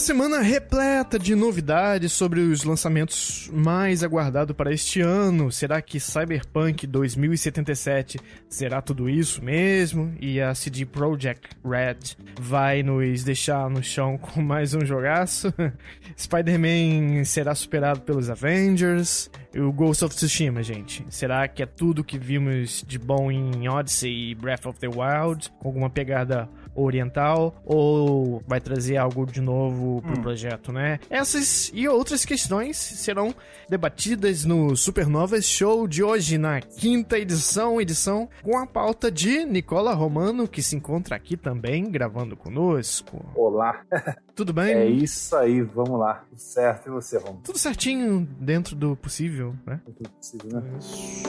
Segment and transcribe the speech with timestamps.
[0.00, 5.52] Semana repleta de novidades sobre os lançamentos mais aguardados para este ano.
[5.52, 8.18] Será que Cyberpunk 2077
[8.48, 10.14] será tudo isso mesmo?
[10.18, 15.52] E a CD Projekt Red vai nos deixar no chão com mais um jogaço?
[16.16, 19.30] Spider-Man será superado pelos Avengers?
[19.52, 21.04] E o Ghost of Tsushima, gente?
[21.10, 25.50] Será que é tudo que vimos de bom em Odyssey e Breath of the Wild?
[25.58, 30.22] Com alguma pegada oriental ou vai trazer algo de novo pro hum.
[30.22, 30.98] projeto, né?
[31.08, 33.34] Essas e outras questões serão
[33.68, 39.94] debatidas no Supernovas Show de hoje, na quinta edição, edição com a pauta de Nicola
[39.94, 43.24] Romano, que se encontra aqui também gravando conosco.
[43.34, 43.82] Olá.
[44.34, 44.72] Tudo bem?
[44.72, 46.24] É isso aí, vamos lá.
[46.28, 47.42] Tudo certo, e você, Romulo?
[47.44, 49.80] Tudo certinho dentro do possível, né?
[49.86, 50.62] Dentro do possível, né?
[50.78, 51.20] Isso.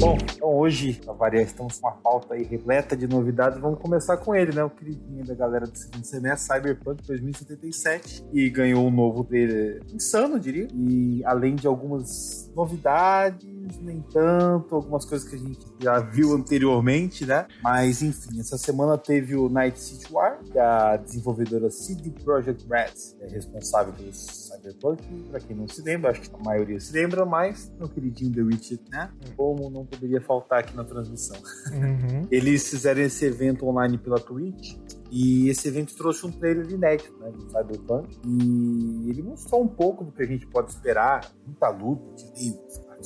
[0.00, 3.58] Bom, então hoje, a variar, estamos com uma pauta aí repleta de novidades.
[3.58, 4.62] Vamos começar com ele, né?
[4.62, 10.38] O queridinho da galera do segundo semestre, Cyberpunk 2077, e ganhou um novo trailer insano,
[10.38, 10.68] diria.
[10.72, 17.26] E além de algumas novidades, nem tanto, algumas coisas que a gente já viu anteriormente,
[17.26, 17.46] né?
[17.62, 22.92] Mas enfim, essa semana teve o Night City War, que a desenvolvedora CD Projekt Red
[23.20, 25.02] é responsável pelo Cyberpunk.
[25.30, 28.42] Pra quem não se lembra, acho que a maioria se lembra, mas meu queridinho The
[28.42, 29.10] Witcher, né?
[29.36, 31.36] Como não poderia faltar aqui na transmissão.
[31.72, 32.26] Uhum.
[32.30, 34.76] Eles fizeram esse evento online pela Twitch
[35.10, 38.18] e esse evento trouxe um trailer inédito, né, do Cyberpunk.
[38.26, 41.30] E ele mostrou um pouco do que a gente pode esperar.
[41.46, 42.54] Muita luta, de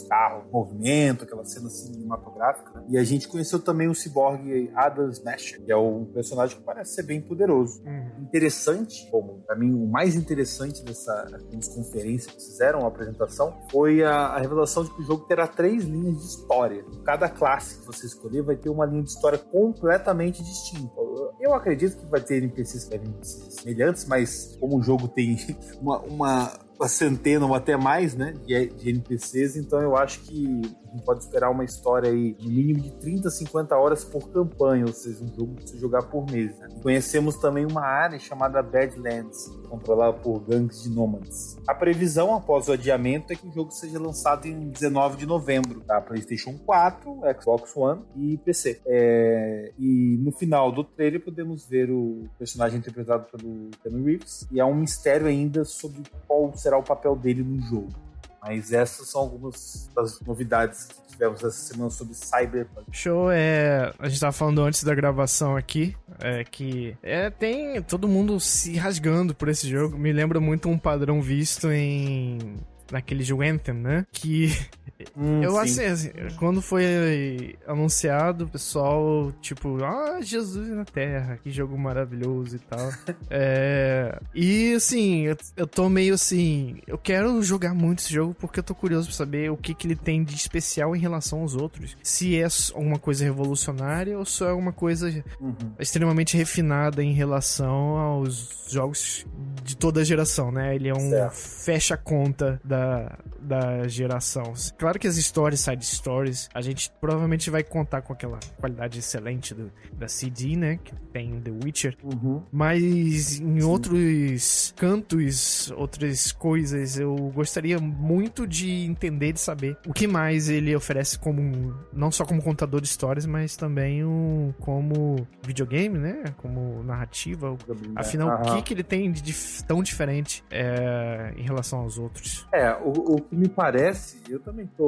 [0.09, 2.81] carro, movimento, aquela cena cinematográfica.
[2.81, 2.87] Né?
[2.91, 6.95] E a gente conheceu também o ciborgue Adam Smasher, que é um personagem que parece
[6.95, 7.83] ser bem poderoso.
[7.85, 8.23] Uhum.
[8.23, 11.27] Interessante, como para mim o mais interessante dessa
[11.75, 15.85] conferência que fizeram a apresentação foi a, a, revelação de que o jogo terá três
[15.85, 16.85] linhas de história.
[17.05, 20.93] Cada classe que você escolher vai ter uma linha de história completamente distinta.
[21.41, 25.37] Eu acredito que vai ter NPCs que devem ser semelhantes, mas como o jogo tem
[25.81, 26.53] uma uma
[26.89, 30.63] centena ou até mais, né, de, de NPCs, então eu acho que
[30.99, 35.29] pode esperar uma história aí mínimo de 30, 50 horas por campanha, ou seja, um
[35.29, 36.59] jogo que se jogar por mês.
[36.59, 36.69] Né?
[36.83, 41.57] Conhecemos também uma área chamada Badlands, controlada por gangues de nômades.
[41.67, 45.81] A previsão após o adiamento é que o jogo seja lançado em 19 de novembro,
[45.81, 46.01] tá?
[46.01, 48.81] PlayStation 4, Xbox One e PC.
[48.87, 49.73] É...
[49.79, 54.67] E no final do trailer podemos ver o personagem interpretado pelo Keanu Reeves e há
[54.67, 58.12] um mistério ainda sobre qual será o papel dele no jogo.
[58.43, 62.87] Mas essas são algumas das novidades que tivemos essa semana sobre Cyberpunk.
[62.91, 63.93] Show, é.
[63.99, 68.77] A gente tava falando antes da gravação aqui, é que é, tem todo mundo se
[68.77, 69.97] rasgando por esse jogo.
[69.97, 72.57] Me lembra muito um padrão visto em
[72.91, 74.07] naquele jogo Anthem, né?
[74.13, 74.49] Que
[75.17, 81.51] Hum, eu assim, assim, quando foi anunciado, o pessoal, tipo, ah, Jesus na Terra, que
[81.51, 82.91] jogo maravilhoso e tal.
[83.31, 88.61] é, e assim, eu, eu tô meio assim, eu quero jogar muito esse jogo porque
[88.61, 91.55] eu tô curioso pra saber o que, que ele tem de especial em relação aos
[91.55, 91.97] outros.
[92.03, 95.55] Se é alguma coisa revolucionária ou só é alguma coisa uhum.
[95.79, 99.27] extremamente refinada em relação aos jogos
[99.63, 100.75] de toda a geração, né?
[100.75, 104.53] Ele é um fecha-conta da, da geração.
[104.79, 109.55] Claro que as histórias, side stories, a gente provavelmente vai contar com aquela qualidade excelente
[109.55, 110.79] do, da CD, né?
[110.83, 111.97] Que tem The Witcher.
[112.03, 112.43] Uhum.
[112.51, 113.63] Mas em Sim.
[113.63, 120.75] outros cantos, outras coisas, eu gostaria muito de entender, de saber o que mais ele
[120.75, 126.25] oferece como, não só como contador de histórias, mas também um, como videogame, né?
[126.39, 127.57] Como narrativa.
[127.97, 128.43] Afinal, uhum.
[128.43, 129.35] o que, que ele tem de
[129.67, 132.47] tão diferente é, em relação aos outros?
[132.53, 134.82] É, o, o que me parece, eu também tô,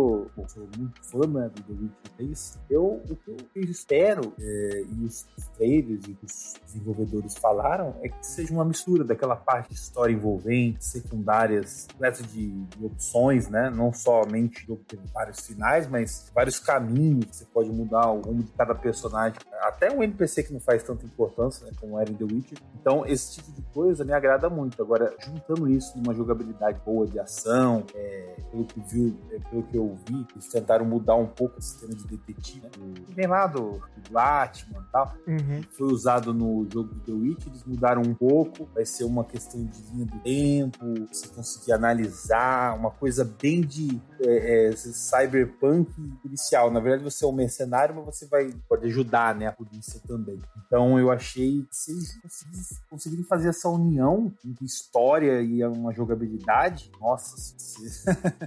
[0.48, 5.04] sou muito fã né, do The Witcher 3, eu, o que eu espero, é, e
[5.04, 5.26] os
[5.56, 10.84] trailers e os desenvolvedores falaram, é que seja uma mistura daquela parte de história envolvente,
[10.84, 13.70] secundárias, completo de, de opções, né?
[13.70, 14.66] Não somente
[15.12, 19.38] vários finais, mas vários caminhos que você pode mudar o rumo de cada personagem.
[19.60, 22.58] Até um NPC que não faz tanta importância, né, como era em The Witcher.
[22.80, 24.80] Então, esse tipo de coisa me agrada muito.
[24.82, 29.76] Agora, juntando isso numa jogabilidade boa de ação, é, pelo que viu, é, pelo que
[29.76, 32.70] eu eu vi, eles tentaram mudar um pouco o sistema de detetive, né?
[33.10, 35.14] Vem lá do, do Batman e tal.
[35.26, 35.62] Uhum.
[35.70, 38.68] Foi usado no jogo do The Witch, eles mudaram um pouco.
[38.74, 44.00] Vai ser uma questão de linha do tempo, você conseguir analisar, uma coisa bem de
[44.26, 45.90] é, é, cyberpunk
[46.22, 46.70] policial.
[46.70, 50.38] Na verdade, você é um mercenário, mas você vai pode ajudar, né, a polícia também.
[50.66, 56.90] Então, eu achei que se eles conseguirem fazer essa união entre história e uma jogabilidade,
[57.00, 57.36] nossa,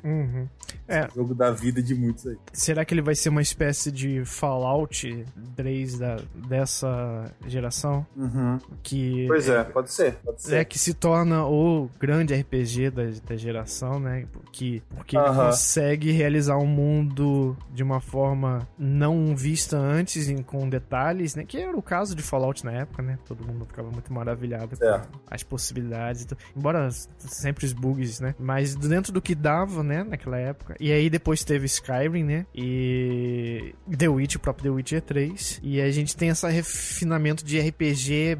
[0.03, 0.47] uhum.
[0.87, 1.07] é.
[1.15, 2.37] jogo da vida de muitos aí.
[2.53, 5.25] Será que ele vai ser uma espécie de Fallout
[5.55, 8.05] 3 da, dessa geração?
[8.15, 8.59] Uhum.
[8.83, 10.55] Que pois é, pode ser, pode ser.
[10.55, 14.27] É que se torna o grande RPG da, da geração, né?
[14.51, 15.23] Que, porque uhum.
[15.23, 15.33] ele
[15.67, 21.43] consegue realizar um mundo de uma forma não vista antes, com detalhes, né?
[21.45, 23.19] Que era o caso de Fallout na época, né?
[23.25, 24.99] Todo mundo ficava muito maravilhado é.
[24.99, 26.25] com as possibilidades.
[26.55, 28.33] Embora sempre os bugs, né?
[28.39, 30.05] Mas dentro do que dava, né?
[30.05, 30.75] Naquela época.
[30.79, 32.45] E aí depois teve Skyrim, né?
[32.55, 35.59] E The Witch, o próprio The Witcher 3.
[35.63, 38.37] E a gente tem esse refinamento de RPG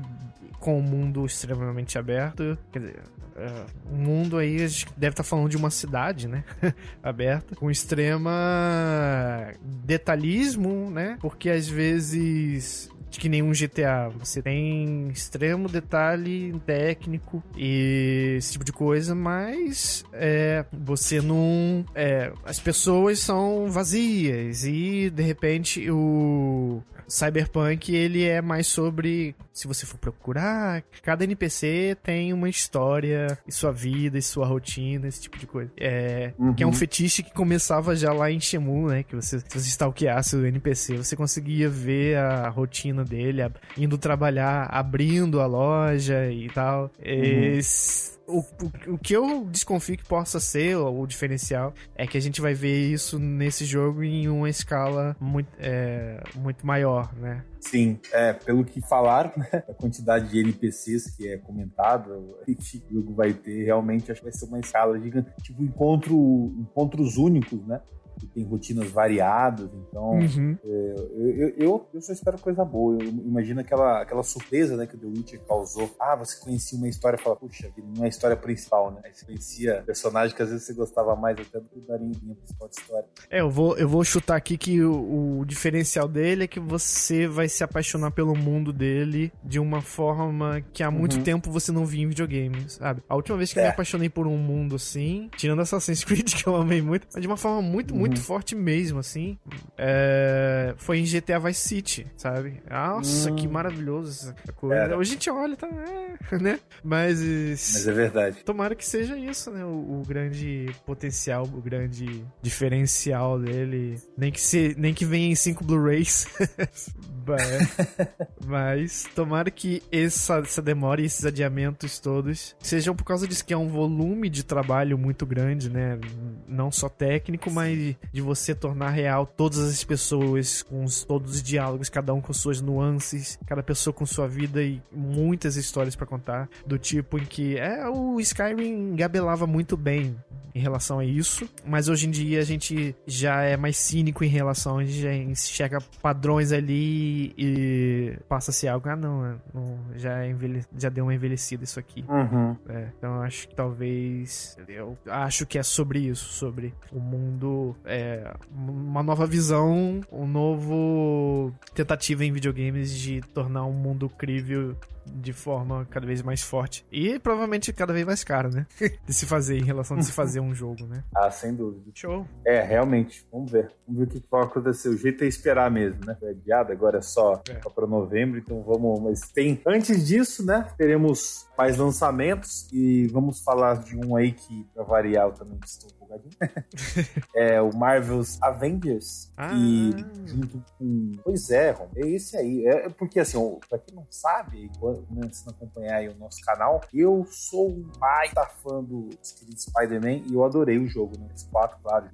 [0.59, 2.57] com o um mundo extremamente aberto.
[2.71, 3.04] Quer dizer,
[3.36, 6.44] uh, um mundo aí, a gente deve estar tá falando de uma cidade, né?
[7.01, 11.18] aberta, com extrema detalhismo, né?
[11.21, 14.09] Porque às vezes de que nenhum GTA.
[14.19, 21.86] Você tem extremo detalhe técnico e esse tipo de coisa, mas é, você não.
[21.95, 29.65] É, as pessoas são vazias e de repente o Cyberpunk ele é mais sobre, se
[29.68, 35.21] você for procurar, cada NPC tem uma história e sua vida e sua rotina, esse
[35.21, 35.71] tipo de coisa.
[35.77, 36.54] É, uhum.
[36.54, 39.04] Que é um fetiche que começava já lá em Shemu, né?
[39.04, 43.41] Que você, se você stalkeasse o NPC, você conseguia ver a rotina dele,
[43.77, 46.91] indo trabalhar, abrindo a loja e tal.
[46.99, 52.17] Esse o, o, o, que eu desconfio que possa ser o, o, diferencial é que
[52.17, 57.44] a gente vai ver isso nesse jogo em uma escala muito, é, muito maior, né?
[57.59, 62.11] Sim, é, pelo que falaram, né, a quantidade de NPCs que é comentado
[62.47, 65.31] o jogo vai ter, realmente acho que vai ser uma escala gigante.
[65.41, 67.79] Tipo, encontro, encontros únicos, né?
[68.19, 70.57] Que tem rotinas variadas, então uhum.
[70.63, 72.97] é, eu, eu, eu, só espero coisa boa.
[73.01, 75.89] Eu imagino aquela, aquela surpresa né, que o The Witcher causou.
[75.99, 79.01] Ah, você conhecia uma história e fala, puxa, não é a história principal, né?
[79.05, 82.15] Aí você conhecia personagem que às vezes você gostava mais até do que o Darinho
[82.15, 83.05] principal de história.
[83.29, 87.27] É, eu vou, eu vou chutar aqui que o, o diferencial dele é que você
[87.27, 91.23] vai se apaixonar pelo mundo dele de uma forma que há muito uhum.
[91.23, 93.01] tempo você não via em videogames, sabe?
[93.07, 93.61] A última vez que é.
[93.61, 93.73] eu me é.
[93.73, 97.37] apaixonei por um mundo assim, tirando Assassin's Creed, que eu amei muito, mas de uma
[97.37, 98.24] forma muito, muito muito uhum.
[98.24, 99.38] forte mesmo, assim.
[99.77, 102.62] É, foi em GTA Vice City, sabe?
[102.69, 103.51] Nossa, que hum.
[103.51, 104.95] maravilhoso essa coisa.
[104.95, 106.59] Hoje a gente olha, tá, é, né?
[106.83, 107.19] Mas.
[107.21, 108.44] Mas é verdade.
[108.44, 109.63] Tomara que seja isso, né?
[109.63, 114.00] O, o grande potencial, o grande diferencial dele.
[114.18, 116.27] Nem que, se, nem que venha em cinco Blu-rays.
[118.45, 123.54] Mas tomara que essa, essa demora e esses adiamentos todos sejam por causa disso que
[123.54, 126.00] é um volume de trabalho muito grande, né?
[126.48, 131.44] Não só técnico, mas de você tornar real todas as pessoas com os, todos os
[131.44, 136.05] diálogos, cada um com suas nuances, cada pessoa com sua vida e muitas histórias para
[136.05, 140.15] contar, do tipo em que é o Skyrim gabelava muito bem
[140.57, 144.27] em relação a isso, mas hoje em dia a gente já é mais cínico em
[144.27, 149.36] relação, a gente já enxerga padrões ali e passa a ser algo, ah não, é,
[149.54, 150.63] não já, é envelhe...
[150.75, 152.04] já deu uma envelhecida isso aqui.
[152.07, 152.56] Uhum.
[152.68, 158.33] É, então acho que talvez, eu acho que é sobre isso, sobre o mundo é,
[158.52, 164.76] uma nova visão, um novo tentativa em videogames de tornar um mundo crível
[165.16, 166.85] de forma cada vez mais forte.
[166.92, 168.66] E provavelmente cada vez mais caro, né?
[169.06, 171.04] de se fazer, em relação a se fazer um jogo, né?
[171.16, 171.90] Ah, sem dúvida.
[171.95, 172.28] Show.
[172.45, 173.26] É, realmente.
[173.31, 173.71] Vamos ver.
[173.87, 174.90] Vamos ver o que vai acontecer.
[174.90, 176.16] O jeito é esperar mesmo, né?
[176.19, 177.59] Foi adiado, agora é só, é.
[177.59, 178.99] só para novembro, então vamos.
[179.02, 179.59] Mas tem.
[179.66, 180.68] Antes disso, né?
[180.78, 185.90] Teremos mais lançamentos e vamos falar de um aí que, pra variar, eu também estou
[185.90, 186.37] empolgadinho.
[187.35, 189.31] é o Marvel's Avengers.
[189.35, 189.54] Ah.
[189.54, 189.92] E
[190.26, 191.11] junto com.
[191.23, 192.66] Pois é, Rom, é esse aí.
[192.66, 193.37] É porque assim,
[193.68, 194.69] pra quem não sabe,
[195.04, 199.09] começando a acompanhar aí o nosso canal, eu sou um baita fã do
[199.56, 201.27] Spider-Man e eu adorei o jogo, né?
[201.35, 202.07] PS4, claro,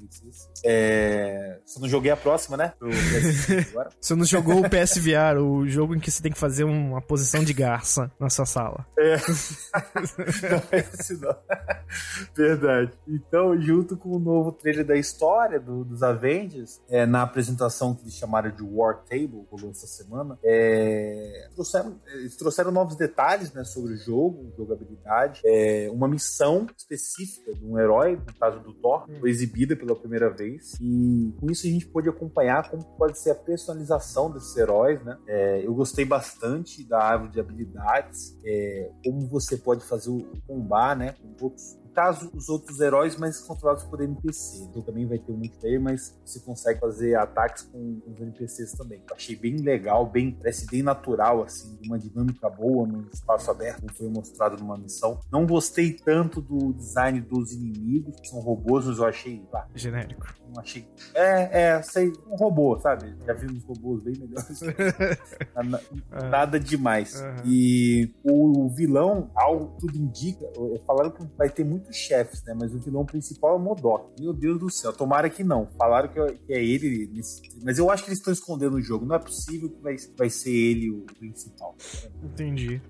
[0.64, 1.60] é...
[1.66, 2.74] Só não joguei a próxima, né?
[4.00, 7.44] você não jogou o PSVR, o jogo em que você tem que fazer uma posição
[7.44, 8.86] de garça na sua sala.
[8.98, 9.18] É.
[10.50, 11.36] não é esse não.
[12.36, 12.92] Verdade.
[13.08, 18.04] Então, junto com o novo trailer da história do, dos Avengers, é, na apresentação que
[18.04, 23.64] eles chamaram de War Table, rolou essa semana, é, trouxeram, eles trouxeram novos detalhes né,
[23.64, 25.42] sobre o jogo, jogabilidade.
[25.46, 29.20] É, uma missão específica de um herói, no caso do Thor, hum.
[29.20, 30.74] foi exibida pela primeira vez.
[30.82, 35.04] E com isso a gente pôde acompanhar como pode ser a personalização desses heróis.
[35.04, 35.18] Né?
[35.28, 40.98] É, eu gostei bastante da árvore de habilidades, é, como você pode fazer o combar
[40.98, 44.64] né, com outros caso, os outros heróis mais controlados por NPC.
[44.64, 49.02] Então também vai ter um multiplayer, mas você consegue fazer ataques com os NPCs também.
[49.10, 53.82] Eu achei bem legal, bem, parece bem natural, assim, uma dinâmica boa no espaço aberto,
[53.82, 55.20] como foi mostrado numa missão.
[55.32, 59.40] Não gostei tanto do design dos inimigos, que são robôs, mas eu achei.
[59.52, 60.28] Pá, Genérico.
[60.54, 60.88] Não achei.
[61.16, 63.16] É, é, sei, um robô, sabe?
[63.26, 64.62] Já vimos robôs bem melhores.
[65.56, 66.24] nada, ah.
[66.30, 67.20] nada demais.
[67.20, 67.36] Uhum.
[67.46, 70.46] E o vilão, ao tudo indica,
[70.86, 72.54] falaram que vai ter muito muitos chefes, né?
[72.58, 74.10] Mas o vilão principal é o Modok.
[74.20, 75.68] Meu Deus do céu, tomara que não.
[75.78, 77.42] Falaram que é ele, nesse...
[77.64, 79.06] mas eu acho que eles estão escondendo o jogo.
[79.06, 81.76] Não é possível que vai, vai ser ele o principal.
[82.24, 82.82] Entendi.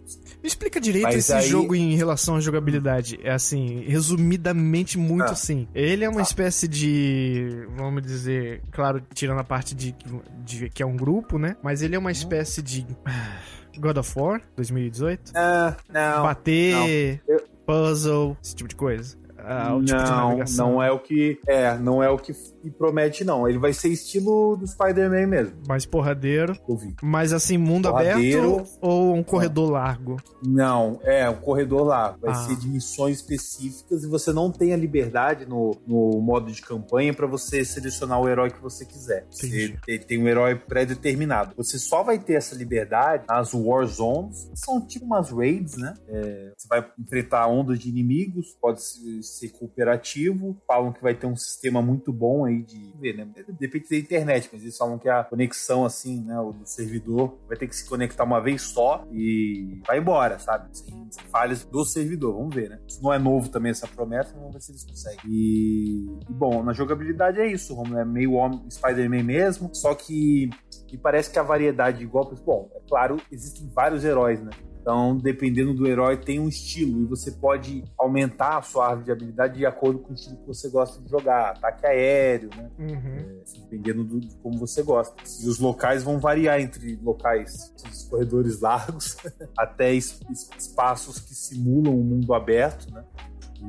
[0.41, 1.47] Me explica direito mas esse aí...
[1.47, 3.19] jogo em relação à jogabilidade.
[3.23, 5.31] É assim, resumidamente, muito ah.
[5.31, 5.67] assim.
[5.73, 6.23] Ele é uma ah.
[6.23, 7.67] espécie de.
[7.75, 9.95] Vamos dizer, claro, tirando a parte de,
[10.43, 11.57] de que é um grupo, né?
[11.63, 12.12] Mas ele é uma uhum.
[12.12, 12.85] espécie de.
[13.77, 15.31] God of War 2018?
[15.31, 15.33] Uh,
[15.91, 16.23] não.
[16.23, 16.73] Bater.
[16.75, 16.88] Não.
[17.35, 19.17] Eu, puzzle, esse tipo de coisa.
[19.38, 22.34] Ah, tipo não, não é o que é, não é o que
[22.72, 23.48] promete não.
[23.48, 25.55] Ele vai ser estilo do Spider-Man mesmo.
[25.67, 26.58] Mais porradeiro.
[27.01, 30.17] Mas assim, mundo porradeiro, aberto ou um corredor largo?
[30.46, 32.20] Não, é um corredor largo.
[32.22, 32.36] Vai ah.
[32.36, 37.13] ser de missões específicas e você não tem a liberdade no, no modo de campanha
[37.13, 39.27] para você selecionar o herói que você quiser.
[39.34, 39.77] Entendi.
[39.84, 41.53] Você tem um herói pré-determinado.
[41.55, 45.93] Você só vai ter essa liberdade nas War Zones, que são tipo umas raids, né?
[46.08, 50.58] É, você vai enfrentar ondas de inimigos, pode ser cooperativo.
[50.67, 53.27] Falam que vai ter um sistema muito bom aí de ver, né?
[53.60, 57.57] Depende da internet, mas eles falam que a conexão, assim, né, o do servidor vai
[57.57, 60.69] ter que se conectar uma vez só e vai embora, sabe?
[60.77, 62.33] Sem, falhas do servidor.
[62.33, 62.79] Vamos ver, né?
[62.88, 65.19] Isso não é novo também essa promessa, vamos ver se eles conseguem.
[65.27, 68.00] E, e bom, na jogabilidade é isso, Romulo.
[68.00, 68.33] É meio
[68.69, 70.50] Spider-Man mesmo, só que
[70.91, 72.31] me parece que a variedade igual.
[72.45, 74.51] Bom, é claro, existem vários heróis, né?
[74.83, 79.11] Então, dependendo do herói, tem um estilo e você pode aumentar a sua árvore de
[79.13, 81.51] habilidade de acordo com o estilo que você gosta de jogar.
[81.51, 82.69] Ataque aéreo, né?
[82.77, 83.37] Uhum.
[83.39, 85.15] É, assim, dependendo do, de como você gosta.
[85.41, 89.15] E os locais vão variar entre locais, os corredores largos,
[89.57, 93.05] até espaços que simulam um mundo aberto, né?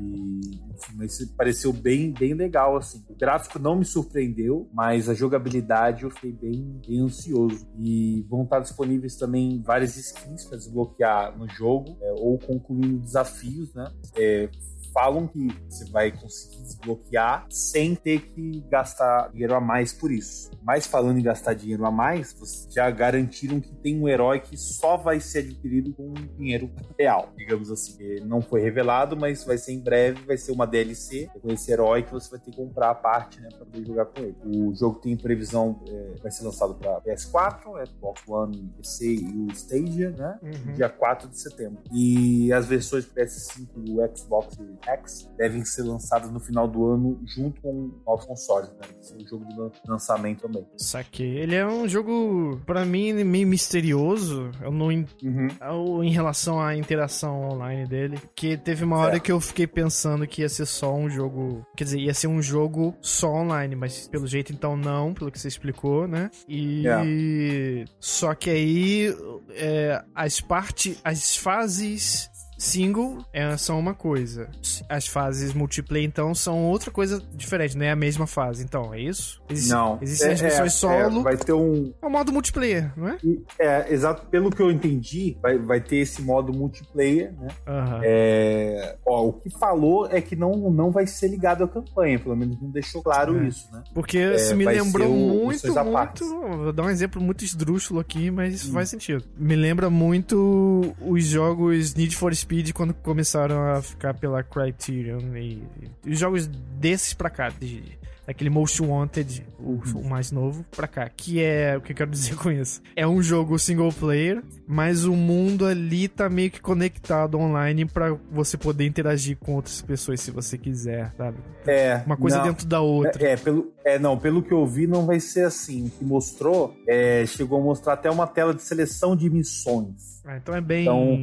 [0.00, 3.02] E, enfim, mas pareceu bem, bem legal, assim.
[3.08, 7.66] O gráfico não me surpreendeu, mas a jogabilidade eu fiquei bem, bem ansioso.
[7.78, 13.72] E vão estar disponíveis também várias skins para desbloquear no jogo, é, ou concluindo desafios,
[13.74, 13.92] né?
[14.16, 14.48] É,
[14.94, 20.52] falam que você vai conseguir desbloquear sem ter que gastar dinheiro a mais por isso.
[20.62, 24.56] Mas falando em gastar dinheiro a mais, vocês já garantiram que tem um herói que
[24.56, 28.00] só vai ser adquirido com dinheiro real, digamos assim.
[28.00, 31.72] Ele não foi revelado, mas vai ser em breve, vai ser uma DLC com esse
[31.72, 34.36] herói que você vai ter que comprar a parte, né, para poder jogar com ele.
[34.44, 39.52] O jogo tem previsão, é, vai ser lançado para PS4, Xbox One, PC e o
[39.52, 40.72] Stadia, né, uhum.
[40.72, 41.82] dia 4 de setembro.
[41.92, 47.60] E as versões PS5 do Xbox X devem ser lançadas no final do ano junto
[47.60, 48.88] com novos consoles, né?
[49.00, 50.66] Esse é um jogo de lançamento também.
[50.76, 51.38] Saquei.
[51.38, 54.50] Ele é um jogo, para mim, meio misterioso.
[54.60, 54.84] Eu não.
[54.86, 56.04] Uhum.
[56.04, 58.18] Em relação à interação online dele.
[58.34, 59.20] Que teve uma hora é.
[59.20, 61.66] que eu fiquei pensando que ia ser só um jogo.
[61.76, 65.38] Quer dizer, ia ser um jogo só online, mas pelo jeito então não, pelo que
[65.38, 66.30] você explicou, né?
[66.48, 66.86] E.
[66.86, 67.84] É.
[67.98, 69.16] Só que aí.
[69.50, 71.00] É, as partes.
[71.04, 72.30] As fases
[72.64, 74.48] single é, são uma coisa.
[74.88, 78.64] As fases multiplayer, então, são outra coisa diferente, não é a mesma fase.
[78.64, 79.42] Então, é isso?
[79.48, 79.98] Existe, não.
[80.00, 81.20] Existem é, as missões é, solo.
[81.20, 81.92] É, vai ter um.
[82.00, 83.18] É o modo multiplayer, não é?
[83.58, 84.26] É, exato.
[84.26, 87.48] Pelo que eu entendi, vai, vai ter esse modo multiplayer, né?
[87.66, 88.00] Uhum.
[88.02, 92.34] É, ó, o que falou é que não, não vai ser ligado à campanha, pelo
[92.34, 93.48] menos não deixou claro é.
[93.48, 93.84] isso, né?
[93.92, 96.54] Porque é, se me lembrou muito, muito.
[96.56, 98.72] Vou dar um exemplo muito esdrúxulo aqui, mas hum.
[98.72, 99.24] faz sentido.
[99.36, 105.62] Me lembra muito os jogos Need for Speed quando começaram a ficar pela Criterion e,
[106.04, 109.82] e os jogos desses pra cá, de, daquele Most Wanted, o, uhum.
[109.96, 111.08] o, mais novo, pra cá.
[111.08, 111.76] Que é.
[111.76, 112.82] O que eu quero dizer com isso?
[112.96, 118.16] É um jogo single player, mas o mundo ali tá meio que conectado online para
[118.30, 121.38] você poder interagir com outras pessoas se você quiser, sabe?
[121.66, 122.02] É.
[122.06, 123.22] Uma coisa não, dentro da outra.
[123.24, 125.86] É, é, pelo, é, não, pelo que eu vi, não vai ser assim.
[125.86, 130.22] O que mostrou, é, chegou a mostrar até uma tela de seleção de missões.
[130.24, 130.82] Ah, então é bem.
[130.82, 131.22] Então,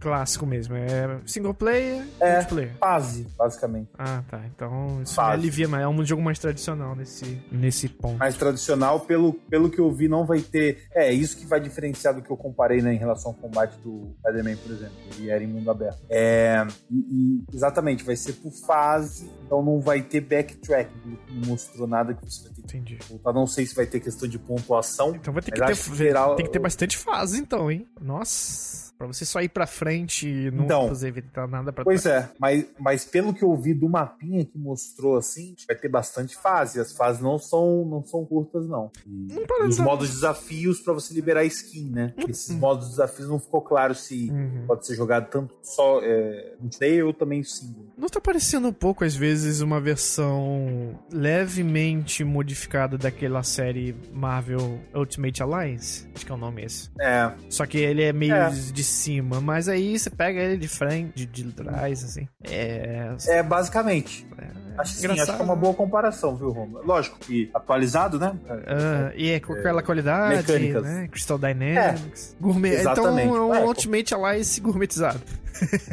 [0.00, 0.74] clássico mesmo.
[0.74, 2.36] É single player, É.
[2.36, 2.76] multiplayer.
[2.78, 3.88] Fase, basicamente.
[3.98, 4.42] Ah, tá.
[4.46, 5.32] Então isso Fase.
[5.32, 8.18] alivia, mas é um jogo mais tradicional nesse, nesse ponto.
[8.18, 10.88] mais tradicional, pelo, pelo que eu vi, não vai ter.
[10.94, 14.14] É, isso que vai diferenciar do que eu comparei né, em relação ao combate do
[14.20, 14.94] Spider-Man, por exemplo.
[15.18, 15.98] Ele era em mundo aberto.
[16.08, 20.90] É, e, e, exatamente, vai ser por fase, então não vai ter backtrack.
[21.30, 22.98] Não mostrou nada que você vai ter que Entendi.
[23.08, 23.32] voltar.
[23.32, 25.14] Não sei se vai ter questão de pontuação.
[25.14, 27.86] Então vai ter que ter, geral- tem que ter bastante fase, então, hein?
[28.00, 28.89] Nossa.
[29.00, 30.88] Pra você só ir pra frente e não Então.
[30.88, 34.58] fazer evitar nada pra Pois é, mas, mas pelo que eu vi do mapinha que
[34.58, 36.78] mostrou assim, vai ter bastante fase.
[36.78, 38.90] As fases não são, não são curtas, não.
[39.06, 42.12] E, Não parece- os modos desafios pra você liberar skin, né?
[42.28, 44.64] Esses modos desafios não ficou claro se Uhum.
[44.66, 47.86] pode ser jogado tanto só é, multiplayer ou também single.
[47.96, 55.42] Não tá parecendo um pouco, às vezes, uma versão levemente modificada daquela série Marvel Ultimate
[55.42, 56.06] Alliance?
[56.14, 56.90] Acho que é o nome esse.
[57.00, 58.50] É, Só que ele é meio É.
[58.50, 62.28] de cima, mas aí você pega ele de frente, de, de trás, assim.
[62.44, 63.14] É.
[63.28, 64.26] é basicamente.
[64.38, 66.80] é Acho que, sim, acho que é uma boa comparação, viu, Roma?
[66.84, 68.34] Lógico que atualizado, né?
[68.48, 70.82] Ah, e é com aquela qualidade, mecânicas.
[70.82, 71.08] né?
[71.10, 72.36] Crystal Dynamics.
[72.40, 72.74] Gourmet.
[72.74, 73.26] exatamente.
[73.26, 75.20] Então é um É, Ultimate Alliance gourmetizado.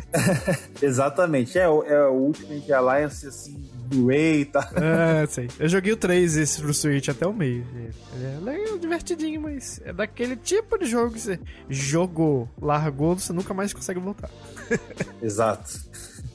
[0.81, 1.57] Exatamente.
[1.57, 4.63] É, é o Ultimate Alliance, assim, Blu-ray e tal.
[4.63, 5.47] ah, sei.
[5.59, 7.65] Eu joguei o 3 esse pro Switch até o meio.
[7.75, 11.39] Ele é legal, divertidinho, mas é daquele tipo de jogo que você
[11.69, 14.29] jogou, largou, você nunca mais consegue voltar.
[15.21, 15.79] Exato.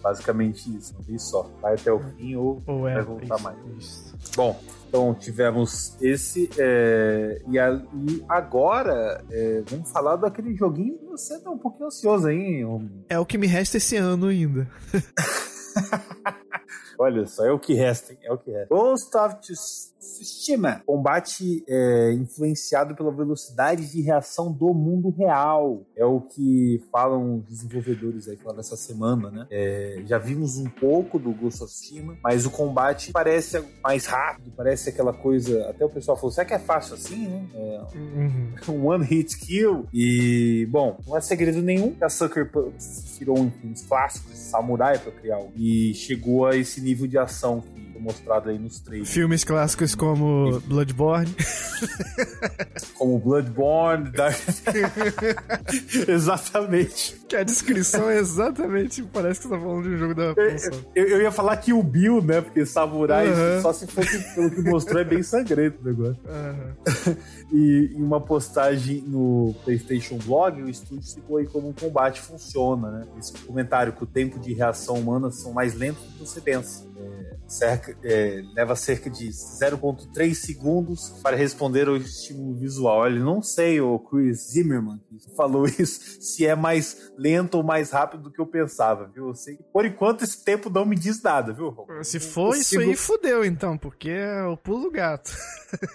[0.03, 1.49] Basicamente isso, vez só.
[1.61, 2.95] Vai até o fim ou Ou é.
[2.95, 3.57] vai voltar isso, mais.
[3.79, 4.13] isso.
[4.35, 6.51] Bom, então tivemos esse.
[6.59, 11.87] é, e, a- e agora é, vamos falar daquele joguinho que você tá um pouquinho
[11.87, 12.91] ansioso aí, Romulo.
[13.09, 14.69] É o que me resta esse ano ainda.
[17.03, 18.19] Olha só, é o que resta, hein?
[18.23, 18.73] É o que resta.
[18.73, 19.37] Ghost of
[20.03, 20.83] Tsushima.
[20.85, 25.83] Combate é, influenciado pela velocidade de reação do mundo real.
[25.97, 29.47] É o que falam os desenvolvedores aí falaram essa semana, né?
[29.51, 34.53] É, já vimos um pouco do Ghost of Tsushima, mas o combate parece mais rápido,
[34.57, 35.69] parece aquela coisa.
[35.69, 37.47] Até o pessoal falou: será que é fácil assim, né?
[37.55, 38.53] É, Uhum.
[38.69, 39.87] um one hit kill.
[39.93, 42.73] E, bom, não é segredo nenhum que a Sucker Punch
[43.17, 43.37] tirou
[43.73, 45.41] os clássicos de samurai pra criar.
[45.57, 47.63] E chegou a esse nível de ação
[48.03, 49.11] mostrado aí nos trailers.
[49.11, 51.35] Filmes clássicos como Bloodborne.
[52.95, 54.37] Como Bloodborne, Dark...
[56.09, 57.22] Exatamente.
[57.33, 59.03] Que a descrição é exatamente.
[59.05, 60.81] Parece que você tá falando de um jogo da função.
[60.95, 62.43] Eu, eu ia falar que o Bill, né?
[62.43, 63.63] Porque samurai, Uhum.
[63.63, 66.19] só se fosse pelo que mostrou, é bem sangrento o negócio.
[66.29, 66.77] Aham.
[67.55, 72.91] E em uma postagem no PlayStation Blog, o estúdio citou aí como o combate funciona,
[72.91, 73.07] né?
[73.19, 76.87] Esse comentário que o tempo de reação humana são mais lentos do que você pensa.
[76.97, 83.01] É, cerca- é, leva cerca de 0,3 segundos para responder ao estímulo visual.
[83.01, 87.91] Olha, não sei, o Chris Zimmerman que falou isso, se é mais lento ou mais
[87.91, 89.29] rápido do que eu pensava, viu?
[89.29, 91.69] Eu sei que, por enquanto esse tempo não me diz nada, viu?
[91.69, 92.05] Rob?
[92.05, 95.31] Se for isso consigo- aí, fudeu então, porque é o pulo gato.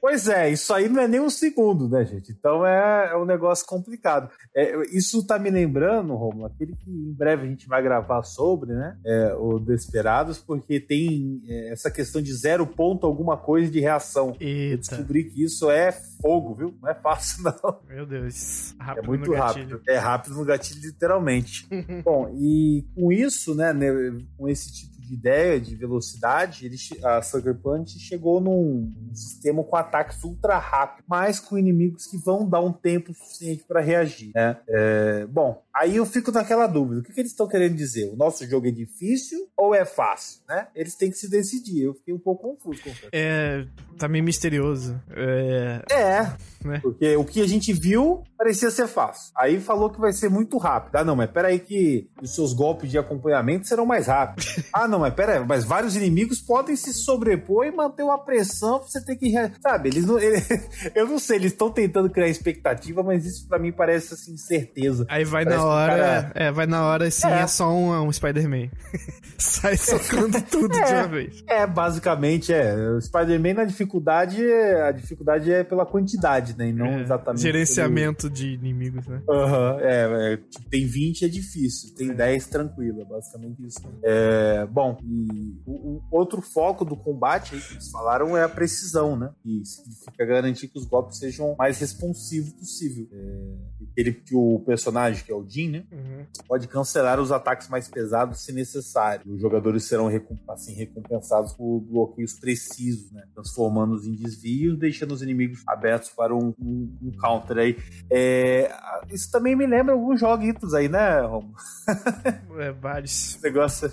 [0.00, 2.30] Pois é, isso aí não é nem um segundo, né, gente?
[2.30, 4.30] Então é, é um negócio complicado.
[4.54, 8.72] É, isso tá me lembrando, Romulo, aquele que em breve a gente vai gravar sobre,
[8.72, 8.96] né?
[9.04, 14.36] É, o Desperados, porque tem é, essa questão de zero ponto alguma coisa de reação.
[14.38, 16.74] Eu Eita, descobri que isso é fogo, viu?
[16.80, 17.80] Não é fácil, não.
[17.88, 18.74] meu Deus.
[18.78, 19.80] É Rápido muito no rápido.
[19.88, 21.66] É rápido no gatilho, literalmente.
[22.04, 23.88] Bom, e com isso, né, né,
[24.36, 29.76] com esse tipo de ideia de velocidade, ele, a Sucker Punch chegou num sistema com
[29.76, 34.56] ataques ultra rápidos, mas com inimigos que vão dar um tempo suficiente para reagir, né?
[34.68, 38.10] É, bom, aí eu fico naquela dúvida, o que, que eles estão querendo dizer?
[38.12, 40.66] O nosso jogo é difícil ou é fácil, né?
[40.74, 41.82] Eles têm que se decidir.
[41.84, 43.08] Eu fiquei um pouco confuso, confesso.
[43.12, 43.64] É,
[43.98, 45.00] tá meio misterioso.
[45.10, 46.32] É, É,
[46.64, 46.80] Né?
[46.82, 49.32] porque o que a gente viu parecia ser fácil.
[49.36, 50.96] Aí falou que vai ser muito rápido.
[50.96, 54.60] Ah, não, mas peraí que os seus golpes de acompanhamento serão mais rápidos.
[54.72, 58.88] ah, não, mas peraí, mas vários inimigos podem se sobrepor e manter uma pressão pra
[58.88, 59.32] você ter que...
[59.60, 60.18] Sabe, eles não...
[60.94, 65.06] eu não sei, eles estão tentando criar expectativa, mas isso pra mim parece, assim, certeza.
[65.08, 65.96] aí vai Parece na hora.
[65.96, 67.40] cara- É, vai na hora sim, É.
[67.40, 68.68] é, só um, um Spider-Man.
[69.38, 70.94] Sai socando tudo de É.
[71.00, 71.44] uma vez.
[71.46, 72.74] É, basicamente, é.
[72.90, 76.68] O Spider-Man na dificuldade, a dificuldade é pela quantidade, né?
[76.68, 77.42] E não É, exatamente...
[77.42, 79.20] Gerenciamento de inimigos, né?
[79.28, 83.80] Aham, é, é, tipo, tem 20 é difícil, tem 10 tranquilo, é basicamente isso.
[84.02, 88.48] É, bom, e o, o outro foco do combate aí que eles falaram é a
[88.48, 89.32] precisão, né?
[89.44, 93.08] E significa garantir que os golpes sejam mais responsivos possível.
[93.12, 95.84] É, aquele que o personagem, que é o Din, né?
[95.90, 96.26] Uhum.
[96.46, 99.22] Pode cancelar os ataques mais pesados se necessário.
[99.26, 100.08] Os jogadores serão
[100.48, 103.24] assim, recompensados por bloqueios precisos, né?
[103.34, 107.76] Transformando-os em desvios, deixando os inimigos abertos para um, um, um counter aí.
[108.10, 108.70] É,
[109.08, 111.54] isso também me lembra alguns joguitos aí, né, Romo?
[112.58, 113.38] É, vários.
[113.42, 113.92] Negócio.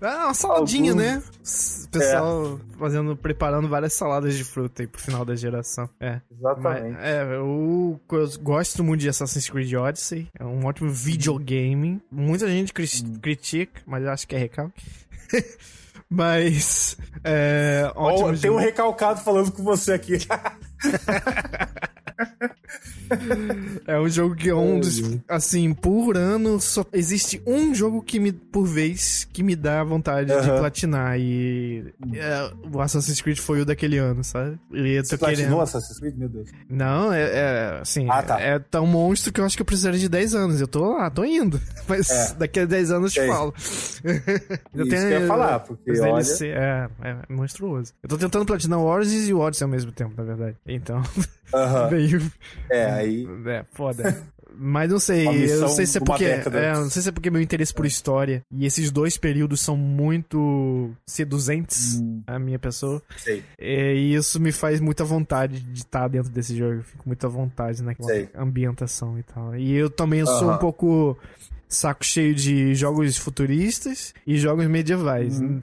[0.00, 1.02] Ah, uma saladinha, Algum...
[1.02, 1.22] né?
[1.84, 2.78] O pessoal é.
[2.78, 5.88] fazendo, preparando várias saladas de fruta aí pro final da geração.
[6.00, 6.20] É.
[6.30, 6.94] Exatamente.
[6.94, 10.28] Mas, é, eu, eu, gosto muito de Assassin's Creed Odyssey.
[10.38, 12.00] É um ótimo videogame.
[12.10, 13.18] Muita gente cri hum.
[13.20, 14.82] critica, mas eu acho que é recalque.
[16.08, 16.96] mas.
[17.24, 20.18] É, ótimo oh, tem um recalcado falando com você aqui.
[23.86, 25.00] é um jogo que é um dos.
[25.28, 30.28] Assim, por ano, só existe um jogo que me, por vez, que me dá vontade
[30.28, 31.18] de platinar.
[31.18, 34.58] E é, o Assassin's Creed foi o daquele ano, sabe?
[34.72, 35.60] E eu tô Você querendo...
[35.60, 36.16] Assassin's Creed?
[36.16, 36.48] Meu Deus.
[36.68, 38.06] Não, é, é assim.
[38.10, 38.40] Ah, tá.
[38.40, 40.60] É tão monstro que eu acho que eu precisaria de 10 anos.
[40.60, 41.60] Eu tô lá, tô indo.
[41.88, 42.34] Mas é.
[42.34, 43.54] daqui a 10 anos eu te falo.
[44.04, 44.24] eu Isso
[44.74, 46.22] tenho, que eu ia falar, porque olha...
[46.42, 47.92] É, é monstruoso.
[48.02, 50.56] Eu tô tentando platinar o Origins e o Odyssey ao mesmo tempo, na verdade.
[50.66, 51.02] Então.
[51.54, 52.30] Uhum.
[52.70, 53.26] É, aí.
[53.46, 54.22] É, foda.
[54.54, 56.24] Mas não sei, eu não sei se é porque.
[56.24, 59.76] É, não sei se é porque meu interesse por história e esses dois períodos são
[59.76, 62.22] muito seduzentes hum.
[62.26, 63.02] a minha pessoa.
[63.16, 63.42] Sei.
[63.58, 66.74] E isso me faz muita vontade de estar dentro desse jogo.
[66.74, 68.28] Eu fico muita vontade naquela sei.
[68.34, 69.56] ambientação e tal.
[69.56, 71.16] E eu também eu sou um pouco
[71.68, 75.40] saco cheio de jogos futuristas e jogos medievais.
[75.40, 75.60] Hum.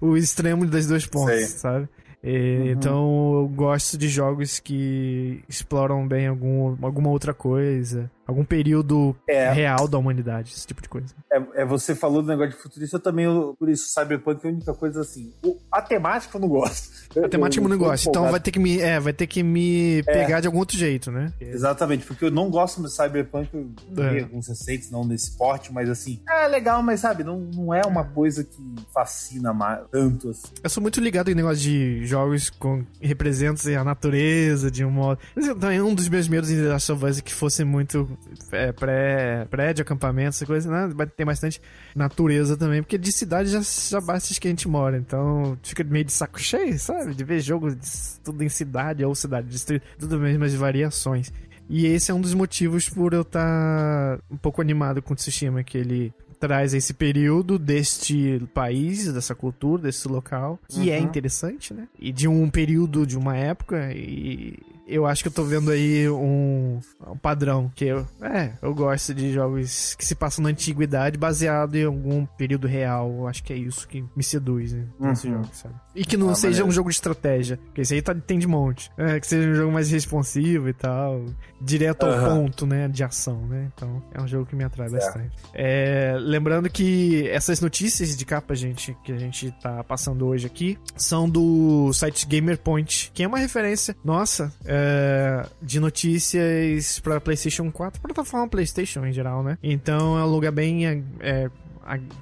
[0.00, 1.58] o extremo das duas pontas, Sei.
[1.58, 1.88] sabe?
[2.22, 2.66] E, uhum.
[2.66, 9.50] Então eu gosto de jogos que exploram bem algum, alguma outra coisa algum período é.
[9.50, 11.14] real da humanidade, esse tipo de coisa.
[11.32, 14.48] É, é, você falou do negócio de futurista, eu também, eu, por isso, Cyberpunk é
[14.48, 15.32] a única coisa assim.
[15.42, 16.90] O, a temática eu não gosto.
[17.24, 20.00] A temática eu, não gosto, então vai ter que me, é, vai ter que me
[20.00, 20.02] é.
[20.02, 21.32] pegar de algum outro jeito, né?
[21.40, 24.20] Exatamente, porque eu não gosto de Cyberpunk, eu é.
[24.20, 28.04] alguns receitos, não nesse porte, mas assim, é legal, mas sabe, não, não é uma
[28.04, 30.48] coisa que fascina mais, tanto assim.
[30.62, 35.18] Eu sou muito ligado em negócio de jogos com representam a natureza de um modo.
[35.58, 38.17] Também um dos meus medos em The Last of Us é que fosse muito
[38.52, 41.06] é, pré, prédio, acampamento, essa coisa, né?
[41.16, 41.60] Tem bastante
[41.94, 46.04] natureza também, porque de cidade já, já basta que a gente mora, então fica meio
[46.04, 47.14] de saco cheio, sabe?
[47.14, 47.88] De ver jogo de,
[48.22, 51.32] tudo em cidade ou cidade, distrito, tudo mesmo, mas variações.
[51.68, 55.16] E esse é um dos motivos por eu estar tá um pouco animado com o
[55.16, 61.02] Tsushima, que ele traz esse período deste país, dessa cultura, desse local, que é uhum.
[61.02, 61.88] é interessante, né?
[61.98, 66.08] E de um período, de uma época, e eu acho que eu tô vendo aí
[66.08, 71.18] um, um padrão, que eu, é, eu gosto de jogos que se passam na antiguidade
[71.18, 73.10] baseado em algum período real.
[73.10, 75.34] Eu acho que é isso que me seduz né, nesse uhum.
[75.34, 75.74] jogo, sabe?
[75.94, 78.46] E que não ah, seja um jogo de estratégia, que esse aí tá, tem de
[78.46, 78.90] monte.
[78.96, 81.26] É, que seja um jogo mais responsivo e tal,
[81.60, 82.44] direto ao uhum.
[82.44, 83.70] ponto, né, de ação, né?
[83.74, 85.04] Então, é um jogo que me atrai certo.
[85.04, 85.36] bastante.
[85.52, 90.78] É, lembrando que essas notícias de capa, gente, que a gente tá passando hoje aqui,
[90.96, 97.70] são do site GamerPoint, que é uma referência nossa, é, é, de notícias para PlayStation
[97.70, 99.58] 4, plataforma PlayStation em geral, né?
[99.62, 101.50] Então é um lugar bem é, é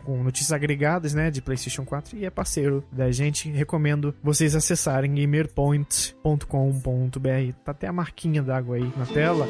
[0.05, 3.51] com notícias agregadas, né, de PlayStation 4 e é parceiro da gente.
[3.51, 7.53] Recomendo vocês acessarem gamerpoint.com.br.
[7.65, 9.49] Tá até a marquinha d'água aí na tela.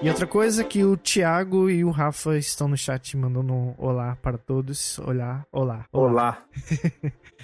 [0.00, 4.16] E outra coisa que o Thiago e o Rafa estão no chat mandando um olá
[4.22, 4.96] para todos.
[5.00, 5.86] Olá, olá.
[5.92, 6.08] Olá.
[6.12, 6.44] olá.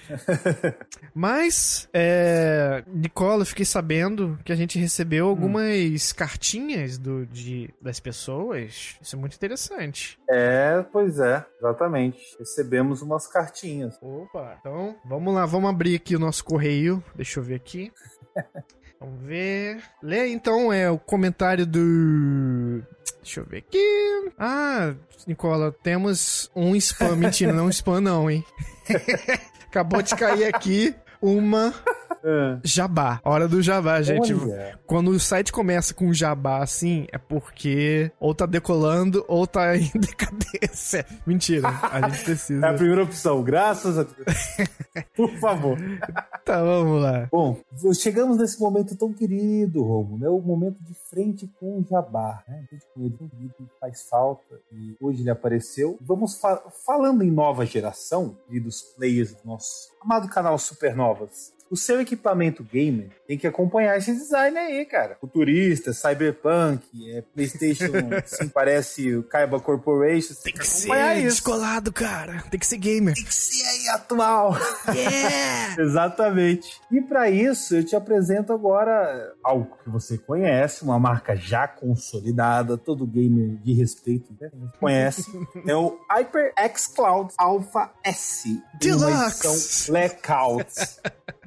[1.13, 6.15] Mas, é, Nicola, fiquei sabendo que a gente recebeu algumas hum.
[6.17, 8.97] cartinhas do, de, das pessoas.
[9.03, 10.17] Isso é muito interessante.
[10.31, 12.37] É, pois é, exatamente.
[12.39, 13.99] Recebemos umas cartinhas.
[14.01, 17.03] Opa, então vamos lá, vamos abrir aqui o nosso correio.
[17.17, 17.93] Deixa eu ver aqui.
[19.01, 19.83] Vamos ver.
[20.03, 22.83] Lê então é o comentário do.
[23.23, 24.33] Deixa eu ver aqui.
[24.39, 24.95] Ah,
[25.27, 27.17] Nicola, temos um spam.
[27.17, 28.45] Mentira, não um spam, não, hein?
[29.69, 31.75] Acabou de cair aqui uma
[32.25, 32.59] é.
[32.65, 33.21] Jabá.
[33.23, 34.33] Hora do jabá, gente.
[34.33, 34.79] Olha.
[34.87, 39.91] Quando o site começa com jabá assim, é porque ou tá decolando ou tá em
[39.95, 41.05] decadência.
[41.27, 42.67] Mentira, a gente precisa.
[42.67, 44.69] É a primeira opção, graças a Deus.
[45.15, 45.77] Por favor.
[46.45, 47.29] Tá, vamos lá.
[47.31, 47.61] Bom,
[47.95, 50.29] chegamos nesse momento tão querido, Romo, né?
[50.29, 52.65] O momento de frente com o jabá, né?
[52.71, 55.99] A gente com ele querido que faz falta e hoje ele apareceu.
[56.01, 61.54] Vamos fa falando em nova geração e dos players do nosso amado canal Supernovas.
[61.71, 65.17] O seu equipamento gamer tem que acompanhar esse design aí, cara.
[65.21, 67.93] Futurista, cyberpunk, é, PlayStation
[68.25, 70.35] 5 parece o Kaiba Corporation.
[70.43, 71.29] Tem que ser isso.
[71.29, 72.45] descolado, cara.
[72.51, 73.15] Tem que ser gamer.
[73.15, 74.57] Tem que ser aí atual.
[74.95, 75.77] Yeah!
[75.83, 76.81] Exatamente.
[76.91, 82.77] E para isso, eu te apresento agora algo que você conhece, uma marca já consolidada,
[82.77, 84.51] todo gamer de respeito né?
[84.79, 85.25] conhece.
[85.67, 88.63] é o HyperX Cloud Alpha S.
[88.79, 89.91] Deluxe!
[89.91, 90.73] Blackout.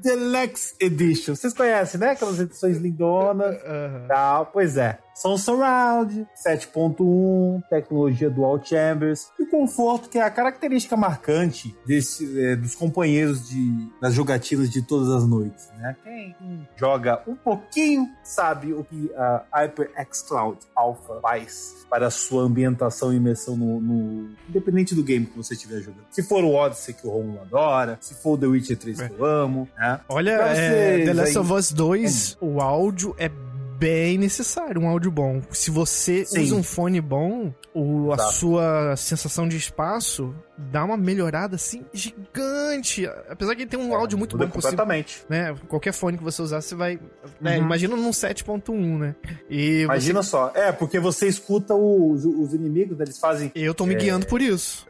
[0.02, 1.36] Deluxe Edition.
[1.36, 2.12] Vocês conhecem, né?
[2.12, 3.56] Aquelas edições lindonas.
[3.56, 4.08] Uhum.
[4.08, 4.46] Tal.
[4.48, 5.00] Pois é.
[5.18, 12.40] Som Surround, 7.1, tecnologia Dual Chambers e o conforto que é a característica marcante desse,
[12.40, 15.72] é, dos companheiros de, das jogatinas de todas as noites.
[15.76, 15.96] Né?
[16.04, 16.36] Quem
[16.76, 23.12] joga um pouquinho sabe o que a HyperX Cloud Alpha faz para a sua ambientação
[23.12, 26.06] e imersão no, no, independente do game que você estiver jogando.
[26.12, 29.10] Se for o Odyssey que o Romulo adora, se for o The Witcher 3 é.
[29.10, 30.00] que eu amo, né?
[30.08, 31.44] Olha, é, The Last aí...
[31.44, 32.56] of Us 2, hum.
[32.56, 33.30] o áudio é
[33.78, 35.42] bem necessário um áudio bom.
[35.52, 36.42] Se você Sim.
[36.42, 43.06] usa um fone bom, o, a sua sensação de espaço dá uma melhorada assim gigante.
[43.30, 45.24] Apesar que ele tem um é, áudio muito bom completamente.
[45.30, 45.56] né?
[45.68, 47.00] Qualquer fone que você usar, você vai.
[47.40, 47.58] Né?
[47.58, 47.66] Uhum.
[47.66, 49.16] Imagina num 7.1, né?
[49.50, 50.30] E Imagina você...
[50.30, 50.52] só.
[50.56, 53.06] É, porque você escuta os, os inimigos, né?
[53.06, 53.52] eles fazem.
[53.54, 53.98] Eu tô me é...
[53.98, 54.88] guiando por isso.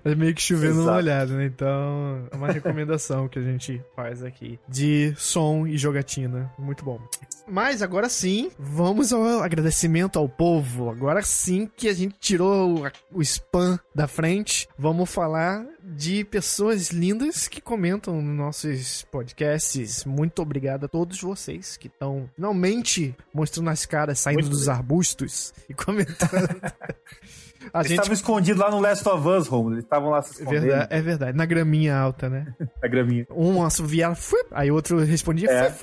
[0.04, 1.46] É meio que chovendo uma olhada, né?
[1.46, 6.50] Então, é uma recomendação que a gente faz aqui de som e jogatina.
[6.58, 7.00] Muito bom.
[7.46, 10.90] Mas agora sim, vamos ao agradecimento ao povo.
[10.90, 17.48] Agora sim que a gente tirou o spam da frente, vamos falar de pessoas lindas
[17.48, 20.04] que comentam nos nossos podcasts.
[20.04, 24.74] Muito obrigado a todos vocês que estão finalmente mostrando as caras, saindo Muito dos bem.
[24.74, 26.60] arbustos e comentando.
[27.72, 27.98] A Eles gente...
[27.98, 29.74] estavam escondidos lá no Last of Us, Romulo.
[29.74, 30.62] Eles estavam lá se escondendo.
[30.62, 32.46] Verdade, é verdade, na graminha alta, né?
[32.82, 33.26] na graminha.
[33.30, 34.16] Um assoviava,
[34.52, 35.74] aí outro respondia, é.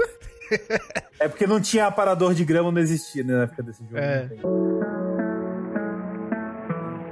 [1.20, 3.98] é porque não tinha aparador de grama, não existia né, na época desse jogo.
[3.98, 4.30] É.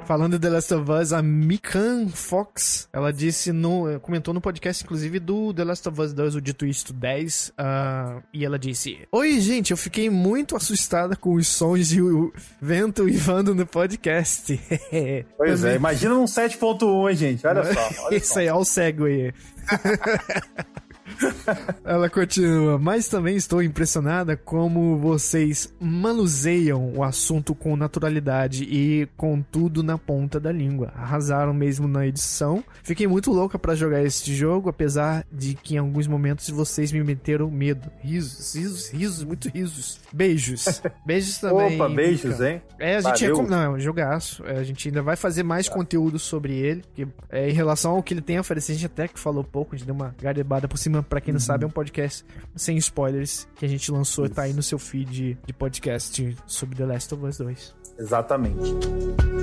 [0.05, 3.99] Falando de The Last of Us, a Mikan Fox, ela disse no.
[4.01, 7.49] comentou no podcast, inclusive, do The Last of Us 2, o Dito Isto 10.
[7.49, 12.01] Uh, ah, e ela disse: Oi, gente, eu fiquei muito assustada com os sons de
[12.01, 14.59] o vento ivando no podcast.
[15.37, 15.73] pois Também...
[15.73, 17.47] é, imagina um 7.1, gente.
[17.47, 18.03] Olha só.
[18.05, 18.39] Olha Isso só.
[18.39, 19.33] aí, olha o cego aí.
[21.83, 29.41] Ela continua, mas também estou impressionada como vocês manuseiam o assunto com naturalidade e com
[29.41, 30.91] tudo na ponta da língua.
[30.95, 32.63] Arrasaram mesmo na edição.
[32.83, 37.03] Fiquei muito louca para jogar este jogo, apesar de que em alguns momentos vocês me
[37.03, 37.89] meteram medo.
[38.01, 39.99] Risos, risos, risos, muito risos.
[40.11, 40.81] Beijos.
[41.05, 41.75] Beijos também.
[41.75, 42.61] Opa, beijos, hein?
[42.79, 43.45] É, a gente Valeu.
[43.45, 44.43] é, não, é um jogaço.
[44.45, 45.73] É, a gente ainda vai fazer mais tá.
[45.73, 46.83] conteúdo sobre ele.
[46.93, 49.43] Que, é, em relação ao que ele tem a oferecer, a gente até que falou
[49.43, 51.45] pouco, a gente deu uma garbada por cima para quem não uhum.
[51.45, 54.79] sabe, é um podcast sem spoilers que a gente lançou e tá aí no seu
[54.79, 57.75] feed de podcast sobre The Last of Us 2.
[57.99, 59.42] Exatamente.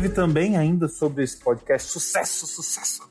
[0.00, 3.02] Teve também ainda sobre esse podcast, sucesso, sucesso,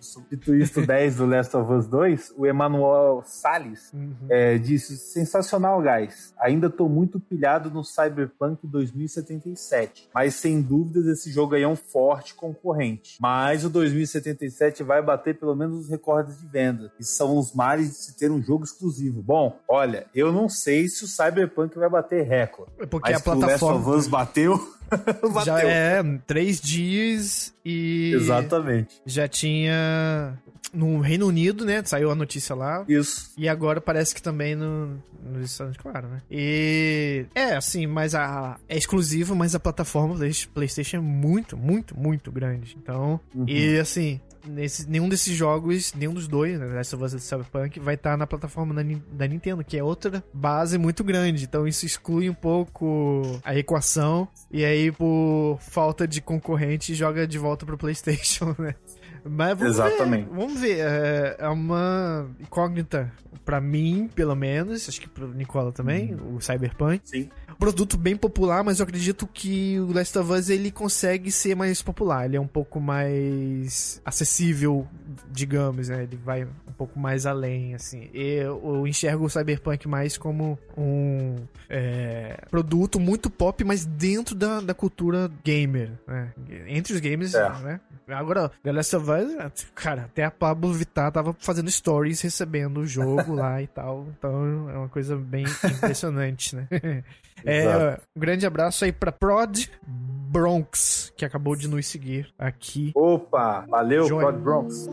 [0.43, 4.15] Twist 10 do Last of Us 2, o Emanuel Salles uhum.
[4.27, 6.33] é, disse, sensacional, guys.
[6.39, 11.75] Ainda tô muito pilhado no Cyberpunk 2077, mas sem dúvidas esse jogo aí é um
[11.75, 13.17] forte concorrente.
[13.21, 17.89] Mas o 2077 vai bater pelo menos os recordes de venda, que são os males
[17.89, 19.21] de se ter um jogo exclusivo.
[19.21, 23.23] Bom, olha, eu não sei se o Cyberpunk vai bater recorde, é porque mas a
[23.23, 23.75] plataforma...
[23.75, 24.78] o Last of Us bateu...
[25.45, 28.13] já é três dias e.
[28.15, 29.01] Exatamente.
[29.05, 30.37] Já tinha.
[30.71, 31.81] No Reino Unido, né?
[31.83, 32.85] Saiu a notícia lá.
[32.87, 33.31] Isso.
[33.37, 36.17] E agora parece que também no, nos Estados Unidos, claro, né?
[36.29, 37.25] E.
[37.33, 38.57] É, assim, mas a.
[38.67, 40.15] É exclusivo, mas a plataforma
[40.53, 42.75] PlayStation é muito, muito, muito grande.
[42.81, 43.19] Então.
[43.33, 43.45] Uhum.
[43.47, 47.95] E assim, nesse, nenhum desses jogos, nenhum dos dois, né, Last of Us Cyberpunk, vai
[47.95, 48.81] estar tá na plataforma da,
[49.11, 51.43] da Nintendo, que é outra base muito grande.
[51.43, 54.27] Então isso exclui um pouco a equação.
[54.51, 58.75] E aí, por falta de concorrente, joga de volta pro PlayStation, né?
[59.23, 60.29] Mas vamos Exatamente.
[60.29, 60.35] ver.
[60.35, 60.79] Vamos ver.
[60.79, 63.11] É, é uma incógnita
[63.49, 64.87] para mim, pelo menos.
[64.87, 66.35] Acho que pro Nicola também, uhum.
[66.35, 67.01] o Cyberpunk.
[67.03, 67.29] Sim.
[67.57, 71.81] Produto bem popular, mas eu acredito que o Last of Us ele consegue ser mais
[71.81, 72.25] popular.
[72.25, 74.87] Ele é um pouco mais acessível,
[75.29, 76.03] digamos, né?
[76.03, 78.09] Ele vai um pouco mais além, assim.
[78.13, 81.35] Eu, eu enxergo o Cyberpunk mais como um
[81.67, 86.31] é, produto muito pop, mas dentro da, da cultura gamer, né?
[86.67, 87.49] Entre os games, é.
[87.61, 87.81] né?
[88.07, 92.87] Agora, The Last of Us, cara, até a Pablo Vittar tava fazendo stories recebendo o
[92.87, 94.07] jogo lá e tal.
[94.17, 96.67] Então é uma coisa bem impressionante, né?
[97.45, 102.91] é, um grande abraço aí pra Prod Bronx, que acabou de nos seguir aqui.
[102.95, 104.21] Opa, valeu, Join.
[104.21, 104.89] Prod Bronx.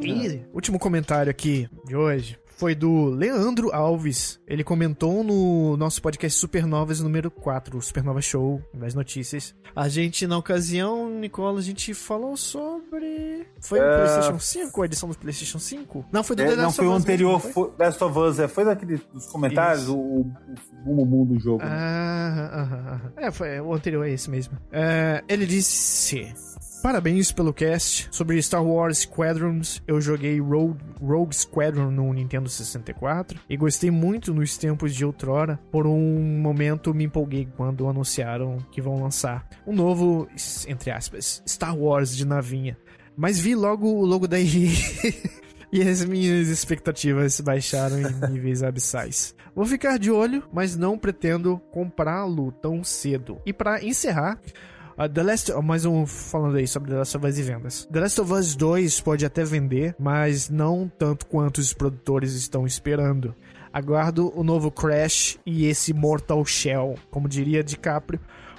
[0.00, 4.40] E último comentário aqui de hoje foi do Leandro Alves.
[4.46, 9.54] Ele comentou no nosso podcast Supernovas número 4, o Supernova Show, das notícias.
[9.76, 13.46] A gente, na ocasião, Nicola, a gente falou sobre.
[13.60, 13.96] Foi o é...
[13.96, 16.06] PlayStation 5, a edição do PlayStation 5?
[16.10, 17.52] Não, foi do é, The Last Não, foi o anterior, foi?
[17.52, 18.38] foi Last of Us.
[18.40, 20.26] É, foi daquele dos comentários, o, o,
[20.84, 21.62] o mundo do jogo.
[21.62, 21.70] Né?
[21.70, 24.58] Ah, ah, ah, ah, É, foi, o anterior é esse mesmo.
[24.72, 26.34] É, ele disse.
[26.82, 28.08] Parabéns pelo cast.
[28.10, 34.32] Sobre Star Wars Squadrons, eu joguei Rogue, Rogue Squadron no Nintendo 64 e gostei muito
[34.32, 35.58] nos tempos de outrora.
[35.72, 40.28] Por um momento me empolguei quando anunciaram que vão lançar um novo,
[40.68, 42.78] entre aspas, Star Wars de navinha.
[43.16, 44.70] Mas vi logo o logo da EA
[45.72, 49.34] e as minhas expectativas baixaram em níveis abissais.
[49.54, 53.40] Vou ficar de olho, mas não pretendo comprá-lo tão cedo.
[53.44, 54.40] E para encerrar,
[54.98, 57.88] Uh, The Last, mais um falando aí sobre The Last of Us e vendas.
[57.88, 62.66] The Last of Us 2 pode até vender, mas não tanto quanto os produtores estão
[62.66, 63.32] esperando.
[63.72, 68.18] Aguardo o novo Crash e esse Mortal Shell, como diria DiCaprio,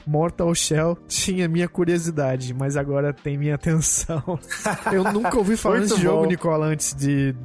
[0.10, 4.40] Mortal Shell tinha minha curiosidade, mas agora tem minha atenção.
[4.92, 7.36] Eu nunca ouvi falar desse jogo, Nicola, antes de,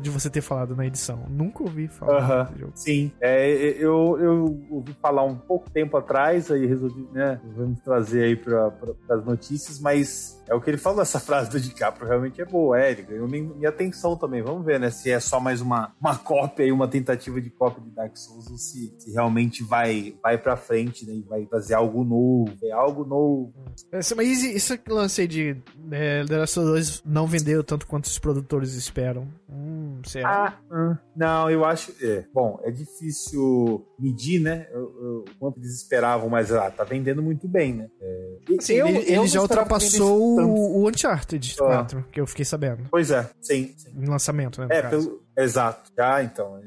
[0.00, 1.26] de você ter falado na edição.
[1.30, 2.48] Nunca ouvi falar uh -huh.
[2.48, 2.72] desse jogo.
[2.74, 8.24] Sim, é, eu, eu ouvi falar um pouco tempo atrás, aí resolvi, né, vamos trazer
[8.24, 8.72] aí para
[9.10, 12.80] as notícias, mas é o que ele falou, essa frase do DiCaprio realmente é boa.
[12.80, 14.42] É, ele ganhou minha atenção também.
[14.42, 14.90] Vamos ver, né?
[14.90, 18.50] Se é só mais uma, uma cópia e uma tentativa de cópia de Dark Souls
[18.50, 21.12] ou se, se realmente vai, vai pra frente, né?
[21.14, 22.56] E vai fazer algo novo.
[22.62, 23.52] É algo novo.
[23.92, 25.56] É, mas isso que lancei de
[25.90, 29.28] é, The Last of Us não vendeu tanto quanto os produtores esperam.
[29.48, 30.58] Hum, será?
[30.70, 31.92] Ah, não, eu acho.
[32.02, 34.66] É, bom, é difícil medir, né?
[34.74, 37.88] O quanto eles esperavam, mas ah, tá vendendo muito bem, né?
[38.00, 42.04] É, assim, eu, ele, eu ele já ultrapassou o, o Uncharted 4, ah.
[42.12, 42.84] que eu fiquei sabendo.
[42.90, 43.74] Pois é, sim.
[43.76, 43.90] sim.
[43.96, 44.68] Em lançamento, né?
[44.70, 45.90] É, pelo, exato.
[45.98, 46.58] Ah, então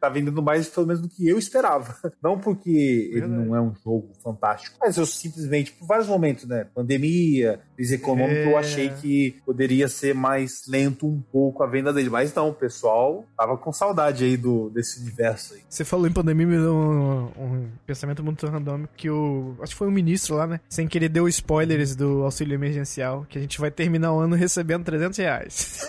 [0.00, 1.96] tá vendendo mais, pelo menos, do que eu esperava.
[2.22, 6.66] Não porque ele não é um jogo fantástico, mas eu simplesmente, por vários momentos, né?
[6.74, 8.52] Pandemia, crise econômica, é...
[8.52, 12.10] eu achei que poderia ser mais lento um pouco a venda dele.
[12.10, 15.60] Mas não, o pessoal tava com saudade aí do, desse universo aí.
[15.68, 19.56] Você falou em pandemia, me deu um, um pensamento muito randômico que o.
[19.60, 20.60] Acho que foi o ministro lá, né?
[20.68, 24.84] Sem querer deu spoilers do auxílio emergencial, que a gente vai terminar o ano recebendo
[24.84, 25.88] 300 reais.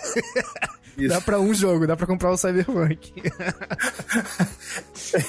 [1.00, 1.14] Isso.
[1.14, 3.12] Dá pra um jogo, dá pra comprar o Cyberpunk.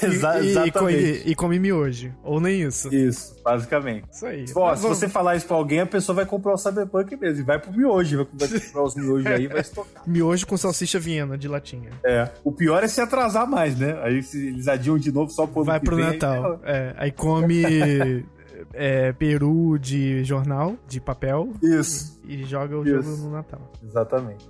[0.03, 1.23] Exa e, exatamente.
[1.25, 2.13] E, e, come miojo.
[2.23, 2.93] Ou nem isso.
[2.93, 4.05] Isso, basicamente.
[4.11, 4.45] Isso aí.
[4.53, 7.41] Bom, se você falar isso pra alguém, a pessoa vai comprar o Cyberpunk mesmo.
[7.41, 8.27] E vai pro miojo.
[8.33, 10.03] Vai comprar os miojos aí e vai estocar.
[10.07, 11.89] Miojo com salsicha viena de latinha.
[12.03, 12.29] É.
[12.43, 13.99] O pior é se atrasar mais, né?
[14.03, 16.59] Aí se eles adiam de novo só pro Vai pro vem, Natal.
[16.63, 16.71] Aí...
[16.71, 16.95] É.
[16.97, 17.63] Aí come.
[18.73, 21.49] é, peru de jornal, de papel.
[21.61, 22.19] Isso.
[22.25, 23.01] E, e joga o Isso.
[23.01, 23.71] jogo no Natal.
[23.83, 24.49] Exatamente.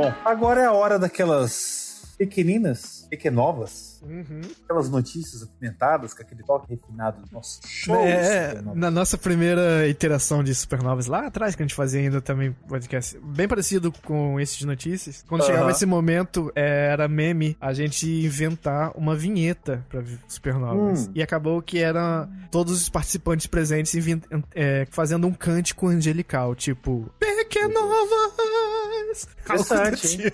[0.00, 4.40] Bom, agora é a hora daquelas pequeninas, pequenovas, uhum.
[4.64, 7.96] aquelas notícias apimentadas com aquele toque refinado do nosso show.
[7.96, 12.52] É, na nossa primeira iteração de Supernovas lá atrás, que a gente fazia ainda também
[12.68, 15.24] podcast, bem parecido com esse de notícias.
[15.28, 15.46] Quando uhum.
[15.46, 21.06] chegava esse momento, era meme a gente inventar uma vinheta pra Supernovas.
[21.06, 21.12] Hum.
[21.14, 23.94] E acabou que era todos os participantes presentes
[24.54, 28.30] é, fazendo um cântico angelical, tipo, Pequenovas!
[29.44, 30.32] Interessante, hein?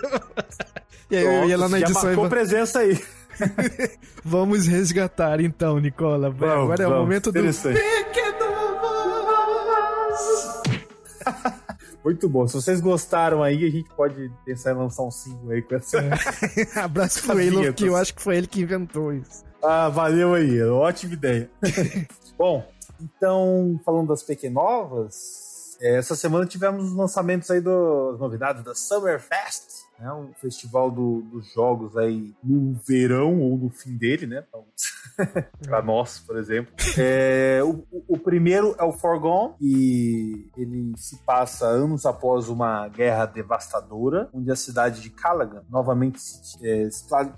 [1.10, 2.28] e aí eu ia lá na edição já marcou e...
[2.28, 3.02] presença aí.
[4.24, 6.30] vamos resgatar então, Nicola.
[6.30, 7.40] Vamos, Agora é o momento do!
[12.04, 12.46] Muito bom.
[12.46, 15.98] Se vocês gostaram aí, a gente pode pensar em lançar um single aí com essa.
[15.98, 16.78] É.
[16.78, 19.44] Abraço pro Halo, que eu acho que foi ele que inventou isso.
[19.60, 20.62] Ah, valeu aí.
[20.62, 21.50] Ótima ideia.
[22.38, 22.64] bom,
[23.00, 29.20] então, falando das Pequenovas, é, essa semana tivemos os lançamentos aí das novidades da Summer
[29.20, 30.12] Fest né?
[30.12, 34.44] Um festival do, dos jogos aí no verão ou no fim dele, né?
[35.62, 36.72] para nós, por exemplo.
[36.98, 43.26] É, o, o, primeiro é o Forgone, e ele se passa anos após uma guerra
[43.26, 46.88] devastadora, onde a cidade de Callaghan novamente se é,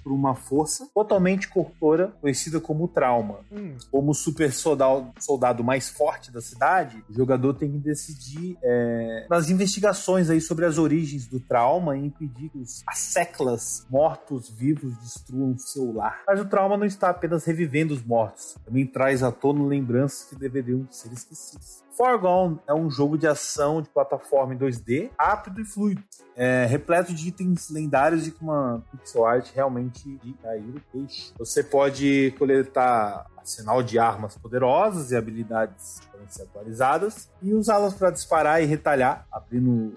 [0.02, 3.40] por uma força totalmente corruptora, conhecida como Trauma.
[3.52, 3.76] Hum.
[3.90, 9.50] Como super soldado, soldado mais forte da cidade, o jogador tem que decidir é, nas
[9.50, 15.92] investigações aí sobre as origens do trauma e impedir inimigos, as seclas, mortos-vivos destruam seu
[15.92, 16.22] lar.
[16.26, 20.36] Mas o trauma não está apenas revivendo os mortos, também traz à tona lembranças que
[20.36, 21.86] deveriam ser esquecidas.
[21.96, 26.02] Forgone é um jogo de ação de plataforma em 2D, rápido e fluido,
[26.36, 31.32] é, repleto de itens lendários e com uma pixel art realmente de cair o peixe.
[31.36, 38.10] Você pode coletar arsenal de armas poderosas e habilidades podem ser atualizadas e usá-las para
[38.10, 39.96] disparar e retalhar, abrindo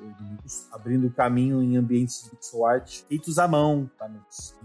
[0.71, 4.09] abrindo caminho em ambientes de pixel art feitos à mão, tá,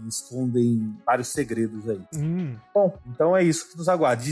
[0.03, 2.01] e escondem vários segredos aí.
[2.15, 2.55] Hum.
[2.73, 4.23] Bom, então é isso que nos aguarda.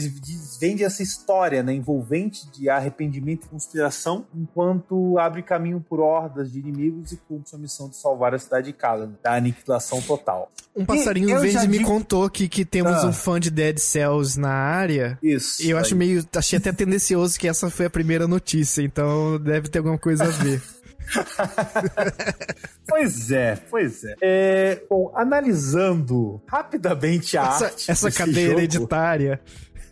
[0.60, 6.60] vende essa história né, envolvente de arrependimento e conspiração, enquanto abre caminho por hordas de
[6.60, 10.52] inimigos e cumpre sua missão de salvar a cidade de Kalan da aniquilação total.
[10.76, 13.08] Um passarinho verde me contou que, que temos ah.
[13.08, 15.18] um fã de Dead Cells na área.
[15.24, 15.64] Isso.
[15.64, 15.84] E eu aí.
[15.84, 16.26] acho meio.
[16.36, 20.30] Achei até tendencioso que essa foi a primeira notícia, então deve ter alguma coisa a
[20.30, 20.62] ver.
[22.88, 24.16] pois é, pois é.
[24.22, 24.84] é.
[24.90, 27.92] Bom, analisando rapidamente a essa, arte.
[27.92, 29.40] Essa cadeia jogo, hereditária.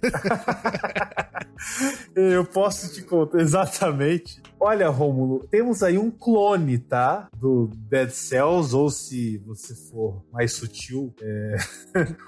[2.16, 4.42] eu posso te contar exatamente.
[4.60, 7.30] Olha, Rômulo, temos aí um clone, tá?
[7.38, 11.56] Do Dead Cells, ou se você for mais sutil, é...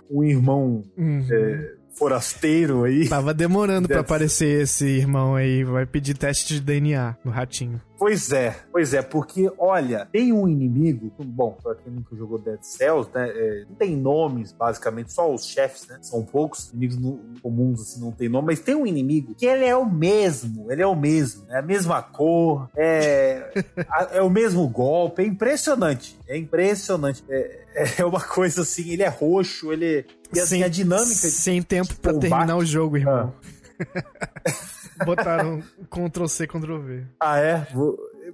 [0.10, 0.84] um irmão.
[0.98, 1.26] Uhum.
[1.30, 3.08] É forasteiro aí.
[3.08, 5.64] Tava demorando para aparecer esse irmão aí.
[5.64, 7.82] Vai pedir teste de DNA no ratinho.
[7.98, 12.62] Pois é, pois é, porque olha, tem um inimigo, bom, pra quem nunca jogou Dead
[12.62, 17.20] Cells, né, é, não tem nomes, basicamente, só os chefes, né, são poucos, inimigos no,
[17.42, 20.82] comuns, assim, não tem nome, mas tem um inimigo que ele é o mesmo, ele
[20.82, 23.64] é o mesmo, é a mesma cor, é,
[24.12, 27.62] é o mesmo golpe, é impressionante, é impressionante, é,
[28.00, 31.14] é uma coisa assim, ele é roxo, ele, e assim, sem, a dinâmica...
[31.14, 33.34] Sem tempo para terminar o jogo, irmão.
[33.42, 34.54] Ah.
[35.04, 37.06] Botaram Ctrl-C, Ctrl-V.
[37.20, 37.68] Ah, é?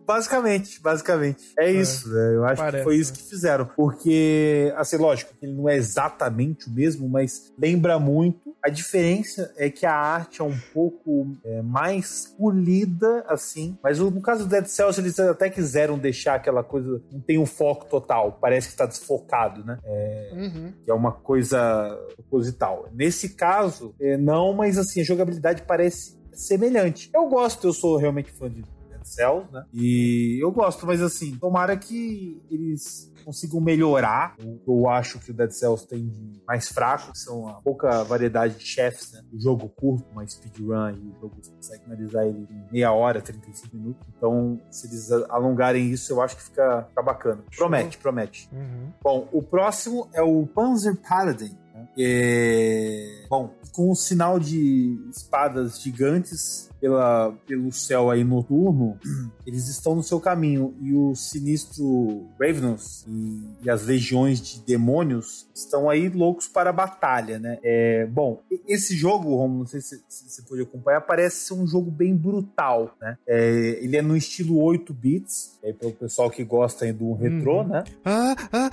[0.05, 1.53] Basicamente, basicamente.
[1.57, 2.09] É, é isso.
[2.09, 2.35] Né?
[2.35, 3.17] Eu acho Parece, que foi isso né?
[3.17, 3.65] que fizeram.
[3.75, 8.55] Porque, assim, lógico, ele não é exatamente o mesmo, mas lembra muito.
[8.63, 13.77] A diferença é que a arte é um pouco é, mais polida, assim.
[13.83, 17.01] Mas no caso do Dead Cells, eles até quiseram deixar aquela coisa.
[17.11, 18.37] Não tem um foco total.
[18.39, 19.77] Parece que está desfocado, né?
[19.83, 20.73] É, uhum.
[20.83, 22.87] Que é uma coisa proposital.
[22.93, 27.09] Nesse caso, é, não, mas assim, a jogabilidade parece semelhante.
[27.13, 29.65] Eu gosto, eu sou realmente fã de Dead Cells, né?
[29.73, 34.35] E eu gosto, mas assim, tomara que eles consigam melhorar.
[34.67, 38.55] Eu, acho que o Dead Cells tem de mais fraco, que são a pouca variedade
[38.55, 39.21] de chefes, né?
[39.31, 43.21] O jogo curto, mais speedrun, e o jogo você consegue finalizar ele em meia hora,
[43.21, 44.07] 35 minutos.
[44.17, 47.43] Então, se eles alongarem isso, eu acho que fica, fica bacana.
[47.55, 48.49] Promete, promete.
[48.51, 48.91] Uhum.
[49.03, 51.57] Bom, o próximo é o Panzer Paladin.
[51.97, 53.25] É...
[53.29, 58.97] Bom, com o sinal de espadas gigantes pela, pelo céu aí noturno,
[59.45, 65.47] eles estão no seu caminho e o sinistro Ravenous e, e, as legiões de demônios
[65.53, 67.59] estão aí loucos para a batalha, né?
[67.63, 71.67] É, bom, esse jogo, Romulo, não sei se, se, você pode acompanhar, parece ser um
[71.67, 73.17] jogo bem brutal, né?
[73.27, 77.13] É, ele é no estilo 8 bits, é para o pessoal que gosta aí do
[77.13, 77.67] retrô, uhum.
[77.67, 77.83] né?
[78.03, 78.71] Ah, ah,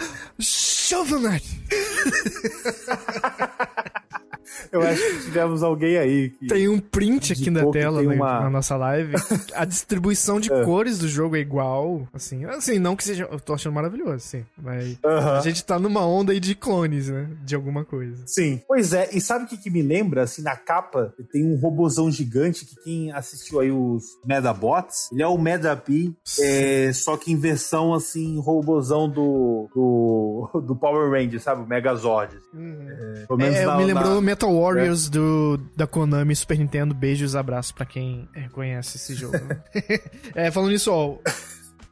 [0.89, 1.45] Shovel Knight!
[4.73, 6.31] Eu acho que tivemos alguém aí.
[6.31, 8.41] Que tem um print aqui na tela né, uma...
[8.41, 9.15] na nossa live.
[9.55, 10.65] A distribuição de é.
[10.65, 12.07] cores do jogo é igual.
[12.13, 13.29] Assim, assim, não que seja.
[13.31, 14.45] Eu tô achando maravilhoso, sim.
[14.61, 15.39] Mas uh -huh.
[15.39, 17.29] a gente tá numa onda aí de clones, né?
[17.45, 18.23] De alguma coisa.
[18.27, 18.61] Sim.
[18.67, 20.23] Pois é, e sabe o que, que me lembra?
[20.23, 25.27] Assim, na capa tem um robozão gigante que quem assistiu aí os Medabots, ele é
[25.27, 31.63] o Medapi, é, só que em versão assim, robozão do, do, do Power Ranger, sabe?
[31.63, 32.37] O Megazord.
[32.53, 32.87] Uhum.
[32.89, 34.21] É, pelo menos é, na, me lembrou na...
[34.39, 35.11] Metal Warriors é.
[35.11, 36.95] do, da Konami Super Nintendo.
[36.95, 39.37] Beijos, abraços pra quem conhece esse jogo.
[40.35, 41.19] é, falando nisso, ó.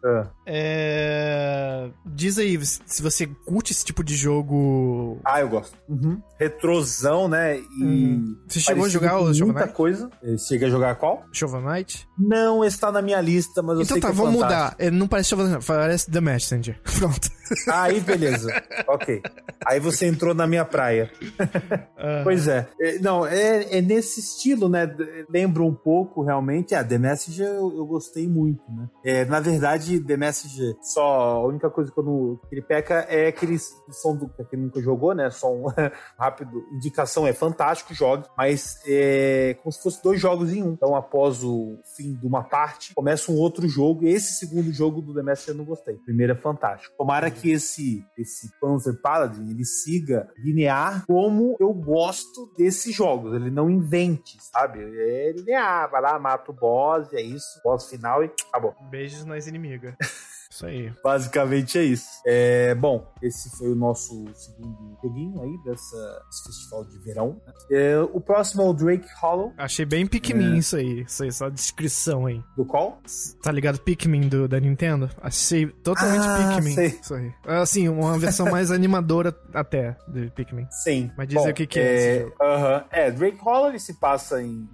[0.05, 0.29] Ah.
[0.47, 1.89] É...
[2.05, 5.19] Diz aí, se você curte esse tipo de jogo.
[5.25, 5.77] Ah, eu gosto.
[5.89, 6.23] Uhum.
[6.39, 7.59] Retrosão, né?
[7.59, 7.83] E.
[7.83, 8.37] Uhum.
[8.47, 10.09] Você chegou a jogar o Shovel Muita coisa.
[10.39, 11.25] Chega a jogar qual?
[11.33, 12.09] Shovel Knight?
[12.17, 14.77] Não, esse tá na minha lista, mas eu então sei tá, que é vamos mudar.
[14.93, 16.81] Não parece Shovel Knight, parece The Messenger.
[16.99, 17.29] Pronto.
[17.73, 18.51] Aí, beleza.
[18.87, 19.23] ok.
[19.65, 21.11] Aí você entrou na minha praia.
[21.21, 22.25] Uhum.
[22.25, 22.69] Pois é.
[22.81, 22.99] é.
[22.99, 24.95] Não, é, é, nesse estilo, né?
[25.29, 26.75] Lembra um pouco, realmente.
[26.75, 28.89] Ah, The Messenger eu, eu gostei muito, né?
[29.05, 33.07] É, na verdade, The Messenger, só a única coisa que, eu não, que ele peca
[33.09, 35.31] é aquele som do que nunca jogou, né?
[35.31, 35.65] Som
[36.19, 36.65] rápido.
[36.73, 40.73] Indicação é fantástico, jogue, mas é como se fosse dois jogos em um.
[40.73, 44.07] Então, após o fim de uma parte, começa um outro jogo.
[44.07, 45.95] Esse segundo jogo do The Messenger eu não gostei.
[45.95, 46.95] O primeiro é fantástico.
[46.97, 53.35] Tomara que esse, esse Panzer Paladin ele siga linear como eu gosto desses jogos.
[53.35, 54.81] Ele não invente, sabe?
[54.83, 58.75] É linear, vai lá, mata o boss, é isso, boss final e acabou.
[58.91, 59.95] Beijos nas inimigas.
[60.51, 60.93] Isso aí.
[61.03, 62.07] Basicamente é isso.
[62.25, 67.41] É, bom, esse foi o nosso segundo joguinho aí dessa, desse festival de verão.
[67.47, 67.53] Né?
[67.71, 69.53] É, o próximo é o Drake Hollow.
[69.57, 70.59] Achei bem Pikmin é.
[70.59, 71.03] isso aí.
[71.03, 72.43] Isso aí, só a descrição aí.
[72.57, 73.01] Do qual?
[73.43, 73.79] Tá ligado?
[73.81, 75.11] Pikmin do, da Nintendo?
[75.21, 76.75] Achei totalmente ah, Pikmin.
[76.75, 76.87] Sei.
[76.87, 77.33] Isso aí.
[77.45, 80.67] Assim, uma versão mais animadora até de Pikmin.
[80.71, 81.11] Sim.
[81.17, 82.19] Mas dizer o que, que é.
[82.19, 82.85] É, uh -huh.
[82.91, 84.69] é, Drake Hollow ele se passa em,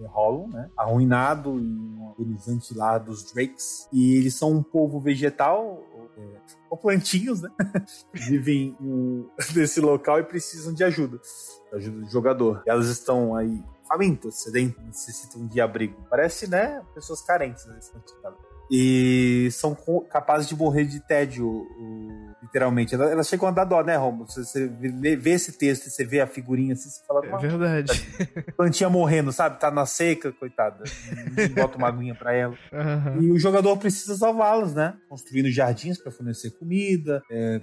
[0.00, 0.68] em Hollow, né?
[0.76, 3.88] Arruinado em um lá dos Drakes.
[3.92, 5.82] E eles são um povo vegetal,
[6.16, 6.22] é,
[6.70, 7.50] ou plantinhos, né?
[8.12, 8.76] Vivem
[9.54, 11.20] nesse local e precisam de ajuda.
[11.72, 12.62] Ajuda do jogador.
[12.66, 15.96] E elas estão aí famintas, sedentas, necessitam de abrigo.
[16.08, 16.82] Parece, né?
[16.94, 17.78] Pessoas carentes né?
[18.70, 19.76] E são
[20.08, 21.66] capazes de morrer de tédio,
[22.42, 22.94] literalmente.
[22.94, 24.26] Elas, elas chegam a dar dó, né, Romulo?
[24.26, 27.24] Você, você vê esse texto e você vê a figurinha assim, você fala...
[27.26, 27.92] É verdade.
[28.56, 29.58] Plantinha morrendo, sabe?
[29.58, 30.84] Tá na seca, coitada.
[31.54, 32.54] Bota uma aguinha pra ela.
[32.82, 33.22] Uhum.
[33.22, 34.96] E o jogador precisa salvá-las, né?
[35.08, 37.60] Construindo jardins para fornecer comida, é,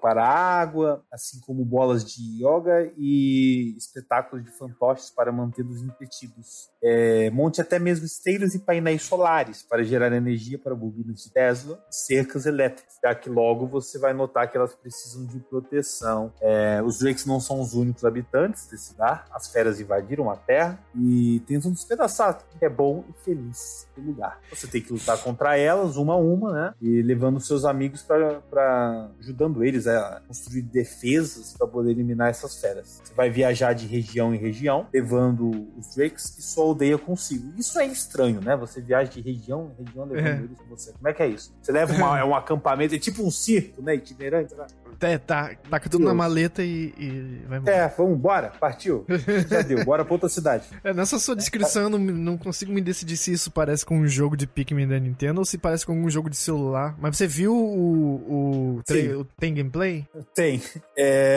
[0.00, 6.70] para água, assim como bolas de yoga e espetáculos de fantoches para mantê-los entretidos.
[6.82, 11.32] É, monte até mesmo esteiras e painéis solares para gerar energia energia para bobinas de
[11.32, 16.32] Tesla, cercas elétricas, já que logo você vai notar que elas precisam de proteção.
[16.40, 20.78] É, os Drakes não são os únicos habitantes desse lugar, as feras invadiram a Terra
[20.94, 24.40] e tentam despedaçar, é bom e feliz o lugar.
[24.50, 26.74] Você tem que lutar contra elas, uma a uma, né?
[26.80, 33.00] E levando seus amigos para ajudando eles a construir defesas para poder eliminar essas feras.
[33.02, 37.52] Você vai viajar de região em região, levando os Drakes e sua aldeia consigo.
[37.58, 38.56] Isso é estranho, né?
[38.56, 40.48] Você viaja de região em região levando é é.
[40.56, 40.92] com você.
[40.92, 41.54] Como é que é isso?
[41.60, 43.96] Você leva uma, é um acampamento, é tipo um circo, né?
[44.12, 44.54] Itinerante.
[44.54, 44.66] Né?
[45.00, 47.76] É, tá, taca tudo na maleta e, e vai embora.
[47.76, 49.06] É, vamos, bora, partiu.
[49.48, 50.68] Já deu, bora pra outra cidade.
[50.82, 54.08] É, nessa sua descrição eu não, não consigo me decidir se isso parece com um
[54.08, 56.96] jogo de Pikmin da Nintendo ou se parece com algum jogo de celular.
[56.98, 58.76] Mas você viu o.
[58.76, 58.82] o,
[59.20, 60.06] o tem gameplay?
[60.34, 60.62] Tem.
[60.96, 61.36] É...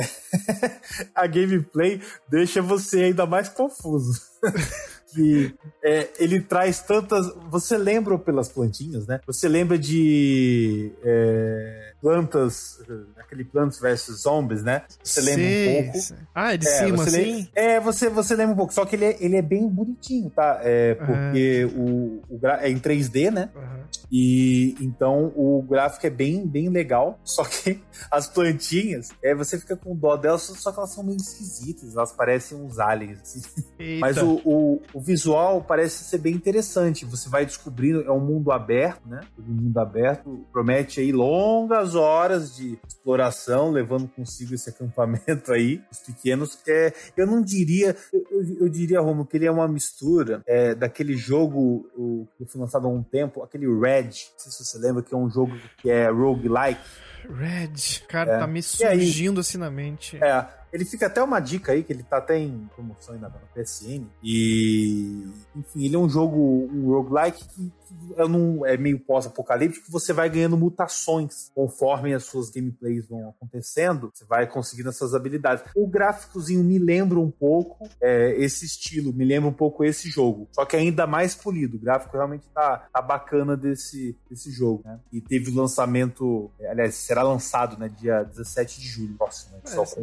[1.14, 4.22] a gameplay deixa você ainda mais confuso.
[5.14, 5.54] que
[5.84, 7.34] é, ele traz tantas.
[7.50, 9.20] Você lembra pelas plantinhas, né?
[9.26, 12.82] Você lembra de é, plantas,
[13.18, 14.84] aquele Plants vs Zombies, né?
[15.02, 16.22] Você lembra um pouco.
[16.36, 17.48] Ah, é de é, cima, assim?
[17.56, 18.74] é, você, você lembra um pouco.
[18.74, 20.60] Só que ele é, ele é bem bonitinho, tá?
[20.62, 22.22] É, porque uhum.
[22.30, 23.50] o, o é em 3D, né?
[23.56, 23.84] Uhum.
[24.12, 27.18] E então o gráfico é bem, bem legal.
[27.24, 27.82] Só que
[28.12, 31.96] as plantinhas, é, você fica com dó delas, só que elas são meio esquisitas.
[31.96, 33.22] Elas parecem uns aliens.
[33.22, 33.42] Assim.
[34.00, 37.06] Mas o, o, o visual parece ser bem interessante.
[37.06, 39.22] Você vai descobrindo, é um mundo aberto, né?
[39.40, 46.00] Um mundo aberto promete aí longas horas de exploração, levando consigo esse acampamento aí, os
[46.00, 46.58] pequenos.
[46.68, 50.76] É, eu não diria, eu, eu, eu diria, Romo, que ele é uma mistura é,
[50.76, 54.78] daquele jogo o, que foi lançado há um tempo, aquele Red, não sei se você
[54.78, 56.82] lembra, que é um jogo que é roguelike.
[57.30, 58.40] Red, cara, é.
[58.40, 60.18] tá me surgindo assim na mente.
[60.24, 63.40] É, ele fica até uma dica aí, que ele tá até em promoção ainda na
[63.54, 64.08] PSN.
[64.24, 65.24] E,
[65.56, 67.72] enfim, ele é um jogo, um roguelike que,
[68.18, 74.10] é, num, é meio pós-apocalíptico, você vai ganhando mutações conforme as suas gameplays vão acontecendo,
[74.12, 75.64] você vai conseguindo essas habilidades.
[75.76, 80.50] O gráficozinho me lembra um pouco é, esse estilo, me lembra um pouco esse jogo,
[80.52, 81.78] só que ainda mais polido.
[81.78, 85.00] O gráfico realmente tá, tá bacana desse, desse jogo, né?
[85.12, 89.62] E teve o lançamento, aliás, será lançado, né, dia 17 de julho próximo, né?
[89.66, 90.02] Só com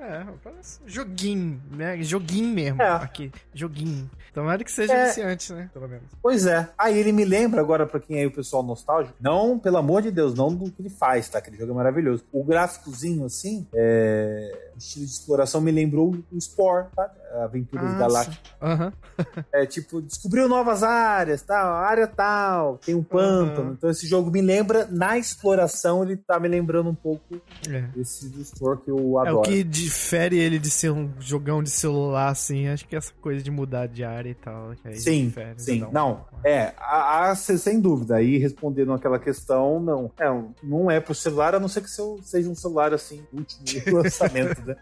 [0.00, 2.02] É, parece joguinho, né?
[2.02, 2.80] Joguinho mesmo.
[2.80, 2.88] É.
[2.88, 4.10] Aqui, joguinho.
[4.32, 5.06] Tomara que seja É.
[5.08, 5.68] viciante, né?
[5.74, 6.04] Pelo menos.
[6.22, 6.70] Pois é.
[6.78, 10.10] Aí ele me lembra agora, pra quem é o pessoal nostálgico, não, pelo amor de
[10.10, 11.38] Deus, não do que ele faz, tá?
[11.38, 12.24] Aquele jogo é maravilhoso.
[12.32, 14.70] O gráficozinho, assim, é...
[14.74, 17.10] o estilo de exploração me lembrou o Spore, tá?
[17.42, 18.52] Aventuras Ah, Galácticas.
[18.62, 18.92] Aham.
[19.52, 23.68] É tipo, descobriu novas áreas, tal, área tal, tem um pântano.
[23.68, 23.72] Uhum.
[23.74, 27.38] Então esse jogo me lembra, na exploração, ele tá me lembrando um pouco
[27.68, 27.82] É.
[27.94, 29.38] desse do Spore que eu É adoro.
[29.40, 32.68] o que difere ele de ser um jogão de celular, assim.
[32.68, 34.72] Acho que essa coisa de mudar de área e tal.
[34.94, 35.82] Sim, difere, sim.
[35.84, 38.16] um- Não, é, a, a- se- sem dúvida.
[38.16, 40.10] Aí respondendo aquela questão, não.
[40.18, 40.26] É,
[40.62, 41.90] não é pro celular, a não ser que
[42.22, 43.62] seja um celular assim, último
[44.02, 44.76] lançamento, né?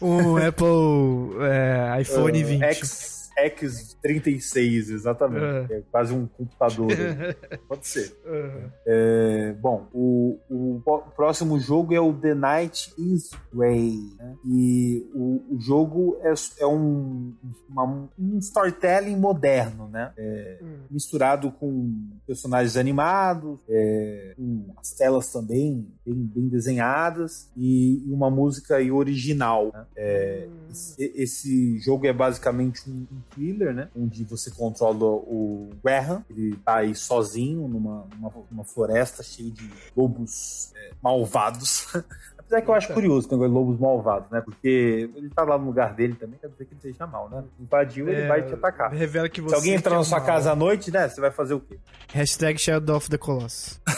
[0.00, 2.62] Um Apple é, iPhone Uh, 20.
[2.64, 5.72] X, X36, exatamente.
[5.72, 5.76] É.
[5.78, 6.88] É quase um computador.
[7.68, 8.16] Pode ser.
[8.26, 8.72] Aham.
[8.86, 10.82] É, bom, o, o
[11.16, 13.98] próximo jogo é o The Night is Grey.
[14.18, 14.34] né?
[14.44, 17.34] E o, o jogo é, é um,
[17.68, 20.12] uma- um storytelling moderno, né?
[20.16, 20.78] É, Hum.
[20.90, 21.92] misturado com
[22.26, 29.70] personagens animados, é, com as telas também bem, bem desenhadas e, uma música aí original.
[29.72, 29.86] né?
[29.96, 33.88] É, esse, esse jogo é basicamente um, um thriller, né?
[33.96, 39.70] Onde você controla o Graham, ele tá aí sozinho numa, numa, numa floresta cheia de
[39.96, 41.86] lobos é, malvados.
[42.46, 44.40] Apesar que eu acho curioso quando é lobos malvados, né?
[44.40, 47.42] Porque ele tá lá no lugar dele também, quer dizer que ele esteja mal, né?
[47.58, 48.92] Invadiu, ele É, vai te atacar.
[48.92, 49.50] Revela que você.
[49.50, 50.26] Se alguém entrar é na sua mal.
[50.26, 51.08] casa à noite, né?
[51.08, 51.78] Você vai fazer o quê?
[52.12, 53.80] Hashtag Shadow of the Colossus.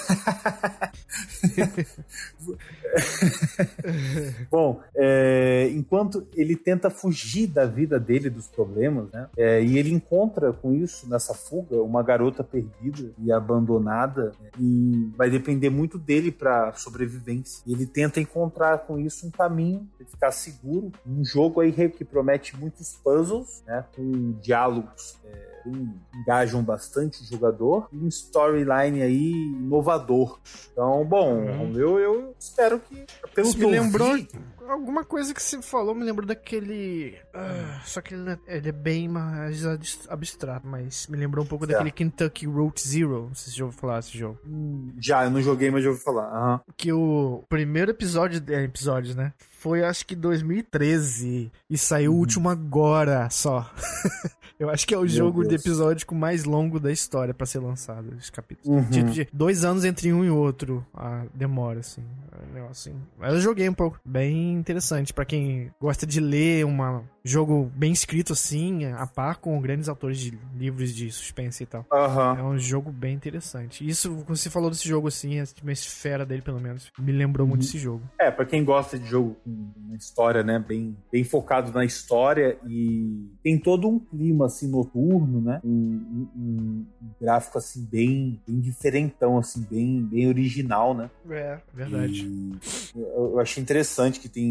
[4.50, 9.28] Bom, é, enquanto ele tenta fugir da vida dele, dos problemas, né?
[9.36, 15.10] é, e ele encontra com isso, nessa fuga, uma garota perdida e abandonada, né, e
[15.16, 17.62] vai depender muito dele para sobrevivência.
[17.66, 20.92] Ele tenta encontrar com isso um caminho para ficar seguro.
[21.06, 23.84] Um jogo aí que promete muitos puzzles, né?
[23.94, 25.16] Com diálogos.
[25.24, 30.38] é, que engajam bastante o jogador e um storyline aí inovador.
[30.72, 31.72] Então, bom, Uhum.
[31.76, 33.04] eu, eu espero que
[33.34, 34.28] pelo Isso que me eu lembrou vi,
[34.70, 37.16] alguma coisa que você falou, me lembrou daquele.
[37.34, 41.48] ah, só que ele, é- ele é bem mais abs- abstrato, mas me lembrou um
[41.48, 41.78] pouco Certo.
[41.78, 43.26] daquele Kentucky Route Zero.
[43.28, 44.38] Não sei se já ouviu falar desse jogo.
[44.46, 46.26] Hum, Já, eu não joguei, mas já ouvi falar.
[46.28, 46.60] Aham.
[46.76, 48.42] Que o primeiro episódio.
[48.52, 49.32] É, episódio, né?
[49.58, 51.50] Foi acho que 2013.
[51.68, 52.16] E saiu Uhum.
[52.16, 53.70] o último agora só.
[54.58, 55.60] Eu acho que é o Meu jogo de Deus.
[55.60, 58.66] episódio com mais longo da história pra ser lançado, os capítulos.
[58.86, 58.90] Uhum.
[58.90, 62.02] Tipo, de dois anos entre um e outro a demora, assim.
[62.32, 63.00] É um negócio assim.
[63.18, 64.00] Mas eu joguei um pouco.
[64.02, 65.12] Bem interessante.
[65.12, 70.18] Pra quem gosta de ler um jogo bem escrito, assim, a par com grandes autores
[70.18, 71.84] de livros de suspense e tal.
[71.92, 72.36] Aham.
[72.38, 73.86] É um jogo bem interessante.
[73.86, 77.62] Isso, quando você falou desse jogo assim, uma esfera dele, pelo menos, me lembrou muito
[77.62, 77.66] Uhum.
[77.66, 78.02] desse jogo.
[78.20, 79.50] É, pra quem gosta de jogo com
[79.86, 85.40] uma história, né, bem, bem focado na história e tem todo um clima, assim, noturno,
[85.40, 86.86] né, um, um- um-
[87.20, 91.10] gráfico, assim, bem, bem diferentão, assim, bem, bem original, né.
[91.30, 92.24] É, verdade.
[92.24, 92.58] E
[92.94, 94.45] eu, eu achei interessante que tem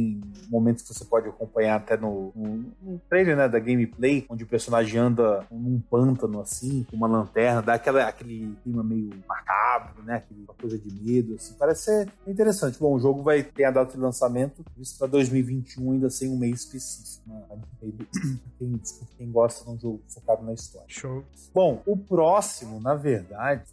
[0.50, 4.48] momentos que você pode acompanhar até no, no, no trailer, né, da gameplay, onde o
[4.48, 10.24] personagem anda num pântano, assim, com uma lanterna, dá aquela, aquele clima meio macabro, né,
[10.32, 12.80] uma coisa de medo, assim, parece ser interessante.
[12.80, 16.38] Bom, o jogo vai ter a data de lançamento, isso para 2021, ainda sem um
[16.38, 17.24] mês específico.
[17.28, 17.42] Né?
[18.58, 18.82] Quem,
[19.18, 20.88] quem gosta de um jogo focado na história.
[20.88, 21.26] Show.
[21.54, 23.64] Bom, o próximo, na verdade,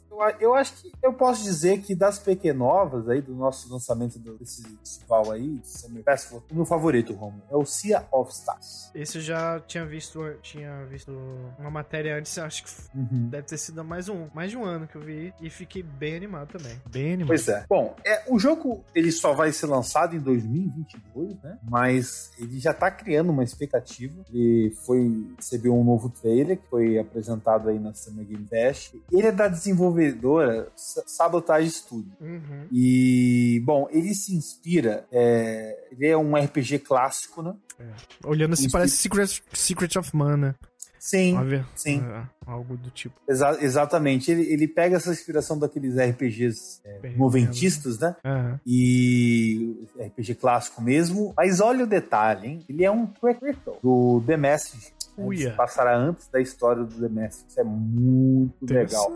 [0.40, 4.62] eu, acho que eu posso dizer que das pequenovas aí, do nosso lançamento do- desse
[4.78, 8.90] festival aí, Summer Festival, o meu favorito, Romulo, é o Sea of Stars.
[8.94, 11.12] Esse eu já tinha visto, tinha visto
[11.58, 13.28] uma matéria antes, acho que Uhum.
[13.28, 16.16] deve ter sido mais um, mais de um ano que eu vi e fiquei bem
[16.16, 16.80] animado também.
[16.90, 17.28] Bem animado.
[17.28, 17.64] Pois é.
[17.68, 21.58] Bom, é, o jogo ele só vai ser lançado em 2022, né?
[21.62, 24.14] Mas ele já tá criando uma expectativa.
[24.32, 28.94] Ele foi recebeu um novo trailer que foi apresentado aí na Summer Game Fest.
[29.10, 30.01] Ele é da desenvolvedora
[30.74, 32.12] Sa- Sabotage Studio.
[32.20, 32.66] Uhum.
[32.72, 35.06] E, bom, ele se inspira.
[35.12, 37.54] é, ele é um RPG clássico, né?
[38.24, 40.56] Olhando assim, parece Secret, Secret of Mana.
[40.98, 41.36] Sim,
[41.74, 42.00] sim.
[42.00, 43.14] é, algo do tipo.
[43.28, 44.30] exa- exatamente.
[44.30, 48.14] Ele, ele pega essa inspiração daqueles RPGs é, Bem, noventistas, né?
[48.64, 51.34] E RPG clássico mesmo.
[51.36, 52.64] Mas olha o detalhe, hein?
[52.68, 54.92] Ele é um prequel do The Message.
[55.16, 55.54] Uia.
[55.54, 57.44] Passará antes da história do The Message.
[57.48, 59.10] Isso é muito legal.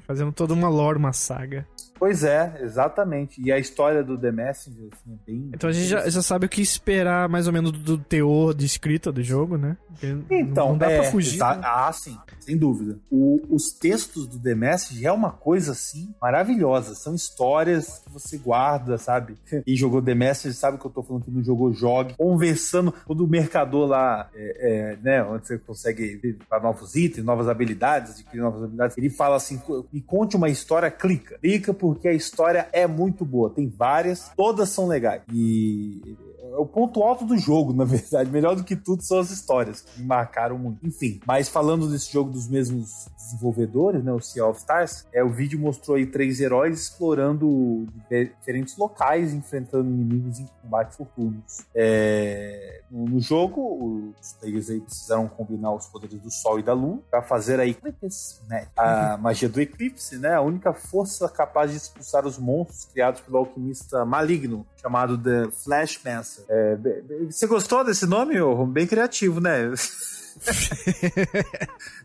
[0.00, 1.66] Fazendo toda uma lore, uma saga.
[2.00, 3.40] Pois é, exatamente.
[3.40, 5.50] E a história do The Messenger, assim, é bem.
[5.54, 8.54] Então a gente já, já sabe o que esperar mais ou menos do, do teor
[8.54, 9.76] de escrita do jogo, né?
[9.86, 11.38] Porque Então, não dá é, pra fugir.
[11.38, 11.60] né?
[11.62, 12.98] Ah, sim, sem dúvida.
[13.10, 16.94] O- os textos do The Message é uma coisa assim maravilhosa.
[16.94, 19.36] São histórias que você guarda, sabe?
[19.46, 22.14] Quem jogou The Message sabe que eu tô falando que não jogou jogue.
[22.14, 28.12] Conversando o mercador lá, é, é, né, onde você consegue pra novos itens, novas habilidades,
[28.12, 31.38] adquirir novas habilidades, ele fala assim: "Co- me conte uma história, clica.
[31.38, 33.50] Clica porque a história é muito boa.
[33.50, 35.22] Tem várias, todas são legais.
[35.32, 36.16] E
[36.56, 38.30] o ponto alto do jogo, na verdade.
[38.30, 40.86] Melhor do que tudo são as histórias, que me marcaram muito.
[40.86, 45.30] Enfim, mas falando desse jogo dos mesmos desenvolvedores, né, o Sea of Stars, é, o
[45.30, 51.64] vídeo mostrou aí três heróis explorando dife- diferentes locais, enfrentando inimigos em combate por turnos.
[51.74, 56.72] É, no, no jogo, os players aí precisaram combinar os poderes do Sol e da
[56.72, 58.66] Lua para fazer a Eclipse, né?
[58.76, 60.34] A magia do Eclipse, né?
[60.34, 66.39] A única força capaz de expulsar os monstros criados pelo alquimista maligno, chamado The Flashmancer.
[66.39, 66.39] É,
[66.76, 68.66] be- você gostou desse nome, ô?
[68.66, 69.72] Bem criativo, né?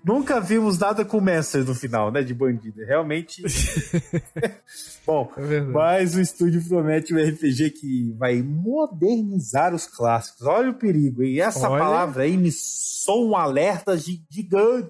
[0.03, 2.21] Nunca vimos nada com Mancer no final, né?
[2.23, 2.83] De bandido.
[2.85, 3.43] Realmente.
[5.05, 10.45] Bom, É mas o estúdio promete um RPG que vai modernizar os clássicos.
[10.47, 11.39] Olha o perigo, hein?
[11.39, 11.83] Essa Olha.
[11.83, 14.89] palavra aí me soa um alerta gi- gigante.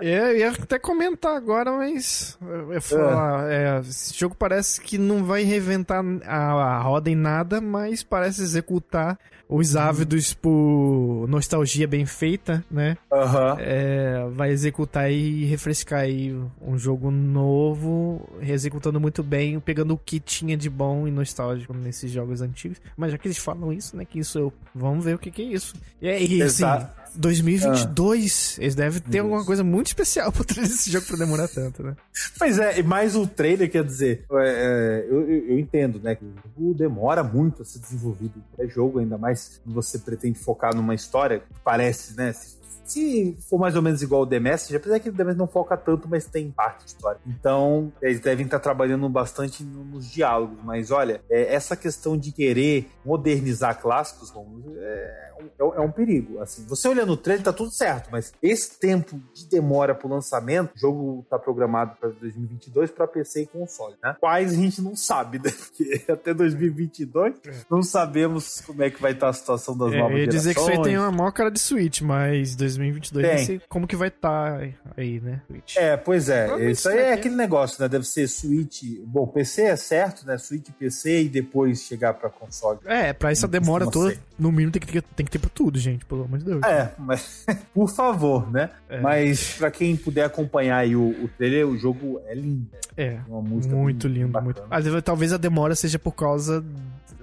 [0.00, 2.38] É, eu ia até comentar agora, mas.
[2.40, 3.50] Eu falar.
[3.50, 8.42] é, esse jogo parece que não vai reinventar a, a roda em nada, mas parece
[8.42, 9.18] executar
[9.48, 12.96] os ávidos por nostalgia bem feita, né?
[13.12, 13.56] Aham.
[13.60, 20.18] É, vai executar e refrescar aí um jogo novo, executando muito bem, pegando o que
[20.18, 22.80] tinha de bom e nostálgico nesses jogos antigos.
[22.96, 24.06] Mas já que eles falam isso, né?
[24.06, 24.52] Que isso eu.
[24.74, 25.74] Vamos ver o que, que é isso.
[26.00, 27.01] E aí, assim, Exato.
[27.14, 29.20] 2022, eles devem ter Isso.
[29.20, 31.96] alguma coisa muito especial por trás desse jogo pra demorar tanto, né?
[32.38, 36.14] Pois é, e mais o trailer, quer dizer, é, é, eu, eu- eu entendo, né,
[36.14, 38.42] que o jogo demora muito a ser desenvolvido.
[38.58, 43.36] É jogo, ainda mais quando você pretende focar numa história que parece, né, se, se
[43.48, 45.76] for mais ou menos igual o The Message, apesar que o The Message não foca
[45.76, 47.20] tanto, mas tem parte de história.
[47.26, 52.32] Então, eles devem estar trabalhando bastante no- nos diálogos, mas olha, é, essa questão de
[52.32, 56.64] querer modernizar clássicos, como, é, um- é um perigo, assim.
[56.66, 60.78] Você olhando o trailer, tá tudo certo, mas esse tempo de demora pro lançamento, o
[60.78, 64.16] jogo tá programado para 2022 para PC e console, né?
[64.20, 65.44] Quais a gente não sabe, né?
[65.72, 67.34] Porque até 2022
[67.70, 70.54] não sabemos como é que vai estar a situação das É, novas eu ia dizer
[70.54, 70.94] que isso aí gerações.
[70.94, 73.36] tem uma maior cara de Switch, mas 2022 Tem.
[73.38, 74.60] não sei como que vai estar
[74.96, 75.42] aí, né?
[75.46, 75.76] Switch.
[75.76, 76.70] É, pois é.
[76.70, 77.12] Isso aí é ter.
[77.12, 77.88] aquele negócio, né?
[77.88, 78.82] Deve ser Switch.
[79.04, 80.38] Bom, PC é certo, né?
[80.38, 82.78] Switch PC e depois chegar pra console.
[82.84, 85.78] É, pra essa demora toda, no mínimo tem que, ter, tem que ter pra tudo,
[85.78, 86.62] gente, pelo amor de Deus.
[86.62, 88.70] É, mas por favor, né?
[88.88, 89.00] É.
[89.00, 92.66] Mas pra quem puder acompanhar aí o, o trailer, o jogo é lindo.
[92.96, 94.66] É, uma música muito lindo, bacana.
[94.68, 95.02] muito.
[95.02, 96.62] Talvez a demora seja por causa,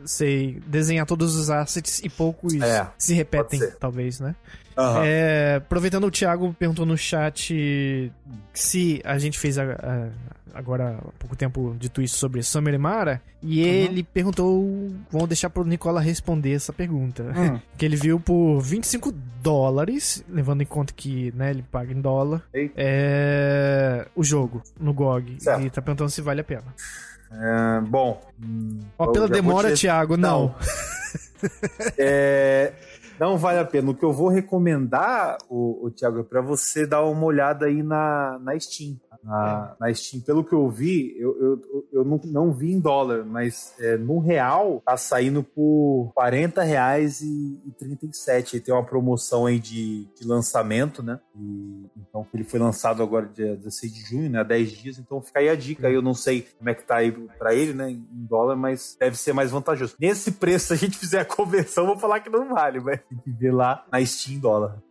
[0.06, 4.36] sei, desenhar todos os assets e poucos É, se repetem, talvez, né?
[4.80, 5.01] Aham.
[5.05, 8.11] É, aproveitando, o Thiago perguntou no chat
[8.53, 10.09] se a gente fez a- a-
[10.53, 15.49] agora há pouco tempo dito isso sobre Summer e Mara, e ele perguntou, vamos deixar
[15.49, 17.23] pro Nicola responder essa pergunta.
[17.36, 17.59] Hum.
[17.77, 22.43] Que ele viu por 25 dólares, levando em conta que né, ele paga em dólar,
[22.53, 25.38] é, o jogo no GOG.
[25.39, 25.61] Certo.
[25.61, 26.63] E tá perguntando se vale a pena.
[27.32, 28.19] É, bom.
[28.43, 30.55] hum, Ó, pela demora, te- Thiago, não.
[31.97, 32.73] É,
[33.20, 33.91] não vale a pena.
[33.91, 37.84] O que eu vou recomendar, o, o Thiago, é pra você dar uma olhada aí
[37.84, 38.97] na, na Steam.
[39.24, 43.26] Na, na Steam, pelo que eu vi, eu, eu, eu não, não vi em dólar,
[43.26, 48.55] mas é, no real tá saindo por 40 reais e, e 37.
[48.55, 51.20] Aí tem uma promoção aí de, de lançamento, né?
[51.36, 54.39] E, então, ele foi lançado agora dia 16 de junho, né?
[54.39, 54.97] Há 10 dias.
[54.97, 55.89] Então fica aí a dica.
[55.89, 57.89] Eu não sei como é que tá aí pra ele, né?
[57.91, 59.95] Em dólar, mas deve ser mais vantajoso.
[59.99, 62.99] Nesse preço, se a gente fizer a conversão, eu vou falar que não vale, mas
[63.07, 64.82] tem que ver lá na Steam em dólar.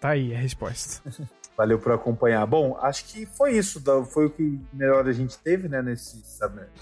[0.00, 1.02] Tá aí a resposta.
[1.56, 2.46] Valeu por acompanhar.
[2.46, 3.82] Bom, acho que foi isso.
[4.06, 5.82] Foi o que melhor a gente teve, né?
[5.82, 6.22] Nesse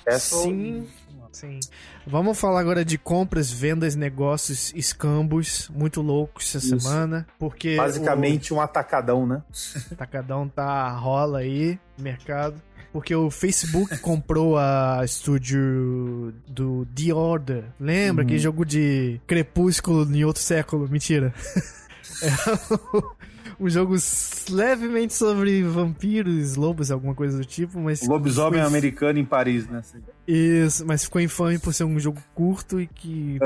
[0.05, 0.43] Castle.
[0.43, 0.89] Sim.
[1.33, 1.59] Sim.
[2.07, 6.79] Vamos falar agora de compras, vendas, negócios, escambos, muito loucos essa Isso.
[6.81, 9.43] semana, porque Basicamente um atacadão, né?
[9.91, 12.63] o Tacadão tá rola aí no mercado,
[12.93, 17.65] porque o Facebook comprou a estúdio do The Order.
[17.81, 18.27] Lembra Uhum.
[18.29, 20.89] aquele jogo de Crepúsculo em outro século?
[20.89, 21.35] Mentira.
[22.23, 23.15] É o-
[23.59, 23.95] um jogo
[24.51, 28.07] levemente sobre vampiros, lobos, alguma coisa do tipo, mas.
[28.07, 29.83] Lobisomem americano em Paris, né?
[30.27, 33.39] Isso, mas ficou infame por ser um jogo curto e que.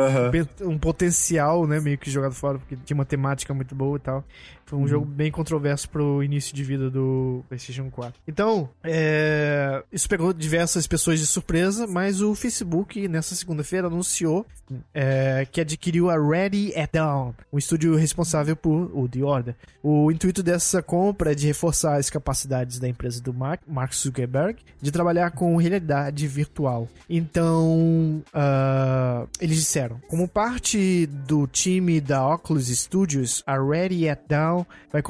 [0.62, 1.80] Um potencial, né?
[1.80, 4.24] Meio que jogado fora, porque tinha uma temática muito boa e tal.
[4.68, 4.88] Foi um uhum.
[4.88, 8.20] jogo bem controverso pro início de vida do PlayStation 4.
[8.28, 9.82] Então, é...
[9.90, 14.44] isso pegou diversas pessoas de surpresa, mas o Facebook, nessa segunda-feira, anunciou
[14.92, 15.46] é...
[15.50, 19.56] que adquiriu a Ready at Dawn, um estúdio responsável por o The Order.
[19.82, 24.58] O intuito dessa compra é de reforçar as capacidades da empresa do Mark, Mark Zuckerberg
[24.82, 26.86] de trabalhar com realidade virtual.
[27.08, 29.26] Então, uh...
[29.40, 34.57] eles disseram, como parte do time da Oculus Studios, a Ready at Dawn
[34.92, 35.02] vai,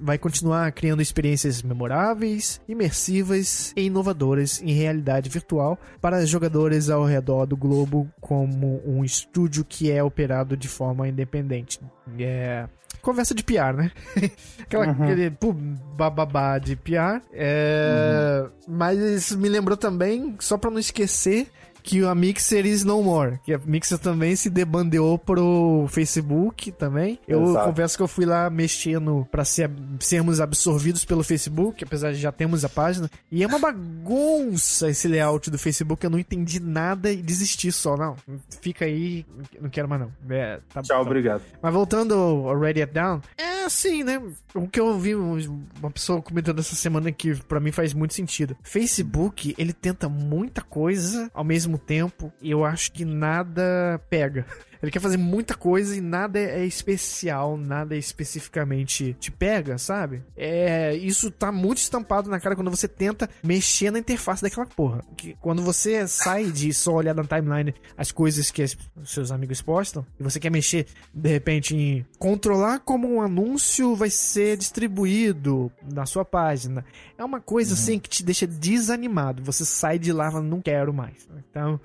[0.00, 7.46] vai continuar criando experiências memoráveis, imersivas e inovadoras em realidade virtual para jogadores ao redor
[7.46, 11.80] do globo, como um estúdio que é operado de forma independente.
[12.18, 12.66] É
[13.02, 13.90] conversa de PR, né?
[14.62, 15.02] Aquela, uhum.
[15.02, 17.20] Aquele pô, bababá de PR.
[17.32, 18.50] É, uhum.
[18.68, 21.48] Mas me lembrou também, só pra não esquecer,
[21.82, 23.38] que a Mixer is no more.
[23.44, 27.18] Que a Mixer também se debandeou pro Facebook também.
[27.26, 27.68] Eu Exato.
[27.68, 29.70] confesso que eu fui lá mexendo pra ser,
[30.00, 33.10] sermos absorvidos pelo Facebook, apesar de já termos a página.
[33.30, 36.04] E é uma bagunça esse layout do Facebook.
[36.04, 37.96] Eu não entendi nada e desisti só.
[37.96, 38.16] Não,
[38.60, 39.24] fica aí,
[39.60, 40.12] não quero mais não.
[40.30, 41.02] É, tá, Tchau, tá.
[41.02, 41.42] obrigado.
[41.60, 44.20] Mas voltando ao Ready It Down, é assim, né?
[44.54, 48.56] O que eu vi uma pessoa comentando essa semana que para mim faz muito sentido.
[48.62, 54.46] Facebook, ele tenta muita coisa ao mesmo mesmo tempo eu acho que nada pega.
[54.82, 60.22] Ele quer fazer muita coisa e nada é especial, nada especificamente te pega, sabe?
[60.36, 65.04] É, isso tá muito estampado na cara quando você tenta mexer na interface daquela porra.
[65.16, 68.76] Que quando você sai de só olhar na timeline as coisas que os
[69.06, 74.10] seus amigos postam e você quer mexer de repente em controlar como um anúncio vai
[74.10, 76.84] ser distribuído na sua página.
[77.16, 77.80] É uma coisa uhum.
[77.80, 79.44] assim que te deixa desanimado.
[79.44, 81.28] Você sai de lá e não quero mais.
[81.50, 81.78] Então,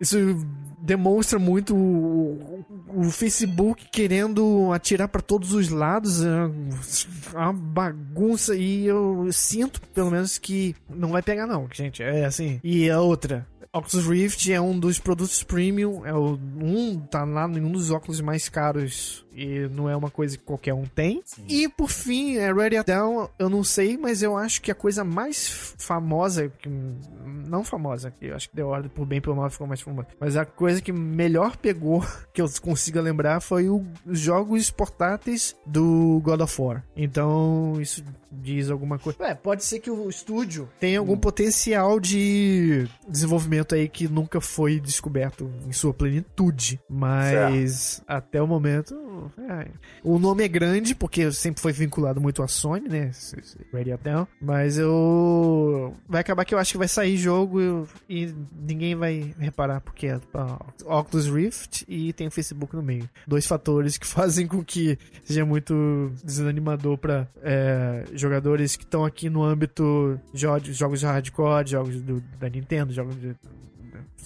[0.00, 0.16] isso
[0.80, 2.64] demonstra muito o,
[2.94, 10.10] o Facebook querendo atirar para todos os lados, é uma bagunça e eu sinto, pelo
[10.10, 12.60] menos, que não vai pegar não, gente, é assim.
[12.62, 17.46] E a outra, Oculus Rift é um dos produtos premium, é o um tá lá
[17.48, 21.22] em um dos óculos mais caros e não é uma coisa que qualquer um tem.
[21.24, 21.44] Sim.
[21.48, 25.04] E por fim, é Ready Down, eu não sei, mas eu acho que a coisa
[25.04, 26.52] mais famosa,
[27.46, 30.36] não famosa, eu acho que deu ordem por bem pelo mal ficou mais famosa, mas
[30.36, 32.04] a coisa que melhor pegou,
[32.34, 36.84] que eu consiga lembrar, foi os jogos portáteis do God of War.
[36.96, 39.18] Então, isso diz alguma coisa.
[39.24, 41.18] É, pode ser que o estúdio tenha algum hum.
[41.18, 48.04] potencial de desenvolvimento aí que nunca foi descoberto em sua plenitude, mas certo.
[48.06, 48.94] até o momento
[49.48, 49.68] é,
[50.02, 53.10] o nome é grande, porque sempre foi vinculado muito à Sony, né?
[53.72, 54.26] Ready Up Down.
[54.40, 55.94] Mas eu.
[56.08, 60.20] Vai acabar que eu acho que vai sair jogo e ninguém vai reparar, porque é
[60.84, 63.08] Oculus Rift e tem o Facebook no meio.
[63.26, 69.28] Dois fatores que fazem com que seja muito desanimador para é, jogadores que estão aqui
[69.28, 73.34] no âmbito de jogos de hardcore, jogos do, da Nintendo, jogos de,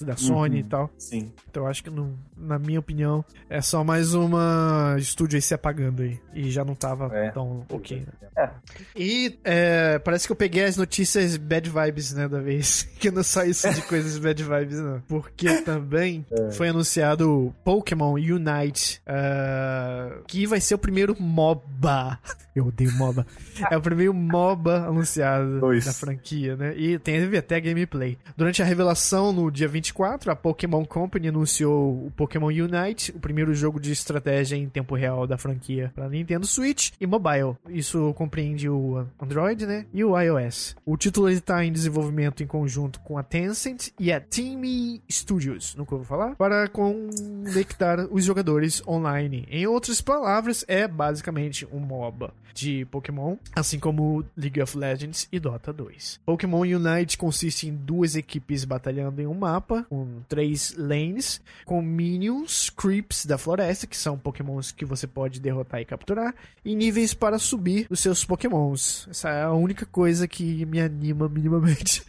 [0.01, 0.90] da Sony uhum, e tal.
[0.97, 1.32] Sim.
[1.51, 6.03] Então acho que, não, na minha opinião, é só mais uma estúdio aí se apagando
[6.03, 6.18] aí.
[6.34, 7.30] E já não tava é.
[7.30, 8.01] tão ok.
[8.01, 8.30] Né?
[8.36, 8.51] É.
[8.97, 12.82] E é, parece que eu peguei as notícias bad vibes, né, da vez.
[12.99, 15.01] que não só isso de coisas bad vibes, não.
[15.07, 16.51] Porque também é.
[16.53, 22.18] foi anunciado Pokémon Unite, uh, que vai ser o primeiro MOBA.
[22.55, 23.26] Eu odeio MOBA.
[23.70, 25.86] é o primeiro MOBA anunciado Dois.
[25.86, 26.74] da franquia, né?
[26.76, 28.18] E teve até gameplay.
[28.36, 33.53] Durante a revelação, no dia 24, a Pokémon Company anunciou o Pokémon Unite, o primeiro
[33.53, 37.57] jogo de estratégia em tempo real da franquia para Nintendo Switch e mobile.
[37.68, 39.87] Isso compreende o Android, né?
[39.93, 40.76] E o iOS.
[40.87, 44.62] O título está em desenvolvimento em conjunto com a Tencent e a Team
[45.11, 49.47] Studios, nunca vou falar, para conectar os jogadores online.
[49.51, 55.41] Em outras palavras, é basicamente um MOBA de Pokémon, assim como League of Legends e
[55.41, 56.20] Dota 2.
[56.24, 62.70] Pokémon Unite consiste em duas equipes batalhando em um mapa, com três lanes, com minions,
[62.70, 67.38] creeps da floresta, que são pokémons que você pode derrotar e capturar, e níveis para
[67.38, 69.06] subir os seus pokémons.
[69.10, 72.04] Essa é a única coisa que me anima minimamente.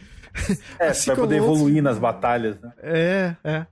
[0.78, 2.72] É, assim pra poder evoluir nas batalhas, né?
[2.82, 3.66] É, é.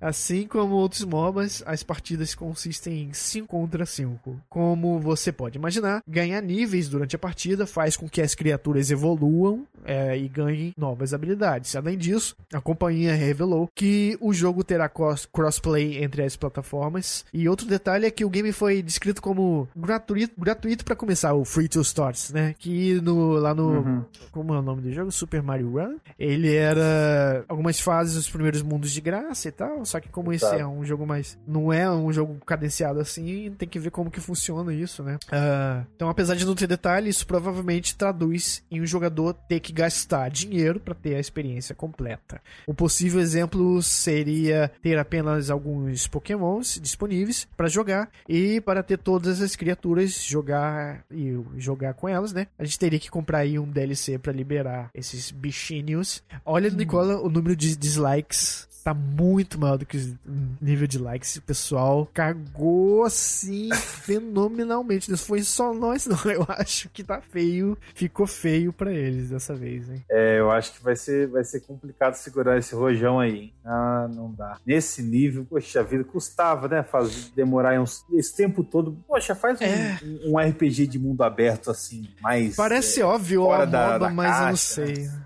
[0.00, 4.36] Assim como outros MOBAs, as partidas consistem em 5 contra 5.
[4.48, 9.66] Como você pode imaginar, ganhar níveis durante a partida faz com que as criaturas evoluam
[9.84, 11.74] é, e ganhem novas habilidades.
[11.74, 14.88] Além disso, a companhia revelou que o jogo terá
[15.32, 17.24] crossplay entre as plataformas.
[17.32, 21.44] E outro detalhe é que o game foi descrito como gratuito, gratuito para começar, o
[21.44, 22.54] Free to Start, né?
[22.58, 23.68] Que no, lá no.
[23.68, 24.04] Uhum.
[24.30, 25.10] Como é o nome do jogo?
[25.10, 25.96] Super Mario Run.
[26.18, 29.84] Ele era algumas fases, os primeiros mundos de graça e tal.
[29.88, 31.38] Só que como esse é um jogo mais.
[31.46, 35.18] Não é um jogo cadenciado assim, tem que ver como que funciona isso, né?
[35.28, 39.72] Uh, então, apesar de não ter detalhe, isso provavelmente traduz em um jogador ter que
[39.72, 42.40] gastar dinheiro para ter a experiência completa.
[42.66, 49.40] Um possível exemplo seria ter apenas alguns pokémons disponíveis para jogar e para ter todas
[49.40, 52.46] as criaturas jogar e jogar com elas, né?
[52.58, 56.22] A gente teria que comprar aí um DLC para liberar esses bichinhos.
[56.44, 61.36] Olha, Nicola, o número de dislikes tá muito maior do que o nível de likes.
[61.36, 65.10] O pessoal cagou assim fenomenalmente.
[65.10, 66.18] Não foi só nós, não.
[66.30, 67.76] Eu acho que tá feio.
[67.94, 70.04] Ficou feio para eles dessa vez, hein?
[70.10, 73.38] É, eu acho que vai ser, vai ser complicado segurar esse rojão aí.
[73.38, 73.52] Hein?
[73.64, 74.56] Ah, não dá.
[74.64, 76.82] Nesse nível, poxa vida, custava, né?
[76.82, 78.96] Fazer, demorar uns, esse tempo todo.
[79.06, 79.98] Poxa, faz um, é.
[80.24, 82.56] um, RPG de mundo aberto assim, mais.
[82.56, 85.04] Parece é, óbvio, fora da, da mas caixa, eu não sei.
[85.04, 85.22] Né?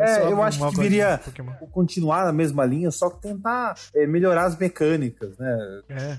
[0.00, 1.20] É, eu acho que deveria
[1.70, 5.82] continuar na mesma linha, só que tentar é, melhorar as mecânicas, né?
[5.88, 6.18] É.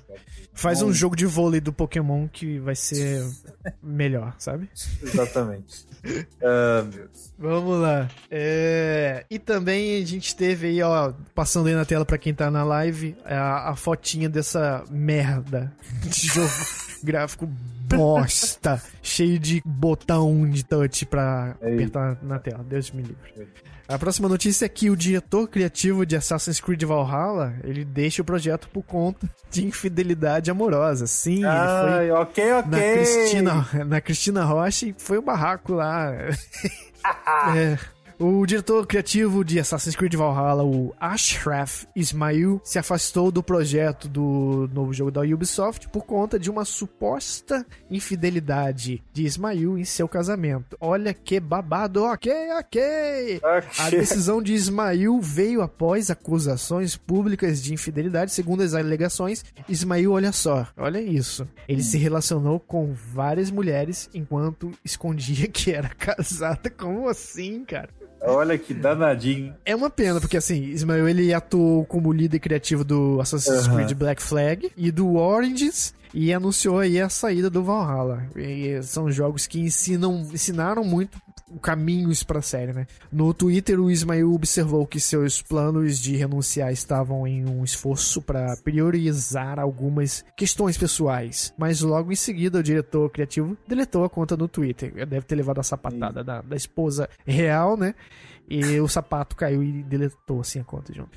[0.54, 3.26] Faz um jogo de vôlei do Pokémon que vai ser
[3.82, 4.70] melhor, sabe?
[5.02, 5.88] Exatamente.
[6.44, 6.86] ah,
[7.38, 8.10] Vamos lá.
[8.30, 9.26] É...
[9.30, 12.64] E também a gente teve aí, ó, passando aí na tela para quem tá na
[12.64, 15.72] live, a, a fotinha dessa merda
[16.04, 16.52] de jogo
[17.04, 17.46] gráfico
[17.88, 21.74] bosta, cheio de botão de touch pra Ei.
[21.74, 22.64] apertar na tela.
[22.64, 23.48] Deus me livre.
[23.88, 28.26] A próxima notícia é que o diretor criativo de Assassin's Creed Valhalla, ele deixa o
[28.26, 31.08] projeto por conta de infidelidade amorosa.
[31.08, 32.70] Sim, Ai, ele foi ok, ok.
[32.70, 36.12] Na Cristina, na Cristina Rocha e foi o um barraco lá.
[37.56, 37.78] é.
[38.22, 44.70] O diretor criativo de Assassin's Creed Valhalla, o Ashraf Ismail, se afastou do projeto do
[44.74, 50.76] novo jogo da Ubisoft por conta de uma suposta infidelidade de Ismail em seu casamento.
[50.82, 53.38] Olha que babado, ok, ok.
[53.38, 53.42] okay.
[53.78, 59.46] A decisão de Ismail veio após acusações públicas de infidelidade, segundo as alegações.
[59.70, 61.48] Ismail, olha só, olha isso.
[61.70, 66.70] Ele se relacionou com várias mulheres enquanto escondia que era casada.
[66.70, 67.88] Como assim, cara?
[68.22, 69.56] Olha que danadinho.
[69.66, 73.76] É uma pena, porque assim, Ismael ele atuou como líder criativo do Assassin's uhum.
[73.76, 78.24] Creed Black Flag e do Origins e anunciou aí a saída do Valhalla.
[78.36, 81.18] E são jogos que ensinam, ensinaram muito
[81.62, 82.88] caminhos para a série, né?
[83.12, 88.56] No Twitter, o Ismael observou que seus planos de renunciar estavam em um esforço para
[88.58, 94.48] priorizar algumas questões pessoais, mas logo em seguida o diretor criativo deletou a conta no
[94.48, 94.94] Twitter.
[95.08, 97.96] Deve ter levado a sapatada da, da esposa real, né?
[98.50, 101.12] E o sapato caiu e deletou assim a conta junto.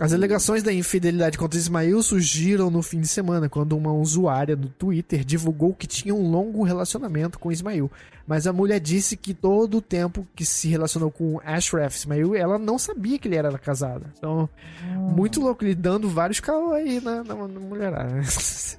[0.00, 4.68] As alegações da infidelidade contra Ismael surgiram no fim de semana, quando uma usuária no
[4.68, 7.88] Twitter divulgou que tinha um longo relacionamento com Ismael.
[8.26, 12.58] Mas a mulher disse que todo o tempo que se relacionou com Ashraf Ismail, ela
[12.58, 14.06] não sabia que ele era casado.
[14.16, 14.48] Então,
[14.82, 15.12] hum.
[15.14, 18.20] muito louco, ele dando vários caô aí na, na, na mulherada.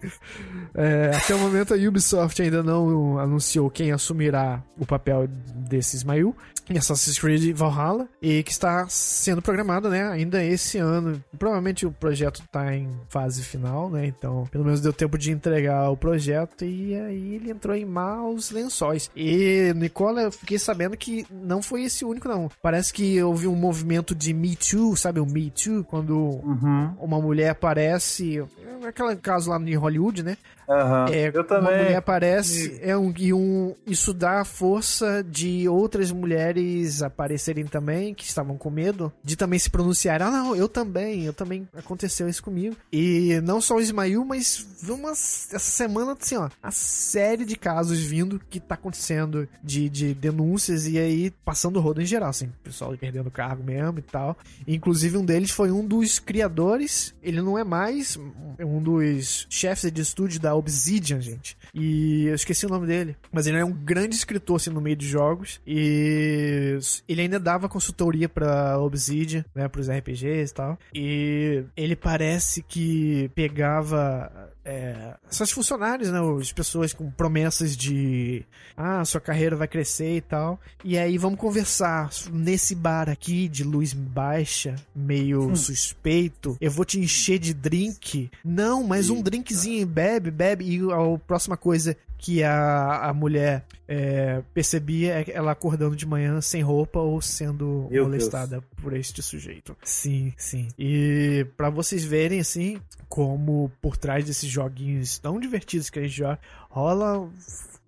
[0.74, 6.36] é, até o momento a Ubisoft ainda não anunciou quem assumirá o papel desse Ismail
[6.70, 11.24] em Assassin's Creed Valhalla e que está sendo programado, né, ainda esse ano.
[11.38, 14.06] Provavelmente o projeto está em fase final, né?
[14.08, 18.52] Então, pelo menos deu tempo de entregar o projeto e aí ele entrou em maus
[18.52, 19.12] lençóis.
[19.16, 19.35] E
[19.76, 22.50] Nicola, eu fiquei sabendo que não foi esse único não.
[22.62, 26.94] Parece que houve um movimento de Me Too, sabe o Me Too, quando uhum.
[27.00, 28.44] uma mulher aparece,
[28.88, 30.38] aquele caso lá em Hollywood, né?
[30.68, 31.14] Uhum.
[31.14, 31.72] É, eu também.
[31.72, 38.14] Uma mulher aparece é um, e um, isso dá força de outras mulheres aparecerem também,
[38.14, 40.22] que estavam com medo, de também se pronunciar.
[40.22, 42.76] Ah, não, eu também, eu também aconteceu isso comigo.
[42.92, 48.00] E não só o Ismail, mas uma, essa semana, assim, ó, a série de casos
[48.00, 52.96] vindo que tá acontecendo de, de denúncias e aí passando rodo em geral, assim, pessoal
[52.98, 54.38] perdendo cargo mesmo e tal.
[54.68, 58.18] Inclusive, um deles foi um dos criadores, ele não é mais
[58.60, 61.58] um dos chefes de estúdio da Obsidian, gente.
[61.74, 63.16] E eu esqueci o nome dele.
[63.32, 65.62] Mas ele é um grande escritor, assim, no meio de jogos.
[65.66, 66.78] E
[67.08, 69.68] ele ainda dava consultoria pra Obsidian, né?
[69.68, 70.80] Pros RPGs e tal.
[70.94, 76.20] E ele parece que pegava é, seus funcionários, né?
[76.42, 78.44] As pessoas com promessas de
[78.76, 80.60] ah, sua carreira vai crescer e tal.
[80.84, 85.56] E aí vamos conversar nesse bar aqui de luz baixa, meio hum.
[85.56, 86.58] suspeito.
[86.60, 88.32] Eu vou te encher de drink.
[88.44, 90.66] Não, mas um drinkzinho, bebe, bebe.
[90.66, 96.42] E a próxima coisa que a, a mulher é, percebia é ela acordando de manhã
[96.42, 98.64] sem roupa ou sendo Meu molestada Deus.
[98.82, 99.76] por este sujeito.
[99.84, 100.68] Sim, sim.
[100.78, 106.18] E para vocês verem assim como por trás desses joguinhos tão divertidos que a gente
[106.18, 107.30] joga, rola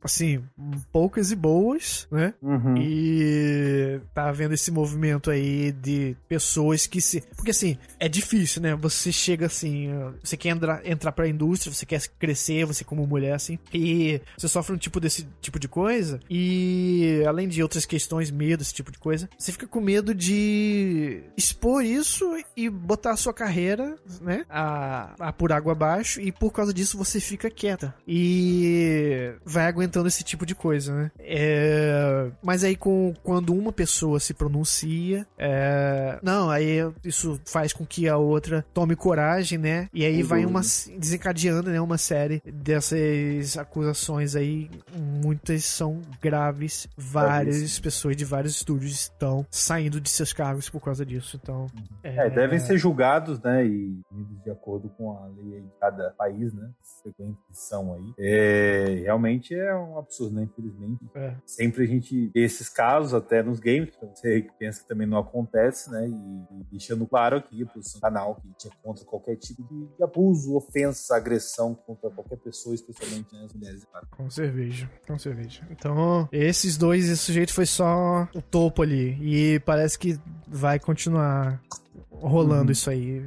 [0.07, 0.43] assim,
[0.91, 2.33] poucas e boas, né?
[2.41, 2.77] Uhum.
[2.77, 7.21] E tá vendo esse movimento aí de pessoas que se.
[7.35, 8.75] Porque assim, é difícil, né?
[8.75, 9.89] Você chega assim,
[10.23, 14.47] você quer entrar, entrar pra indústria, você quer crescer, você como mulher, assim, e você
[14.47, 15.86] sofre um tipo desse tipo de coisa,
[16.29, 21.21] e além de outras questões, medo, esse tipo de coisa, você fica com medo de
[21.35, 22.25] expor isso
[22.55, 24.45] e botar a sua carreira, né?
[24.49, 27.93] A, a por água abaixo, e por causa disso você fica quieta.
[28.07, 31.11] E vai aguentar comentando esse tipo de coisa, né?
[31.19, 32.29] É...
[32.43, 36.19] Mas aí com, quando uma pessoa se pronuncia, é...
[36.21, 39.89] não, aí isso faz com que a outra tome coragem, né?
[39.93, 40.61] E aí vai uma
[40.97, 48.91] desencadeando, né, uma série dessas acusações aí, muitas são graves, várias pessoas de vários estúdios
[48.91, 51.67] estão saindo de seus cargos por causa disso, então...
[52.03, 54.01] É, é devem ser julgados, né, e
[54.43, 56.69] de acordo com a lei de cada país, né,
[57.07, 58.13] frequente são aí.
[58.17, 60.43] É, realmente é um absurdo, né?
[60.43, 61.05] Infelizmente.
[61.15, 61.35] É.
[61.45, 65.07] Sempre a gente vê esses casos, até nos games, pra você que pensa que também
[65.07, 66.07] não acontece, né?
[66.07, 69.87] E, e deixando claro aqui pro canal que a gente é contra qualquer tipo de,
[69.95, 73.85] de abuso, ofensa, agressão contra qualquer pessoa, especialmente né, as mulheres.
[73.85, 74.07] Claro.
[74.11, 75.66] Com cerveja, com cerveja.
[75.69, 79.17] Então, esses dois, esse sujeito foi só o topo ali.
[79.21, 81.61] E parece que vai continuar
[82.11, 82.71] rolando uhum.
[82.71, 83.23] isso aí.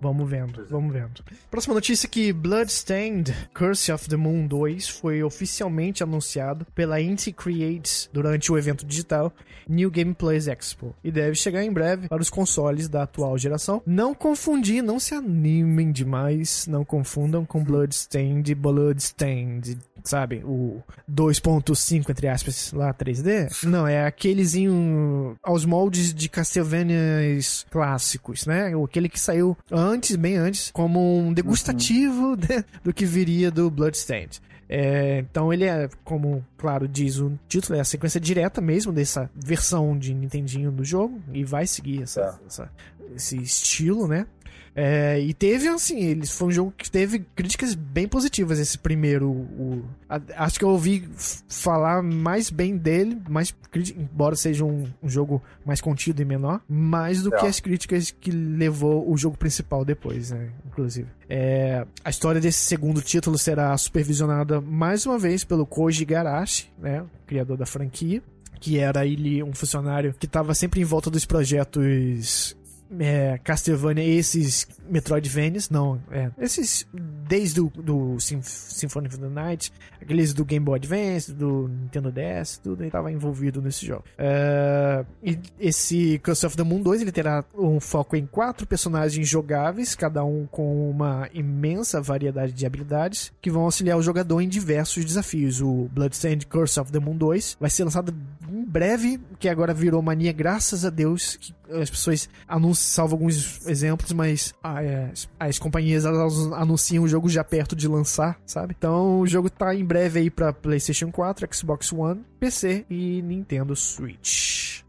[0.00, 1.22] Vamos vendo, vamos vendo.
[1.50, 7.32] Próxima notícia é que Bloodstained Curse of the Moon 2 foi oficialmente anunciado pela Inti
[7.32, 9.32] Creates durante o evento digital
[9.68, 13.82] New Game Plus Expo e deve chegar em breve para os consoles da atual geração.
[13.86, 20.42] Não confundir, não se animem demais, não confundam com Bloodstained Bloodstained sabe?
[20.44, 23.64] O 2.5, entre aspas, lá 3D.
[23.64, 28.72] Não, é aquelezinho aos moldes de Castlevanias clássicos, né?
[28.82, 32.36] Aquele que saiu antes, bem antes, como um degustativo uhum.
[32.36, 34.40] de, do que viria do Bloodstained.
[34.68, 39.28] É, então ele é, como claro diz o título, é a sequência direta mesmo dessa
[39.34, 42.46] versão de Nintendinho do jogo e vai seguir essa, é.
[42.46, 42.70] essa
[43.16, 44.26] esse estilo, né?
[44.74, 49.28] É, e teve, assim, ele foi um jogo que teve críticas bem positivas, esse primeiro.
[49.30, 51.08] O, a, acho que eu ouvi
[51.48, 53.54] falar mais bem dele, mais,
[53.96, 57.38] embora seja um, um jogo mais contido e menor, mais do é.
[57.38, 60.50] que as críticas que levou o jogo principal depois, né?
[60.66, 61.08] Inclusive.
[61.28, 67.04] É, a história desse segundo título será supervisionada mais uma vez pelo Koji Garashi, né?
[67.26, 68.22] Criador da franquia
[68.60, 72.54] que era ele um funcionário que estava sempre em volta dos projetos
[72.98, 76.86] é, Castlevania, esses Metroidvanias, não, é, esses
[77.28, 82.58] desde o do Symphony of the Night, aqueles do Game Boy Advance, do Nintendo DS,
[82.58, 84.04] tudo estava envolvido nesse jogo.
[84.18, 89.28] É, e esse Curse of the Moon 2 ele terá um foco em quatro personagens
[89.28, 94.48] jogáveis, cada um com uma imensa variedade de habilidades que vão auxiliar o jogador em
[94.48, 95.60] diversos desafios.
[95.60, 98.12] O Bloodstained Curse of the Moon 2 vai ser lançado
[98.50, 103.66] em breve, que agora virou mania, graças a Deus, que as pessoas anunciam salvo alguns
[103.66, 108.74] exemplos, mas ah, é, as companhias elas anunciam o jogo já perto de lançar, sabe?
[108.76, 113.74] Então o jogo tá em breve aí pra PlayStation 4, Xbox One, PC e Nintendo
[113.76, 114.82] Switch.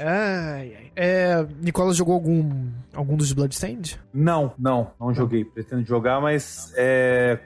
[0.00, 0.92] Ai, ai.
[0.96, 4.00] É, Nicolas jogou algum algum dos Bloodstained?
[4.12, 5.44] Não, não, não joguei.
[5.44, 7.38] Pretendo jogar, mas é,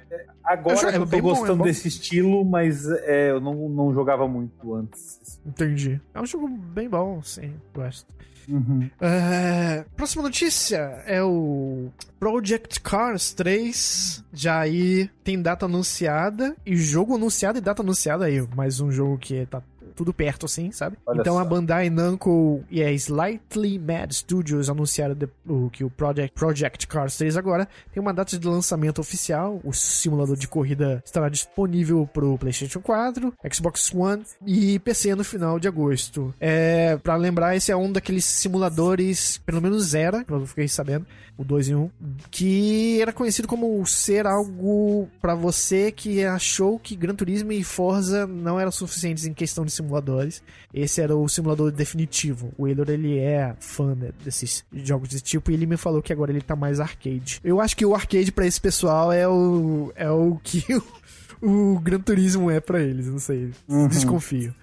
[0.45, 4.28] agora eu, eu tô gostando bom, é desse estilo, mas é, eu não, não jogava
[4.28, 5.40] muito antes.
[5.45, 6.01] Entendi.
[6.12, 8.12] É um jogo bem bom, sim, gosto.
[8.49, 8.90] Uhum.
[9.01, 11.88] É, próxima notícia é o
[12.18, 14.24] Project Cars 3.
[14.32, 18.47] Já aí tem data anunciada e jogo anunciado e data anunciada aí.
[18.55, 19.62] Mais um jogo que tá
[19.95, 20.97] tudo perto assim, sabe?
[21.07, 21.40] Olha então só.
[21.40, 26.86] a Bandai Namco e a Slightly Mad Studios anunciaram de, o, que o Project, Project
[26.86, 29.61] Cars 3 agora tem uma data de lançamento oficial.
[29.64, 35.59] O simulador de corrida estará disponível pro PlayStation 4, Xbox One e PC no final
[35.59, 36.34] de agosto.
[36.40, 41.45] É, para lembrar, esse é um daqueles simuladores, pelo menos era, eu fiquei sabendo, o
[41.45, 41.90] 2 em 1, um,
[42.30, 48.26] que era conhecido como ser algo para você que achou que Gran Turismo e Forza
[48.26, 50.43] não eram suficientes em questão de simulador simuladores.
[50.72, 52.53] Esse era o simulador definitivo.
[52.59, 56.12] O Eilor, ele é fã né, desses jogos desse tipo e ele me falou que
[56.12, 57.41] agora ele tá mais arcade.
[57.45, 60.64] Eu acho que o arcade para esse pessoal é o, é o que
[61.41, 63.53] o Gran Turismo é para eles, não sei.
[63.68, 63.89] Uhum.
[63.89, 64.55] Desconfio.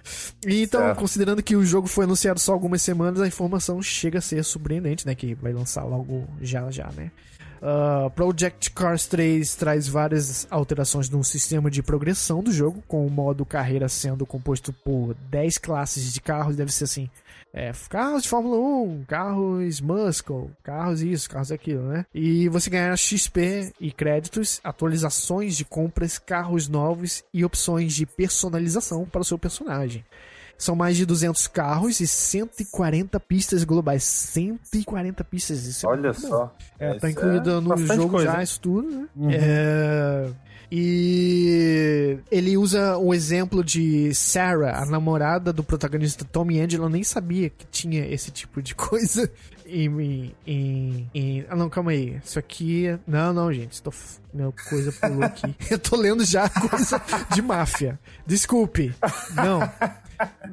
[0.46, 0.98] E então, certo.
[0.98, 5.06] considerando que o jogo foi anunciado só algumas semanas, a informação chega a ser surpreendente,
[5.06, 5.14] né?
[5.14, 7.10] Que vai lançar logo já já, né?
[7.62, 13.10] Uh, Project Cars 3 traz várias alterações no sistema de progressão do jogo, com o
[13.10, 17.08] modo carreira sendo composto por 10 classes de carros, deve ser assim.
[17.54, 22.04] É, carros de Fórmula 1, carros Muscle, carros isso, carros aquilo, né?
[22.12, 29.04] E você ganha XP e créditos, atualizações de compras, carros novos e opções de personalização
[29.04, 30.04] para o seu personagem.
[30.62, 34.04] São mais de 200 carros e 140 pistas globais.
[34.04, 36.54] 140 pistas, isso é Olha só.
[36.78, 38.30] É, tá incluído é no jogo coisa.
[38.30, 39.08] já isso tudo, né?
[39.16, 39.30] Uhum.
[39.32, 40.28] É...
[40.70, 46.84] E ele usa o exemplo de Sarah, a namorada do protagonista Tommy Angelo.
[46.84, 49.28] Eu nem sabia que tinha esse tipo de coisa.
[49.66, 52.20] Em, em, em, Ah, não, calma aí.
[52.24, 52.96] Isso aqui.
[53.04, 53.82] Não, não, gente.
[53.82, 53.92] Tô...
[54.32, 55.54] Meu, coisa pulou aqui.
[55.68, 57.02] Eu tô lendo já coisa
[57.34, 57.98] de máfia.
[58.26, 58.94] Desculpe.
[59.34, 59.60] Não.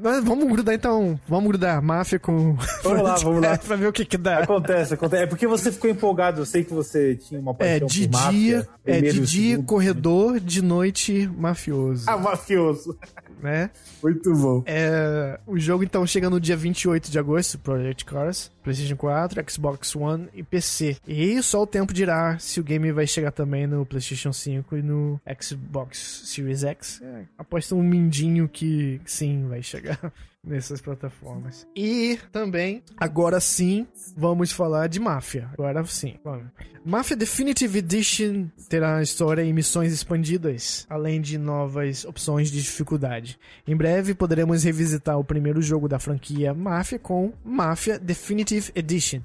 [0.02, 1.20] Mas vamos grudar então.
[1.28, 2.56] Vamos grudar máfia com.
[2.84, 3.58] Vamos lá, vamos lá.
[3.60, 4.40] pra ver o que que dá.
[4.40, 5.24] Acontece, acontece.
[5.24, 6.42] É porque você ficou empolgado.
[6.42, 8.68] Eu sei que você tinha uma paixão é, de por dia, máfia.
[8.86, 12.06] É, de dia corredor, de noite mafioso.
[12.08, 12.98] Ah, mafioso.
[13.42, 13.70] Né?
[14.04, 14.64] Muito bom.
[14.66, 19.96] É, o jogo então chega no dia 28 de agosto, Project Cars, PlayStation 4, Xbox
[19.96, 20.98] One e PC.
[21.08, 24.82] E só o tempo dirá se o game vai chegar também no PlayStation 5 e
[24.82, 27.02] no Xbox Series X.
[27.02, 30.14] É, aposto um mindinho que sim, vai chegar
[30.44, 31.68] nessas plataformas.
[31.76, 35.50] E também, agora sim, vamos falar de Máfia.
[35.54, 36.48] Agora sim, vamos.
[36.86, 43.38] Mafia Definitive Edition terá história e missões expandidas, além de novas opções de dificuldade.
[43.68, 49.22] Em breve poderemos revisitar o primeiro jogo da franquia Mafia com Mafia Definitive Edition,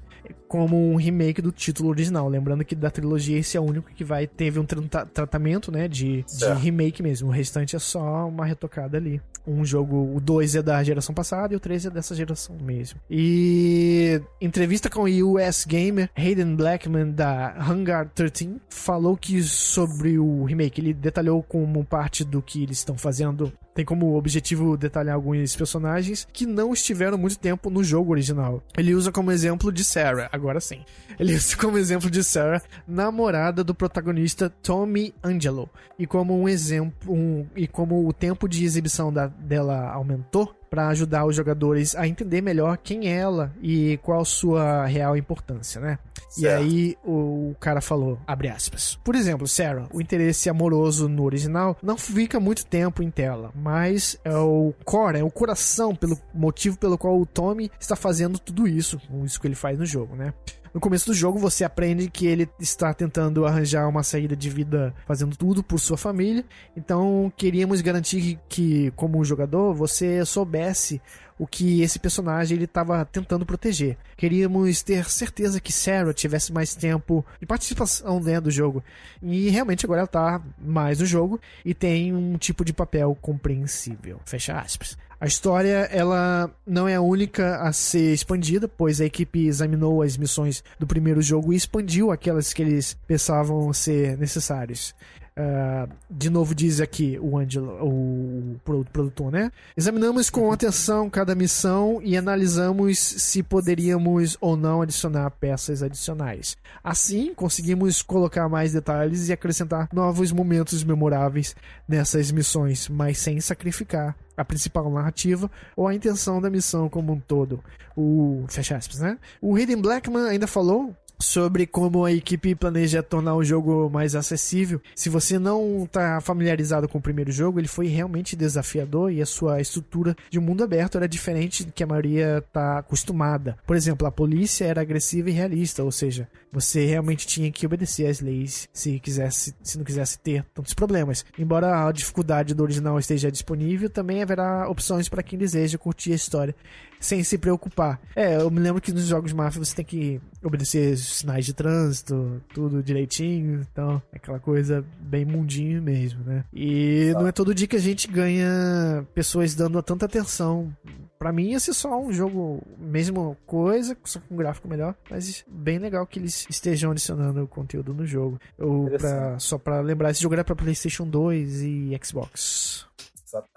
[0.47, 2.27] como um remake do título original.
[2.27, 5.87] Lembrando que da trilogia esse é o único que vai teve um tra tratamento, né,
[5.87, 7.29] de, de remake mesmo.
[7.29, 9.21] O restante é só uma retocada ali.
[9.47, 12.99] Um jogo, o 2 é da geração passada e o 3 é dessa geração mesmo.
[13.09, 20.43] E entrevista com o US Gamer, Hayden Blackman da Hangar 13 falou que sobre o
[20.43, 25.53] remake, ele detalhou como parte do que eles estão fazendo tem como objetivo detalhar alguns
[25.53, 28.63] personagens que não estiveram muito tempo no jogo original.
[28.77, 30.85] Ele usa como exemplo de Sarah, agora sim.
[31.19, 35.69] Ele usa como exemplo de Sarah, namorada do protagonista Tommy Angelo.
[35.99, 40.89] E como um exemplo, um, e como o tempo de exibição da, dela aumentou, para
[40.89, 45.97] ajudar os jogadores a entender melhor quem é ela e qual sua real importância, né?
[46.29, 46.41] Certo.
[46.41, 48.99] E aí o cara falou, abre aspas.
[49.01, 54.19] Por exemplo, Sarah, o interesse amoroso no original não fica muito tempo em tela, mas
[54.25, 58.67] é o core, é o coração pelo motivo pelo qual o Tommy está fazendo tudo
[58.67, 60.33] isso, isso que ele faz no jogo, né?
[60.75, 64.93] No começo do jogo, você aprende que ele está tentando arranjar uma saída de vida
[65.07, 66.43] fazendo tudo por sua família.
[66.75, 71.01] Então, queríamos garantir que, como jogador, você soubesse
[71.39, 73.97] o que esse personagem ele estava tentando proteger.
[74.17, 78.83] Queríamos ter certeza que Sarah tivesse mais tempo de participação dentro do jogo.
[79.23, 84.19] E realmente agora ela está mais no jogo e tem um tipo de papel compreensível.
[84.25, 84.97] Fecha aspas.
[85.19, 90.17] A história ela não é a única a ser expandida, pois a equipe examinou as
[90.17, 94.93] missões do primeiro jogo e expandiu aquelas que eles pensavam ser necessárias.
[95.37, 99.51] Uh, de novo diz aqui o Angelo, o produtor, né?
[99.75, 106.55] Examinamos com atenção cada missão e analisamos se poderíamos ou não adicionar peças adicionais.
[106.81, 111.53] Assim, conseguimos colocar mais detalhes e acrescentar novos momentos memoráveis
[111.85, 117.19] nessas missões, mas sem sacrificar a principal narrativa ou a intenção da missão como um
[117.19, 117.61] todo.
[117.93, 119.17] O fecha aspas, né?
[119.41, 124.81] O Hayden Blackman ainda falou sobre como a equipe planeja tornar o jogo mais acessível.
[124.95, 129.25] Se você não está familiarizado com o primeiro jogo, ele foi realmente desafiador e a
[129.25, 133.57] sua estrutura de mundo aberto era diferente do que a maioria está acostumada.
[133.65, 138.07] Por exemplo, a polícia era agressiva e realista, ou seja, você realmente tinha que obedecer
[138.07, 141.25] às leis se quisesse, se não quisesse ter tantos problemas.
[141.37, 146.15] Embora a dificuldade do original esteja disponível, também haverá opções para quem deseja curtir a
[146.15, 146.55] história
[146.97, 147.99] sem se preocupar.
[148.15, 152.41] É, eu me lembro que nos jogos máfia você tem que obedecer sinais de trânsito,
[152.53, 156.45] tudo direitinho, então é aquela coisa bem mundinho mesmo, né?
[156.53, 160.73] E não é todo dia que a gente ganha pessoas dando tanta atenção.
[161.17, 165.43] Pra mim ia ser só um jogo, mesma coisa, só com um gráfico melhor, mas
[165.47, 168.39] bem legal que eles estejam adicionando conteúdo no jogo.
[168.57, 172.85] Eu, pra, só pra lembrar, esse jogo era pra PlayStation 2 e Xbox.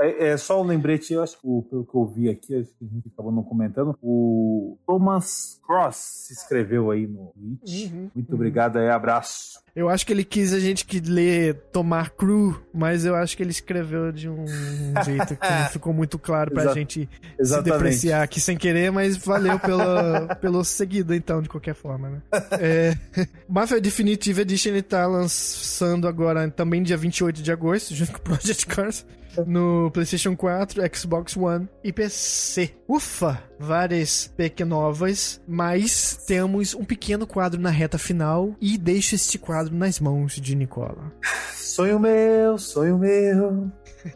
[0.00, 2.84] É, é só um lembrete, eu acho que pelo que eu vi aqui, acho que
[2.84, 7.90] a gente acabou não comentando, o Thomas Cross se inscreveu aí no Twitch.
[7.90, 8.34] Uhum, Muito uhum.
[8.34, 9.60] obrigado aí, abraço.
[9.76, 13.42] Eu acho que ele quis a gente que lê Tomar Cru, mas eu acho que
[13.42, 14.44] ele escreveu de um
[15.04, 17.70] jeito que não ficou muito claro pra Exa gente Exatamente.
[17.70, 19.84] se depreciar aqui sem querer, mas valeu pelo,
[20.40, 22.22] pelo seguido, então, de qualquer forma, né?
[22.60, 22.98] é,
[23.48, 28.22] Mafia Definitive Edition ele tá lançando agora também dia 28 de agosto, junto com o
[28.22, 29.06] Project Cars
[29.46, 32.74] no PlayStation 4, Xbox One e PC.
[32.88, 33.42] Ufa!
[33.58, 40.00] Várias pequenovas, mas temos um pequeno quadro na reta final e deixo este quadro nas
[40.00, 41.12] mãos de Nicola.
[41.54, 43.70] Sonho meu, sonho meu.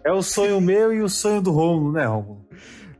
[0.05, 2.47] É o sonho meu e o sonho do Romulo, né, Romulo?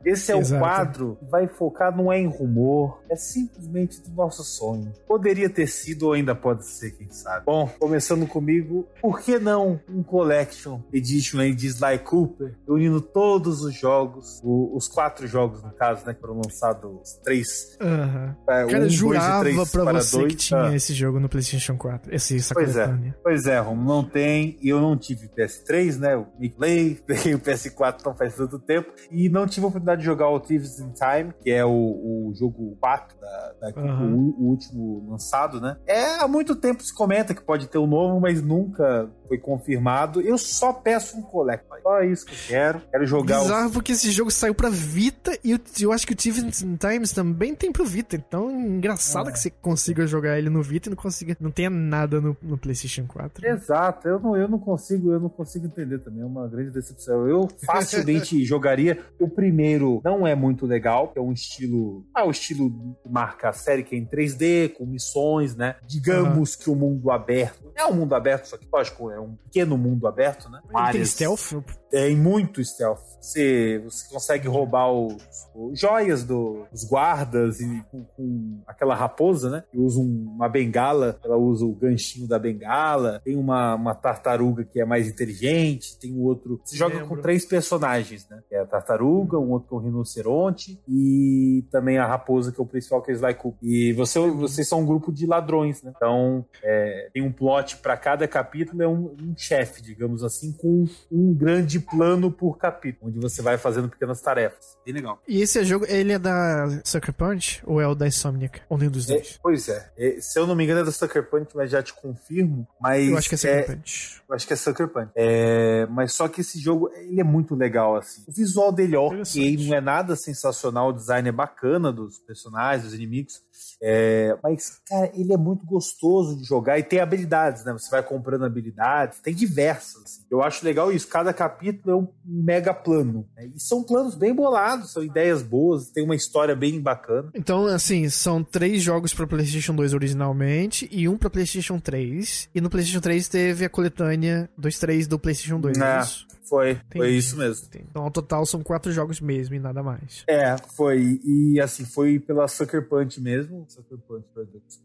[0.04, 0.56] Esse é Exato.
[0.56, 4.92] o quadro que vai focar não é em rumor, é simplesmente do nosso sonho.
[5.06, 7.44] Poderia ter sido ou ainda pode ser, quem sabe.
[7.46, 13.62] Bom, começando comigo, por que não um Collection Edition aí de Sly Cooper, unindo todos
[13.62, 17.76] os jogos, o, os quatro jogos, no caso, né, que foram lançados três.
[17.80, 18.34] Uhum.
[18.48, 20.32] É, Cara, um, jurava dois, pra para você dois.
[20.32, 20.74] que tinha ah.
[20.74, 24.68] esse jogo no PlayStation 4, esse, essa pois é, pois é, Rom, não tem, e
[24.68, 28.92] eu não tive PS3, né, o Me Play, peguei o PS4 não faz tanto tempo,
[29.10, 31.70] e não tive a oportunidade oportunidade de jogar o Thieves in Time, que é o,
[31.70, 34.35] o jogo 4 da, da uhum.
[34.39, 35.77] o, o, último lançado, né?
[35.86, 40.20] É, há muito tempo se comenta que pode ter um novo, mas nunca foi confirmado.
[40.20, 41.64] Eu só peço um collect.
[41.82, 42.82] Só isso que eu quero.
[42.90, 43.40] Quero jogar.
[43.40, 43.72] Bizarro o...
[43.72, 47.54] porque esse jogo saiu pra Vita e eu, eu acho que o in Times também
[47.54, 48.16] tem pro Vita.
[48.16, 49.32] Então, engraçado é.
[49.32, 51.36] que você consiga jogar ele no Vita e não consiga.
[51.40, 53.46] Não tenha nada no, no PlayStation 4.
[53.46, 54.09] Exato.
[54.09, 56.22] Eu não, eu não consigo, eu não consigo entender também.
[56.22, 57.26] É uma grande decepção.
[57.26, 62.04] Eu facilmente jogaria o primeiro primeiro não é muito legal, é um estilo.
[62.14, 62.70] Ah, o estilo
[63.02, 65.76] que marca a série que é em 3D, com missões, né?
[65.86, 66.62] Digamos uhum.
[66.62, 67.72] que o mundo aberto.
[67.74, 70.61] É um mundo aberto, só que, lógico, é um pequeno mundo aberto, né?
[70.93, 71.53] Tem stealth?
[71.90, 73.01] Tem muito stealth.
[73.20, 75.16] Você, você consegue roubar os,
[75.55, 79.65] os joias do, dos guardas e com, com, aquela raposa, né?
[79.70, 83.20] Que usa um, uma bengala, ela usa o ganchinho da bengala.
[83.24, 86.61] Tem uma, uma tartaruga que é mais inteligente, tem um outro.
[86.65, 87.09] Você joga Lembro.
[87.11, 88.43] com três personagens, né?
[88.49, 92.65] Que é a tartaruga, um outro é o rinoceronte e também a raposa, que é
[92.65, 93.59] o principal, que é o Sly Cooper.
[93.62, 95.93] E você, vocês são um grupo de ladrões, né?
[95.94, 100.86] Então, é, tem um plot para cada capítulo, é um, um chefe, digamos assim, com
[101.10, 104.76] um grande plano por capítulo, onde você vai fazendo pequenas tarefas.
[104.84, 105.20] Bem legal.
[105.26, 108.60] E esse jogo, ele é da Sucker Punch ou é o da Insomniac?
[108.68, 109.34] Ou nenhum dos é, dois?
[109.34, 109.93] É, pois é.
[109.97, 110.20] é.
[110.20, 112.66] Se eu não me engano é da Sucker Punch, mas já te confirmo.
[112.80, 114.22] Mas eu acho que é Sucker é, Punch.
[114.28, 115.10] Eu acho que é Sucker Punch.
[115.14, 118.22] É, mas só que esse jogo, ele é muito legal, assim.
[118.26, 122.84] O visual dele é ok, não é nada sensacional, o design é bacana dos personagens,
[122.84, 123.43] dos inimigos.
[123.80, 127.72] É, mas, cara, ele é muito gostoso de jogar e tem habilidades, né?
[127.72, 128.82] Você vai comprando habilidades,
[129.23, 130.02] tem diversas.
[130.02, 130.23] Assim.
[130.31, 131.09] Eu acho legal isso.
[131.09, 133.27] Cada capítulo é um mega plano.
[133.36, 133.51] Né?
[133.55, 137.31] E são planos bem bolados, são ideias boas, tem uma história bem bacana.
[137.35, 142.48] Então, assim, são três jogos para PlayStation 2 originalmente e um para PlayStation 3.
[142.55, 146.27] E no PlayStation 3 teve a coletânea 2-3 do PlayStation 2, é, é isso?
[146.48, 146.97] Foi, Entendi.
[146.97, 147.66] foi isso mesmo.
[147.66, 147.86] Entendi.
[147.90, 150.24] Então, ao total, são quatro jogos mesmo e nada mais.
[150.27, 151.20] É, foi.
[151.24, 153.64] E, assim, foi pela Sucker Punch mesmo.
[153.69, 154.27] Sucker Punch.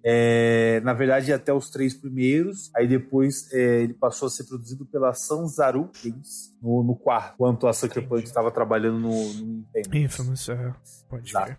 [0.03, 2.69] É, na verdade, até os três primeiros.
[2.75, 7.67] Aí depois é, ele passou a ser produzido pela Sanzaru Games no, no quarto, enquanto
[7.67, 8.07] a Sucker.
[8.07, 10.47] Punch estava trabalhando no, no Infamous.
[10.49, 10.73] é.
[11.09, 11.47] Pode Exato.
[11.51, 11.57] ver.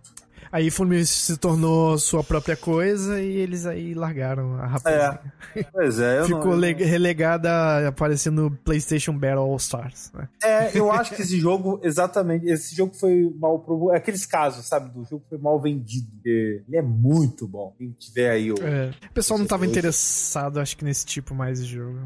[0.51, 4.97] Aí Infamous se tornou sua própria coisa e eles aí largaram a rapaz.
[4.97, 5.65] É.
[5.73, 6.25] Pois é.
[6.25, 10.13] Ficou não, relegada a aparecer no PlayStation Battle All Stars.
[10.15, 10.29] Né?
[10.43, 13.93] É, eu acho que esse jogo, exatamente, esse jogo foi mal pro.
[13.93, 16.09] É aqueles casos, sabe, do jogo foi mal vendido.
[16.25, 17.75] Ele é muito bom.
[17.79, 18.57] Quem tiver aí o.
[18.63, 18.91] É.
[19.11, 21.99] O pessoal não estava interessado, acho que, nesse tipo mais de jogo.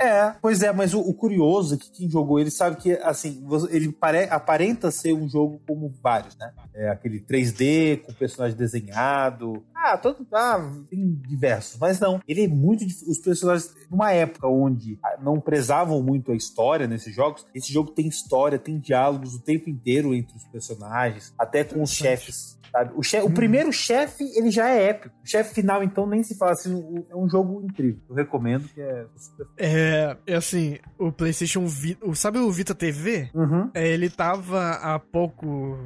[0.00, 2.92] É, é pois é, mas o, o, curioso é que quem jogou ele sabe que,
[2.92, 6.52] assim, ele pare, aparenta ser um jogo como vários, né?
[6.74, 9.64] É aquele 3D com personagem desenhado.
[9.80, 12.20] Ah, todo, ah, tem diversos, mas não.
[12.26, 17.46] Ele é muito os personagens numa época onde não prezavam muito a história nesses jogos.
[17.54, 21.90] Esse jogo tem história, tem diálogos o tempo inteiro entre os personagens, até com os
[21.90, 22.92] chefes Sabe?
[22.94, 23.28] O, chef, hum.
[23.28, 25.14] o primeiro chefe, ele já é épico.
[25.24, 27.04] O chefe final, então, nem se fala assim.
[27.10, 28.00] É um jogo incrível.
[28.08, 29.46] Eu recomendo, que é super.
[29.56, 32.14] É, é assim, o PlayStation Vita.
[32.14, 33.30] Sabe o Vita TV?
[33.34, 33.70] Uhum.
[33.74, 35.78] É, ele tava há pouco.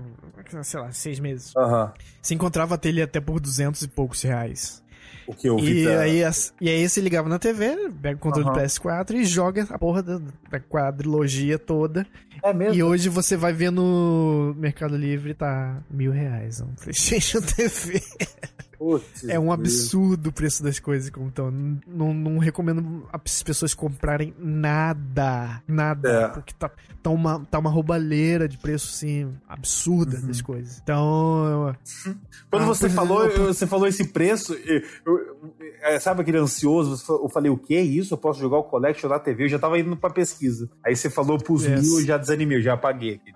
[0.62, 1.55] Sei lá, seis meses.
[1.55, 1.90] Uhum.
[2.20, 4.82] Se encontrava até ele até por duzentos e poucos reais.
[5.27, 5.85] O que eu vi.
[5.85, 6.23] E, aí,
[6.60, 8.55] e aí você ligava na TV, pega o controle uhum.
[8.55, 10.20] do PS4 e joga a porra da,
[10.51, 12.06] da quadrilogia toda.
[12.43, 12.74] É mesmo?
[12.74, 18.02] E hoje você vai ver no Mercado Livre, tá mil reais um PlayStation TV.
[18.82, 21.50] Putz, É um absurdo o preço das coisas como estão.
[21.86, 25.62] Não, não recomendo as pessoas comprarem nada.
[25.68, 26.09] Nada.
[26.10, 26.28] É.
[26.28, 26.68] Porque tá,
[27.00, 30.26] tá, uma, tá uma roubalheira de preço, assim, absurda Uhum.
[30.26, 30.80] das coisas.
[30.82, 31.76] Então.
[32.50, 36.22] Quando Ah, você pois é, falou, eu- você falou esse preço, eu- eu- é, sabe
[36.22, 37.00] aquele ansioso?
[37.22, 38.14] Eu falei, o que é isso?
[38.14, 39.44] Eu posso jogar o Collection na TV?
[39.44, 40.68] Eu já tava indo pra pesquisa.
[40.84, 41.82] Aí você falou pros Yes.
[41.82, 43.32] mil, eu já desanimei, eu já apaguei aqui.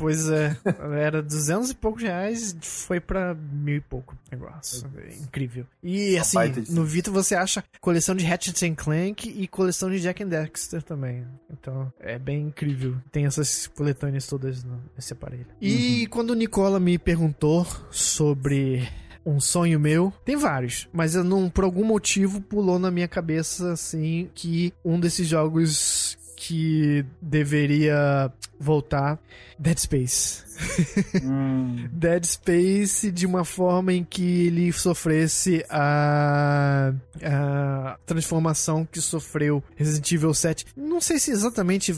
[0.00, 0.56] Pois é.
[0.98, 4.90] Era 200 e poucos reais, foi pra mil e pouco negócio.
[4.96, 5.66] É incrível.
[5.82, 6.38] E assim,
[6.70, 10.82] no Vita você acha coleção de Ratchet and Clank e coleção de Jack and Dexter
[10.82, 11.26] também.
[11.50, 12.96] Então, é bem incrível.
[13.12, 14.64] Tem essas coletâneas todas
[14.96, 15.46] nesse aparelho.
[15.60, 18.88] E quando o Nicola me perguntou sobre
[19.24, 23.72] um sonho meu, tem vários, mas eu não, por algum motivo pulou na minha cabeça
[23.72, 26.16] assim que um desses jogos
[26.50, 29.20] que deveria voltar
[29.56, 30.49] Dead Space.
[31.22, 36.92] Hum, Dead Space de uma forma em que ele sofresse a,
[37.22, 40.66] a transformação que sofreu Resident Evil 7.
[40.76, 41.94] Não sei se exatamente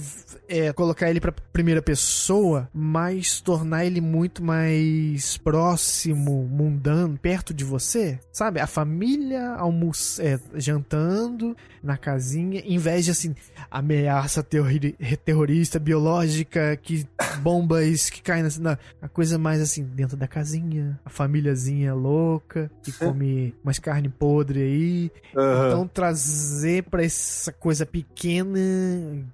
[0.48, 7.64] é colocar ele pra primeira pessoa, mas tornar ele muito mais próximo, mundano, perto de
[7.64, 8.18] você.
[8.32, 8.60] Sabe?
[8.60, 13.34] A família almoç é, jantando na casinha, em vez de assim,
[13.70, 17.06] ameaça terrori- terrorista biológica que
[17.40, 22.70] bombas que caem na, na a coisa mais assim dentro da casinha, a famíliazinha louca
[22.82, 25.10] que come umas carne podre aí.
[25.36, 25.68] aham.
[25.68, 28.58] Então trazer pra essa coisa pequena,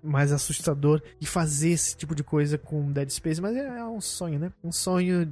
[0.02, 4.00] mais assustador e fazer esse tipo de coisa com Dead Space, mas é, é um
[4.00, 4.52] sonho, né?
[4.62, 5.28] Um sonho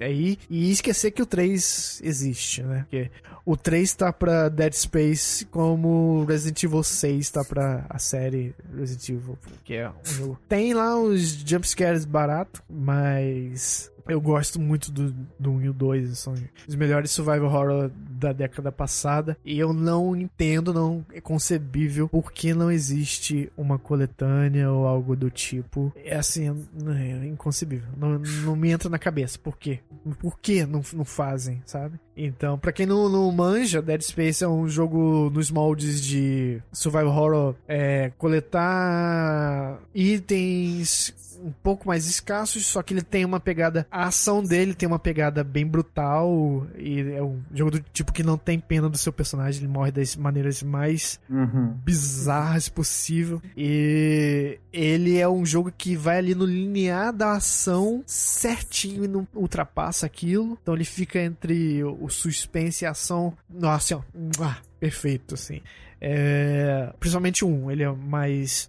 [0.00, 2.80] aí e esquecer que o 3 existe, né?
[2.80, 3.10] Porque
[3.44, 9.08] o 3 tá pra Dead Space como Resident Evil 6 tá pra a série Resident
[9.08, 10.38] Evil, que é um jogo.
[10.48, 16.18] Tem lá os jumpscares barato, mas eu gosto muito do, do 1 e o 2,
[16.18, 16.34] são
[16.66, 19.36] os melhores survival horror da década passada.
[19.44, 25.16] E eu não entendo, não é concebível por que não existe uma coletânea ou algo
[25.16, 25.92] do tipo.
[25.96, 26.48] É assim,
[26.88, 27.88] é inconcebível.
[27.96, 29.38] Não, não me entra na cabeça.
[29.38, 29.80] Por quê?
[30.18, 31.98] Por que não, não fazem, sabe?
[32.16, 37.08] Então, pra quem não, não manja, Dead Space é um jogo nos moldes de survival
[37.08, 43.86] horror, é, coletar itens um pouco mais escassos, só que ele tem uma pegada.
[43.90, 46.66] A ação dele tem uma pegada bem brutal.
[46.78, 49.62] E é um jogo do tipo que não tem pena do seu personagem.
[49.62, 51.68] Ele morre das maneiras mais Uhum.
[51.84, 53.40] bizarras possível.
[53.56, 59.26] E ele é um jogo que vai ali no linear da ação certinho e não
[59.34, 60.58] ultrapassa aquilo.
[60.62, 63.32] Então ele fica entre o suspense e a ação.
[63.48, 64.02] Nossa, ó,
[64.42, 65.60] ah, perfeito, assim.
[66.00, 68.68] É, principalmente um, ele é mais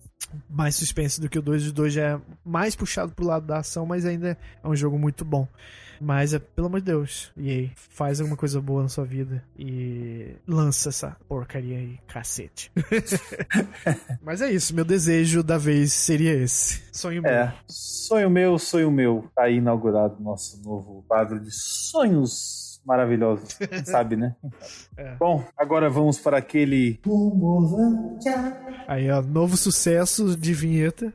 [0.49, 1.68] mais suspense do que o 2.
[1.68, 4.98] O 2 já é mais puxado pro lado da ação, mas ainda é um jogo
[4.98, 5.48] muito bom.
[5.99, 9.44] Mas é, pelo amor de Deus, e aí, faz alguma coisa boa na sua vida
[9.57, 12.72] e lança essa porcaria aí, cacete.
[14.22, 16.84] Mas é isso, meu desejo da vez seria esse.
[16.91, 17.31] Sonho meu.
[17.31, 19.27] É, sonho meu, sonho meu.
[19.35, 23.59] Tá aí inaugurado nosso novo quadro de sonhos maravilhosos.
[23.85, 24.35] Sabe, né?
[24.99, 25.15] É.
[25.15, 26.99] Bom, agora vamos para aquele.
[28.88, 31.14] Aí, ó, novo sucesso de vinheta.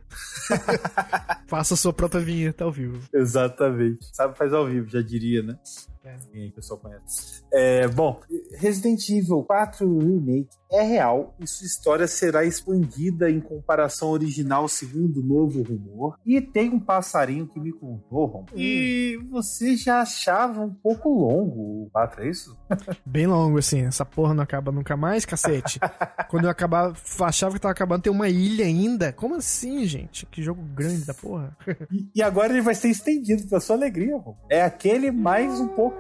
[1.49, 3.01] Faça sua própria vinheta ao vivo.
[3.13, 4.07] Exatamente.
[4.15, 5.59] Sabe, faz ao vivo, já diria, né?
[6.05, 6.17] É.
[6.33, 7.45] Que o pessoal conhece.
[7.53, 8.21] É, bom,
[8.57, 14.69] Resident Evil 4 Remake é real e sua história será expandida em comparação ao original,
[14.69, 16.19] segundo o novo rumor.
[16.25, 21.85] E tem um passarinho que me contou, Rom, e você já achava um pouco longo
[21.85, 22.57] o 4, é isso?
[23.05, 23.83] Bem longo, assim.
[23.83, 25.79] Essa porra não acaba nunca mais, cacete.
[26.29, 29.13] Quando eu acabava, achava que tava acabando, tem uma ilha ainda.
[29.13, 30.27] Como assim, gente?
[30.27, 31.57] Que jogo grande da porra.
[31.91, 34.35] E, e agora ele vai ser estendido pra sua alegria, Rom.
[34.49, 35.92] É aquele mais um pouco.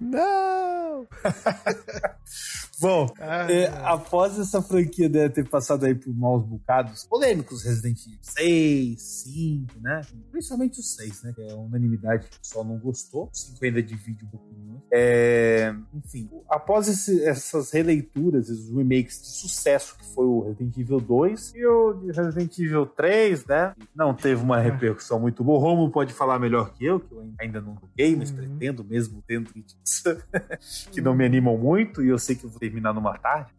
[0.00, 1.06] Não!
[2.80, 7.98] Bom, Ah, É, após essa franquia né, ter passado aí por maus bocados polêmicos, Resident
[8.06, 10.00] Evil 6, 5, né?
[10.30, 11.32] Principalmente o 6, né?
[11.34, 13.24] Que é unanimidade, o pessoal não gostou.
[13.24, 14.82] O 5 ainda divide um pouquinho.
[14.92, 21.00] É, enfim, após esse- essas releituras, esses remakes de sucesso que foi o Resident Evil
[21.00, 23.74] 2 e o de Resident Evil 3, né?
[23.94, 25.58] Não teve uma repercussão muito boa.
[25.58, 28.36] O Romulo pode falar melhor que eu, que eu ainda não joguei, mas Uhum.
[28.36, 29.50] pretendo mesmo tendo
[30.92, 33.50] que não me animam muito e eu sei que eu vou terminar numa tarde.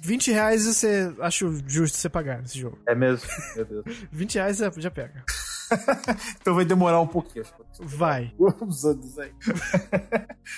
[0.00, 2.78] 20 reais você acho justo você pagar nesse jogo.
[2.86, 3.28] É mesmo?
[3.54, 3.84] Meu Deus.
[4.12, 5.24] 20 reais já já pega.
[6.40, 7.44] Então vai demorar um pouquinho.
[7.80, 8.32] Vai.
[8.62, 9.32] Uns anos aí.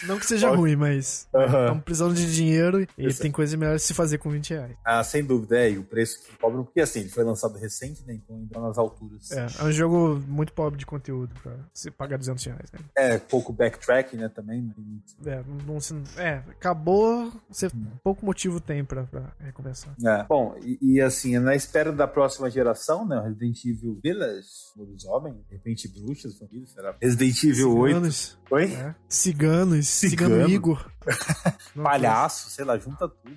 [0.06, 0.60] Não que seja Pode.
[0.60, 1.46] ruim, mas Aham.
[1.64, 4.76] estamos precisando de dinheiro e tem coisa melhor de se fazer com 20 reais.
[4.84, 5.70] Ah, sem dúvida, é.
[5.70, 8.14] E o preço que cobram, porque assim, ele foi lançado recente, né?
[8.14, 9.30] Então ainda nas alturas.
[9.32, 12.78] É, é um jogo muito pobre de conteúdo pra se pagar 200 reais, né?
[12.94, 14.28] É, pouco backtrack, né?
[14.28, 14.60] Também.
[14.62, 15.14] muito.
[15.26, 17.68] É, não, não se- é, acabou, você
[18.04, 19.94] pouco motivo tem pra, pra recompensar.
[20.04, 20.24] É.
[20.24, 23.18] Bom, e, e, assim, na espera da próxima geração, né?
[23.18, 26.94] o Resident Evil Village, lobisomem, de repente bruxas, família, será?
[27.08, 27.94] Resident Evil 8.
[27.94, 28.64] Ciganos, Oi?
[28.74, 28.94] é.
[29.08, 30.50] Ciganos, Cigano Cigano.
[30.50, 30.90] Igor.
[31.82, 33.36] Palhaço, sei lá, junta tudo.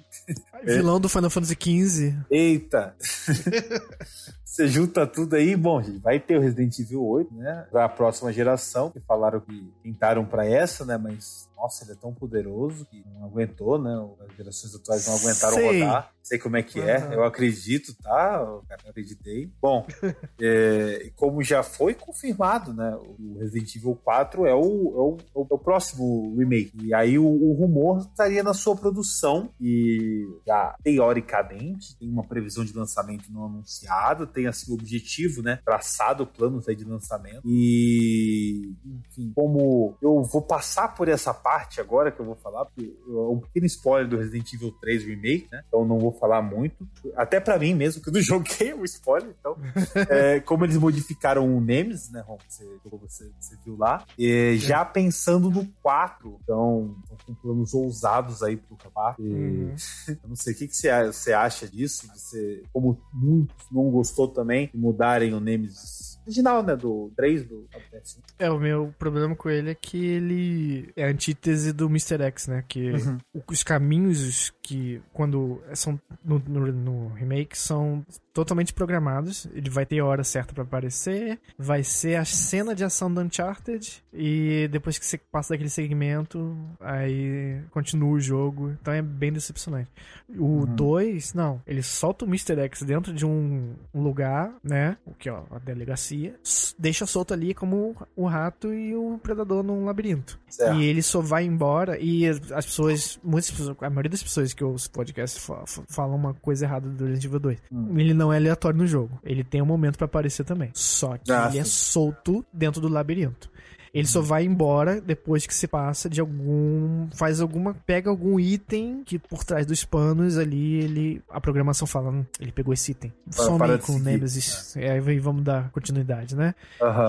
[0.64, 2.16] Vilão do Final Fantasy XV.
[2.30, 2.96] Eita!
[4.52, 7.66] Você junta tudo aí, bom, gente, vai ter o Resident Evil 8, né?
[7.72, 10.98] Pra próxima geração, que falaram que tentaram pra essa, né?
[10.98, 13.96] Mas, nossa, ele é tão poderoso que não aguentou, né?
[14.28, 15.82] As gerações atuais não aguentaram Sei.
[15.82, 16.12] rodar.
[16.22, 17.14] Sei como é que é, Aham.
[17.14, 18.40] eu acredito, tá?
[18.46, 19.50] Eu acreditei.
[19.62, 19.86] Bom,
[20.40, 22.96] é, como já foi confirmado, né?
[22.96, 26.78] O Resident Evil 4 é o, é o, é o próximo remake.
[26.84, 29.50] E aí o, o rumor estaria na sua produção.
[29.60, 35.60] E já, teoricamente, tem uma previsão de lançamento não anunciada, tem assim o objetivo, né?
[35.64, 37.42] Traçado, planos aí de lançamento.
[37.46, 42.94] E, enfim, como eu vou passar por essa parte agora que eu vou falar, porque
[43.08, 45.64] é um pequeno spoiler do Resident Evil 3 Remake, né?
[45.68, 46.88] Então não vou falar muito.
[47.16, 49.58] Até pra mim mesmo, que eu não joguei o spoiler, então.
[50.10, 52.38] É, como eles modificaram o Nemesis, né, Ron?
[52.48, 54.06] Você, você, você viu lá.
[54.18, 56.40] E já pensando no 4.
[56.44, 59.24] Então, estão com planos ousados aí pro 4.
[59.24, 59.76] E Uhum.
[60.24, 64.28] Eu não sei o que, que você, você acha disso, ser, como muitos não gostou
[64.32, 68.20] também, mudarem o Nemesis original, né, do 3 do PS1.
[68.40, 72.22] É, o meu problema com ele é que ele é a antítese do Mr.
[72.24, 72.64] X, né?
[72.68, 73.18] Que Uhum.
[73.50, 79.48] os caminhos que, quando são no, no- no remake, são totalmente programados.
[79.54, 83.20] Ele vai ter a hora certa pra aparecer, vai ser a cena de ação do
[83.22, 88.70] Uncharted, e depois que você passa daquele segmento, aí continua o jogo.
[88.82, 89.90] Então é bem decepcionante.
[90.38, 91.62] O 2, não.
[91.68, 92.58] Ele solta o Mr.
[92.62, 94.98] X dentro de um, lugar, né?
[95.06, 96.36] O que é a delegacia.
[96.80, 100.40] Deixa solto ali como o rato e o predador num labirinto.
[100.48, 100.78] Certo.
[100.80, 101.98] E ele só vai embora.
[102.00, 106.16] E as pessoas, muitas pessoas, a maioria das pessoas que os podcasts fa- fa- falam
[106.16, 107.60] uma coisa errada do Resident Evil 2.
[107.72, 108.00] Hum.
[108.00, 109.20] Ele não é aleatório no jogo.
[109.24, 110.70] Ele tem um momento pra aparecer também.
[110.74, 113.50] Só que Ah, ele é solto dentro do labirinto.
[113.94, 117.08] Ele só vai embora depois que se passa de algum.
[117.14, 117.74] faz alguma.
[117.74, 121.22] pega algum item que por trás dos panos ali ele.
[121.30, 123.12] a programação fala, "Hum, ele pegou esse item.
[123.36, 124.78] Para- Some para com o seguir." Nemesis.
[124.78, 126.56] É, aí vamos dar continuidade, né?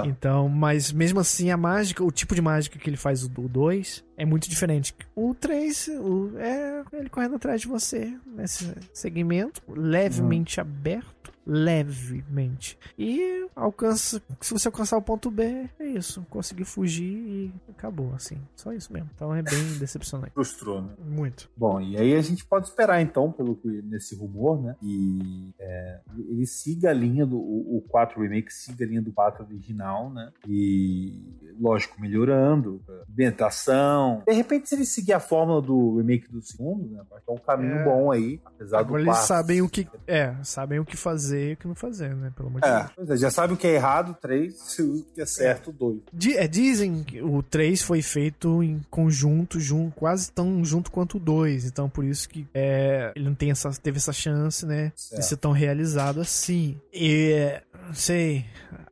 [0.06, 4.02] Então, mas mesmo assim, a mágica, o tipo de mágica que ele faz o 2
[4.16, 4.94] é muito diferente.
[5.14, 11.31] O 3 o, é ele correndo atrás de você nesse segmento, levemente aberto.
[11.46, 12.78] Levemente.
[12.98, 14.22] E alcança.
[14.40, 16.24] Se você alcançar o ponto B, é isso.
[16.30, 18.38] Conseguir fugir e acabou, assim.
[18.56, 19.10] Só isso mesmo.
[19.14, 20.32] Então é bem decepcionante.
[20.32, 20.90] Frustrou, né?
[21.04, 21.50] Muito.
[21.56, 24.76] Bom, e aí a gente pode esperar então, pelo que nesse rumor, né?
[24.82, 29.12] E é, ele siga a linha do o, o 4 Remake, siga a linha do
[29.12, 30.30] 4 original, né?
[30.46, 31.20] E
[31.60, 34.22] lógico, melhorando, a ambientação.
[34.26, 37.02] De repente, se ele seguir a fórmula do remake do segundo, né?
[37.10, 37.84] Vai ter um caminho É.
[37.84, 39.26] bom aí, apesar Agora do eles 4.
[39.26, 39.88] sabem o que.
[40.06, 42.32] É, sabem o que fazer e o que não fazer, né?
[42.36, 42.80] Pelo amor de Deus.
[42.82, 46.00] É, pois é, já sabe o que é errado, 3, o que é certo, 2.
[46.12, 51.16] Di- é, dizem que o 3 foi feito em conjunto, jun- quase tão junto quanto
[51.16, 51.64] o 2.
[51.64, 54.92] Então, por isso que é, ele não tem essa, teve essa chance, né?
[54.96, 55.20] Certo.
[55.20, 56.80] De ser tão realizado assim.
[56.92, 57.62] E, é,
[57.94, 58.44] sei,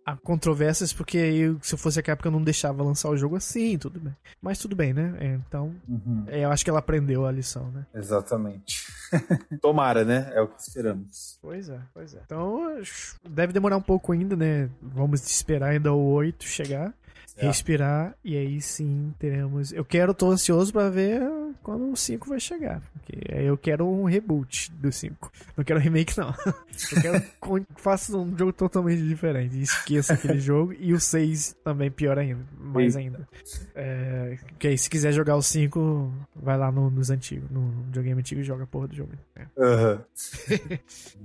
[0.05, 3.37] há controvérsias porque eu, se eu fosse a Capcom eu não deixava lançar o jogo
[3.37, 4.15] assim, tudo bem.
[4.43, 5.15] Mas tudo bem, né?
[5.21, 7.87] É, então, Uhum, é, eu acho que ela aprendeu a lição, né?
[7.95, 8.87] exatamente.
[9.61, 10.31] Tomara, né?
[10.35, 11.39] É o que esperamos.
[11.43, 12.21] Pois é, pois é.
[12.31, 12.81] Então,
[13.29, 14.71] deve demorar um pouco ainda, né?
[14.81, 16.95] Vamos esperar ainda o 8 chegar.
[17.41, 17.47] Certo.
[17.47, 19.73] respirar e aí sim teremos.
[19.73, 21.21] Eu quero, tô ansioso pra ver
[21.63, 22.81] quando o 5 vai chegar.
[22.93, 25.31] Porque eu quero um reboot do 5.
[25.57, 26.35] Não quero remake, não.
[26.47, 27.21] Eu quero
[27.75, 29.57] que faça um jogo totalmente diferente.
[29.57, 30.73] E esqueça aquele jogo.
[30.79, 32.41] E o 6 também pior ainda.
[32.59, 32.99] Mais Eita.
[33.17, 33.29] ainda.
[33.75, 38.21] É, que aí, se quiser jogar o 5, vai lá no- nos antigos, no videogame
[38.21, 39.13] antigo e joga a porra do jogo.
[39.37, 39.43] É.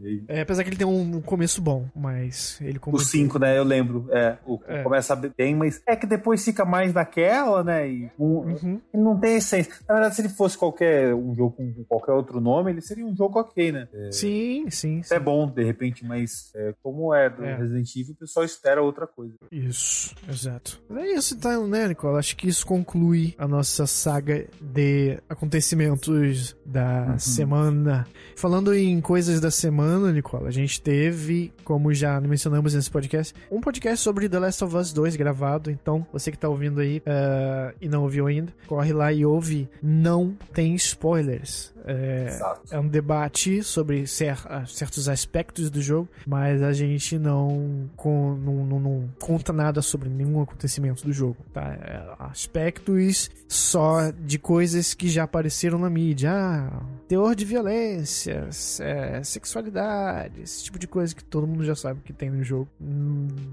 [0.03, 3.57] Aí, É, apesar que ele tem um, começo bom, mas ele como O 5, né?
[3.57, 4.07] Eu lembro.
[4.11, 4.81] É, o, É.
[4.83, 7.89] começa bem, mas é que depois fica mais naquela, né?
[7.89, 8.81] E um- Uhum.
[8.93, 9.73] não tem essência.
[9.87, 13.15] Na verdade, se ele fosse qualquer um jogo com qualquer outro nome, ele seria um
[13.15, 13.87] jogo ok, né?
[13.93, 15.01] É, sim, sim.
[15.11, 17.55] É bom, de repente, mas é, como é do é.
[17.55, 19.33] Resident Evil, o pessoal espera outra coisa.
[19.51, 20.81] Isso, exato.
[20.95, 22.19] É isso então, né, Nicola?
[22.19, 27.19] Acho que isso conclui a nossa saga de acontecimentos da uhum.
[27.19, 28.07] semana.
[28.35, 33.59] Falando em coisas da semana, Nicola, a gente teve, como já mencionamos nesse podcast, um
[33.61, 35.71] podcast sobre The Last of Us 2 gravado.
[35.85, 39.69] Então, você que tá ouvindo aí uh, e não ouviu ainda, corre lá e ouve.
[39.83, 41.75] Não tem spoilers.
[41.87, 42.39] É,
[42.71, 44.35] é, um debate sobre cer
[44.67, 50.09] certos aspectos do jogo, mas a gente não, com, não, não, não, conta nada sobre
[50.09, 51.61] nenhum acontecimento do jogo, tá?
[51.73, 56.31] É, aspectos só de coisas que já apareceram na mídia.
[56.33, 58.49] Ah, teor de violência,
[58.79, 62.67] é, sexualidade, esse tipo de coisa que todo mundo já sabe que tem no jogo.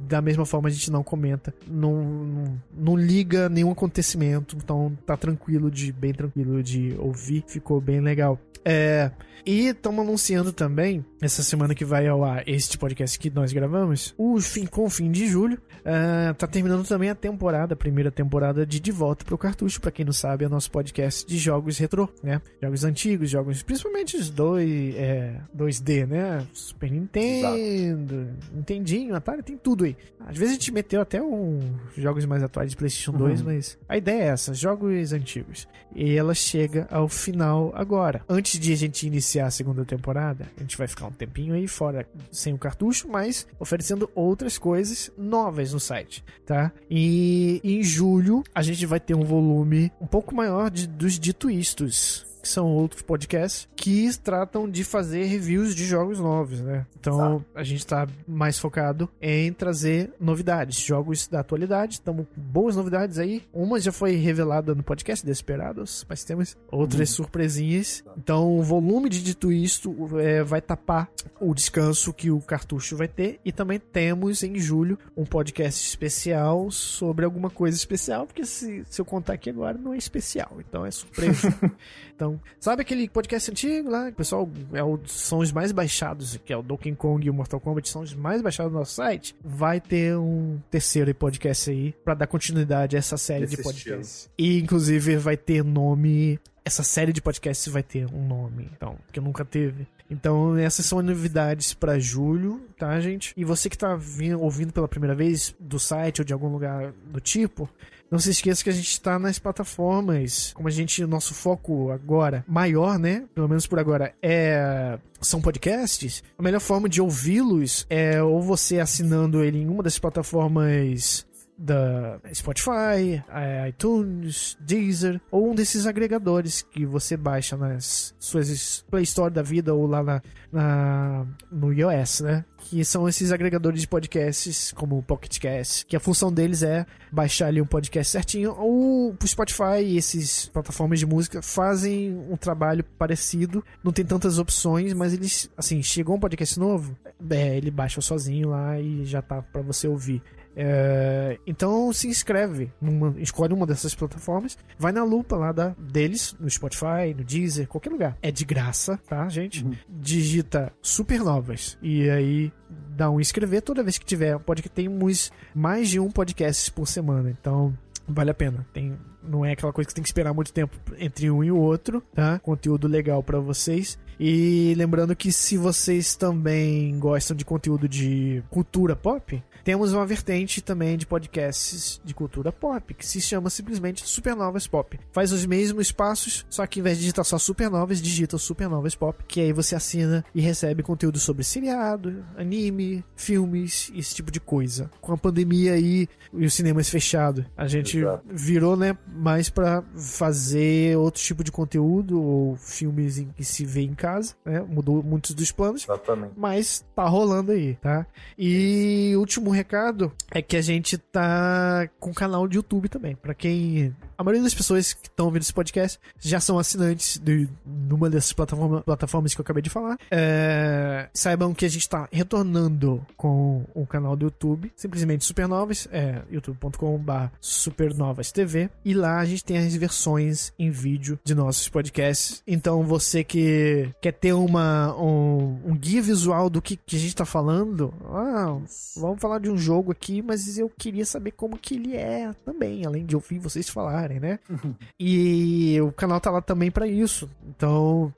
[0.08, 5.16] Da mesma forma, a gente não comenta, não, não, não liga nenhum acontecimento, então tá
[5.16, 8.38] tranquilo de, bem tranquilo de ouvir, ficou bem legal.
[8.64, 9.10] É,
[9.44, 14.12] e estamos anunciando também, essa semana que vai ao ar este podcast que nós gravamos,
[14.18, 18.10] o fim, com o fim de julho, uh, tá terminando também a temporada, a primeira
[18.10, 21.78] temporada de De Volta pro Cartucho, para quem não sabe, é nosso podcast de jogos
[21.78, 22.42] retrô, né?
[22.60, 26.44] Jogos antigos, jogos, principalmente os dois, é, 2D, né?
[26.52, 28.54] Super Nintendo, Exato.
[28.54, 29.96] Nintendinho, Atari, tem tudo aí.
[30.26, 31.60] Às vezes a gente meteu até um
[31.96, 33.46] jogos mais atuais de PlayStation 2, uhum.
[33.46, 35.68] mas a ideia é essa, jogos antigos.
[35.94, 38.22] E ela chega ao final agora.
[38.28, 41.68] Antes de a gente iniciar a segunda temporada, a gente vai ficar um tempinho aí
[41.68, 46.72] fora sem o cartucho, mas oferecendo outras coisas novas no site, tá?
[46.90, 51.50] E em julho a gente vai ter um volume um pouco maior de, dos dito
[51.50, 56.84] istos que são outros podcasts que tratam de fazer reviews de jogos novos, né?
[56.98, 57.44] Então Exato.
[57.54, 61.94] a gente tá mais focado em trazer novidades, jogos da atualidade.
[61.94, 63.42] Estamos com boas novidades aí.
[63.52, 67.16] Uma já foi revelada no podcast Desperados, mas temos outras uhum.
[67.16, 68.04] surpresinhas.
[68.16, 71.08] Então o volume de dito isto é, vai tapar
[71.40, 73.40] o descanso que o cartucho vai ter.
[73.44, 79.00] E também temos em julho um podcast especial sobre alguma coisa especial, porque se, se
[79.00, 81.54] eu contar aqui agora não é especial, então é surpresa.
[82.14, 84.08] então sabe aquele podcast antigo lá?
[84.08, 87.34] O pessoal, é o, são os mais baixados, que é o Donkey Kong e o
[87.34, 89.34] Mortal Kombat, são os mais baixados do nosso site.
[89.44, 94.30] Vai ter um terceiro podcast aí para dar continuidade a essa série Esse de podcasts.
[94.38, 99.20] E inclusive vai ter nome essa série de podcasts vai ter um nome, então, que
[99.20, 99.86] nunca teve.
[100.08, 103.32] Então, essas são novidades para julho, tá, gente?
[103.36, 106.92] E você que tá vindo, ouvindo pela primeira vez do site ou de algum lugar
[107.06, 107.68] do tipo,
[108.12, 110.52] não se esqueça que a gente está nas plataformas.
[110.52, 113.24] Como a gente, nosso foco agora maior, né?
[113.34, 118.80] Pelo menos por agora, é são podcasts, a melhor forma de ouvi-los é ou você
[118.80, 121.24] assinando ele em uma das plataformas
[121.56, 123.22] da Spotify,
[123.68, 129.74] iTunes, Deezer ou um desses agregadores que você baixa nas suas Play Store da vida
[129.74, 132.44] ou lá na, na no iOS, né?
[132.58, 136.86] Que são esses agregadores de podcasts, como o Pocket Cast, que a função deles é
[137.10, 138.54] baixar ali um podcast certinho.
[138.56, 143.64] Ou o Spotify e esses plataformas de música fazem um trabalho parecido.
[143.82, 146.96] Não tem tantas opções, mas eles, assim, chegou um podcast novo,
[147.30, 150.22] é, ele baixa sozinho lá e já tá para você ouvir.
[150.54, 156.34] É, então se inscreve, numa, escolhe uma dessas plataformas, vai na lupa lá da, deles,
[156.38, 158.18] no Spotify, no Deezer, qualquer lugar.
[158.22, 159.64] É de graça, tá, gente?
[159.64, 159.72] Uhum.
[159.88, 162.52] Digita Supernovas e aí
[162.90, 164.38] dá um inscrever toda vez que tiver.
[164.38, 167.76] Pode que temos mais de um podcast por semana, então
[168.06, 168.66] vale a pena.
[168.72, 171.56] Tem não é aquela coisa que tem que esperar muito tempo entre um e o
[171.56, 172.38] outro, tá?
[172.40, 173.98] Conteúdo legal para vocês.
[174.18, 180.60] E lembrando que se vocês também gostam de conteúdo de cultura pop, temos uma vertente
[180.60, 184.98] também de podcasts de cultura pop, que se chama simplesmente Supernovas Pop.
[185.12, 189.22] Faz os mesmos passos, só que em vez de digitar só Supernovas, digita Supernovas Pop,
[189.26, 194.90] que aí você assina e recebe conteúdo sobre seriado, anime, filmes, esse tipo de coisa.
[195.00, 198.24] Com a pandemia aí e os cinemas fechados, a gente Exato.
[198.30, 203.82] virou, né, mais para fazer outro tipo de conteúdo ou filmes em que se vê
[203.82, 204.60] em casa, né?
[204.60, 205.84] Mudou muitos dos planos.
[205.84, 206.32] Exatamente.
[206.36, 208.06] Mas tá rolando aí, tá?
[208.38, 213.14] E último recado é que a gente tá com canal de YouTube também.
[213.14, 213.94] Para quem.
[214.18, 218.32] A maioria das pessoas que estão ouvindo esse podcast já são assinantes de numa dessas
[218.32, 219.98] plataforma, plataformas que eu acabei de falar.
[220.10, 226.22] É, saibam que a gente tá retornando com o canal do YouTube, simplesmente Supernovas, é
[226.30, 228.70] youtube.com.br Supernovas TV.
[228.84, 232.42] E lá a gente tem as versões em vídeo de nossos podcasts.
[232.46, 237.16] Então você que quer ter uma, um, um guia visual do que, que a gente
[237.16, 238.58] tá falando, ah,
[238.96, 242.86] vamos falar de um jogo aqui, mas eu queria saber como que ele é também,
[242.86, 244.38] além de ouvir vocês falarem, né?
[244.98, 247.28] e o canal tá lá também para isso.
[247.46, 248.12] Então,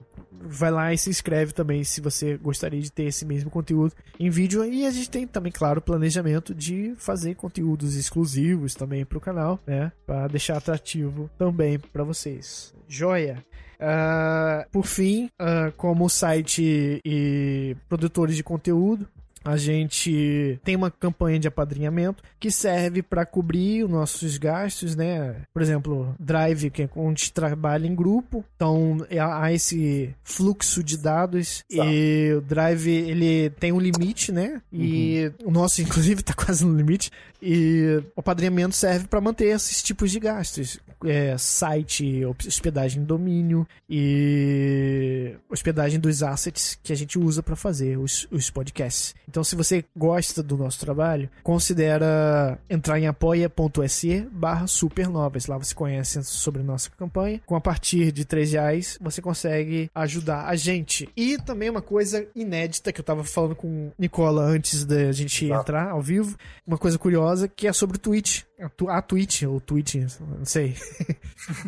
[0.47, 4.31] vai lá e se inscreve também se você gostaria de ter esse mesmo conteúdo em
[4.31, 4.65] vídeo.
[4.65, 9.21] E a gente tem também, claro, o planejamento de fazer conteúdos exclusivos também para o
[9.21, 9.91] canal, né?
[10.07, 12.75] Para deixar atrativo também para vocês.
[12.87, 13.45] Joia!
[13.75, 19.07] Uh, por fim, uh, como site e produtores de conteúdo,
[19.45, 25.37] a gente tem uma campanha de apadrinhamento que serve para cobrir os nossos gastos, né?
[25.53, 30.15] Por exemplo, Drive, que é onde a gente trabalha em grupo, então é, há esse
[30.23, 31.85] fluxo de dados tá.
[31.85, 34.61] e o Drive ele tem um limite, né?
[34.73, 35.49] E uhum.
[35.49, 37.11] o nosso, inclusive, está quase no limite.
[37.41, 40.79] E o apadrinhamento serve para manter esses tipos de gastos.
[41.05, 48.27] É, site, hospedagem domínio e hospedagem dos assets que a gente usa para fazer os,
[48.31, 49.15] os podcasts.
[49.35, 55.49] Então, se você gosta do nosso trabalho, considera entrar em apoia.se barra supernovas.
[55.49, 57.41] Lá você conhece sobre nossa campanha.
[57.45, 61.09] Com a partir de 3 reais, você consegue ajudar a gente.
[61.17, 65.91] E também uma coisa inédita que eu tava falando com Nicola antes da gente entrar
[65.91, 66.37] ao vivo.
[66.65, 68.43] Uma coisa curiosa que é sobre o Twitch.
[68.89, 70.77] A Twitch, ou Twitch, não sei.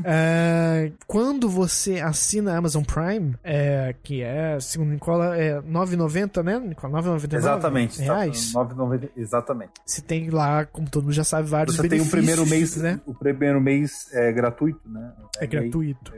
[0.05, 6.61] é, quando você assina a Amazon Prime, é, que é, segundo Nicola, é 9,90, né,
[6.61, 7.03] Nicola?
[7.03, 8.01] 9,99 Exatamente.
[8.01, 8.53] Reais.
[8.53, 9.73] 9,90, exatamente.
[9.85, 12.09] Você tem lá, como todo mundo já sabe, vários você benefícios.
[12.09, 13.01] Você tem o primeiro mês, né?
[13.05, 15.13] O primeiro mês é gratuito, né?
[15.41, 16.13] É, é gratuito.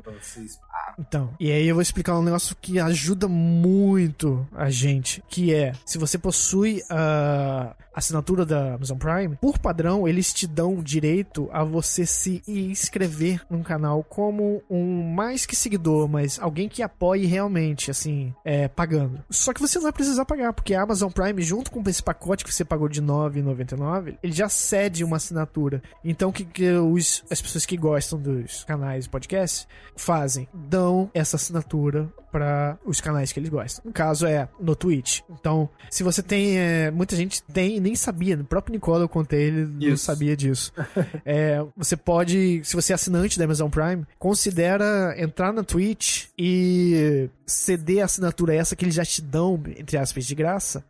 [0.99, 5.73] Então, e aí eu vou explicar um negócio que ajuda muito a gente, que é,
[5.86, 11.65] se você possui a assinatura da Amazon Prime, por padrão, eles te dão direito a
[11.65, 17.90] você se inscrever num canal como um mais que seguidor, mas alguém que apoie realmente,
[17.90, 19.23] assim, é, pagando.
[19.31, 22.44] Só que você não vai precisar pagar, porque a Amazon Prime, junto com esse pacote
[22.44, 25.82] que você pagou de R$ 9,99, ele já cede uma assinatura.
[26.05, 29.66] Então, que, que os, as pessoas que gostam dos canais podcast
[29.97, 30.48] fazem?
[30.52, 33.82] Dão essa assinatura para os canais que eles gostam.
[33.85, 35.20] No caso é no Twitch.
[35.31, 36.59] Então, se você tem.
[36.59, 38.36] É, muita gente tem nem sabia.
[38.36, 39.88] O próprio Nicola eu contei, ele Isso.
[39.90, 40.72] não sabia disso.
[41.24, 47.28] é, você pode, se você é assinante da Amazon Prime, considera entrar na Twitch e
[47.46, 50.84] ceder a assinatura essa que eles já te dão, entre aspas, de graça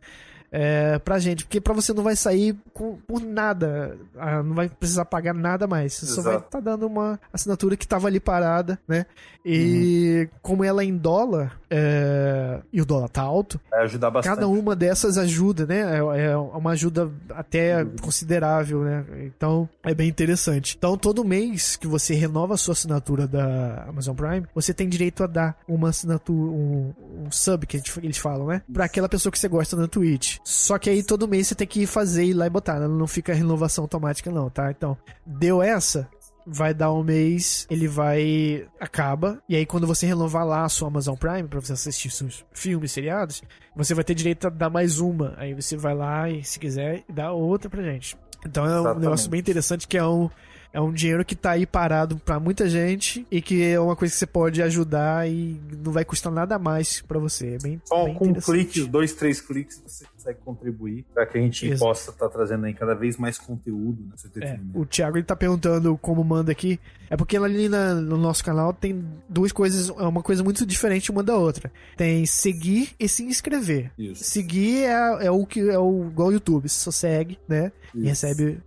[0.51, 4.67] é, pra gente, porque pra você não vai sair com, por nada, ah, não vai
[4.67, 6.21] precisar pagar nada mais, você Exato.
[6.21, 9.05] só vai estar tá dando uma assinatura que tava ali parada, né?
[9.45, 10.39] E uhum.
[10.41, 14.35] como ela é em dólar, é, e o dólar tá alto, vai ajudar bastante.
[14.35, 15.97] cada uma dessas ajuda, né?
[15.97, 17.95] É, é uma ajuda até uhum.
[18.01, 19.05] considerável, né?
[19.25, 20.75] Então é bem interessante.
[20.77, 25.23] Então todo mês que você renova a sua assinatura da Amazon Prime, você tem direito
[25.23, 26.93] a dar uma assinatura, um,
[27.25, 28.61] um sub que eles falam, né?
[28.71, 30.38] Pra aquela pessoa que você gosta na Twitch.
[30.43, 32.87] Só que aí todo mês você tem que fazer ir lá e botar, né?
[32.87, 34.71] Não fica renovação automática, não, tá?
[34.71, 36.09] Então, deu essa,
[36.45, 38.67] vai dar um mês, ele vai.
[38.79, 39.41] acaba.
[39.47, 42.91] E aí, quando você renovar lá a sua Amazon Prime pra você assistir seus filmes,
[42.91, 43.43] seriados,
[43.75, 45.35] você vai ter direito a dar mais uma.
[45.37, 48.17] Aí você vai lá e, se quiser, dá outra pra gente.
[48.45, 49.01] Então é um Exatamente.
[49.01, 50.29] negócio bem interessante que é um
[50.71, 54.13] é um dinheiro que tá aí parado para muita gente e que é uma coisa
[54.13, 57.55] que você pode ajudar e não vai custar nada mais para você.
[57.55, 61.37] É bem, Bom, bem com um clique, dois, três cliques, você consegue contribuir para que
[61.37, 61.79] a gente Exato.
[61.79, 64.03] possa estar tá trazendo aí cada vez mais conteúdo.
[64.03, 66.79] Né, é, o Thiago ele tá perguntando como manda aqui.
[67.09, 71.09] É porque ali na, no nosso canal tem duas coisas, é uma coisa muito diferente
[71.09, 71.71] uma da outra.
[71.97, 73.91] Tem seguir e se inscrever.
[73.97, 74.23] Isso.
[74.23, 77.71] Seguir é, é o que é o igual o YouTube, você só segue, né?
[77.95, 78.03] Isso.
[78.03, 78.59] E recebe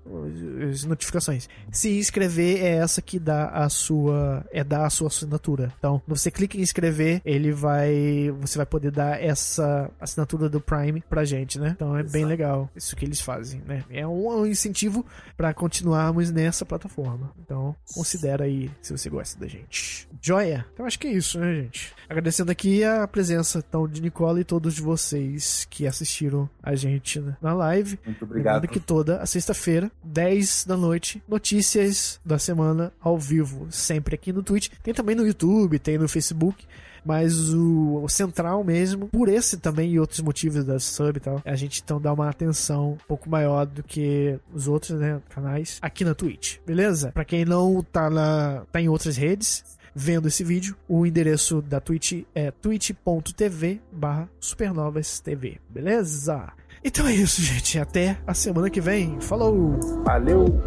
[0.71, 1.49] as notificações.
[1.71, 5.73] Se inscrever é essa que dá a sua é dar a sua assinatura.
[5.79, 11.03] Então, você clica em inscrever, ele vai você vai poder dar essa assinatura do Prime
[11.09, 11.73] pra gente gente, né?
[11.75, 12.13] Então é Exato.
[12.13, 13.85] bem legal isso que eles fazem, né?
[13.91, 15.05] É um, incentivo
[15.37, 17.33] para continuarmos nessa plataforma.
[17.45, 20.09] Então considera aí se você gosta da gente.
[20.21, 20.65] Joia?
[20.73, 21.93] Então acho que é isso, né, gente?
[22.09, 27.53] Agradecendo aqui a presença então de Nicola e todos vocês que assistiram a gente na
[27.53, 27.99] live.
[28.05, 28.55] Muito obrigado.
[28.55, 34.33] Lembrando que toda a sexta-feira, 10 da noite, notícias da semana ao vivo, sempre aqui
[34.33, 34.69] no Twitch.
[34.83, 36.67] Tem também no YouTube, tem no Facebook
[37.05, 41.43] mas o, o, central mesmo, por esse também e outros motivos da sub e tal,
[41.45, 45.79] a gente então dá uma atenção um pouco maior do que os outros, né, canais
[45.81, 47.13] aqui na Twitch, beleza?
[47.13, 49.65] Para quem não tá na tá em outras redes,
[49.95, 56.53] vendo esse vídeo, o endereço da Twitch é twitch.tv barra supernovastv, beleza?
[56.85, 57.79] Então é isso, gente.
[57.79, 59.21] Até a semana que vem.
[59.21, 59.79] Falou!
[60.05, 60.63] Valeu!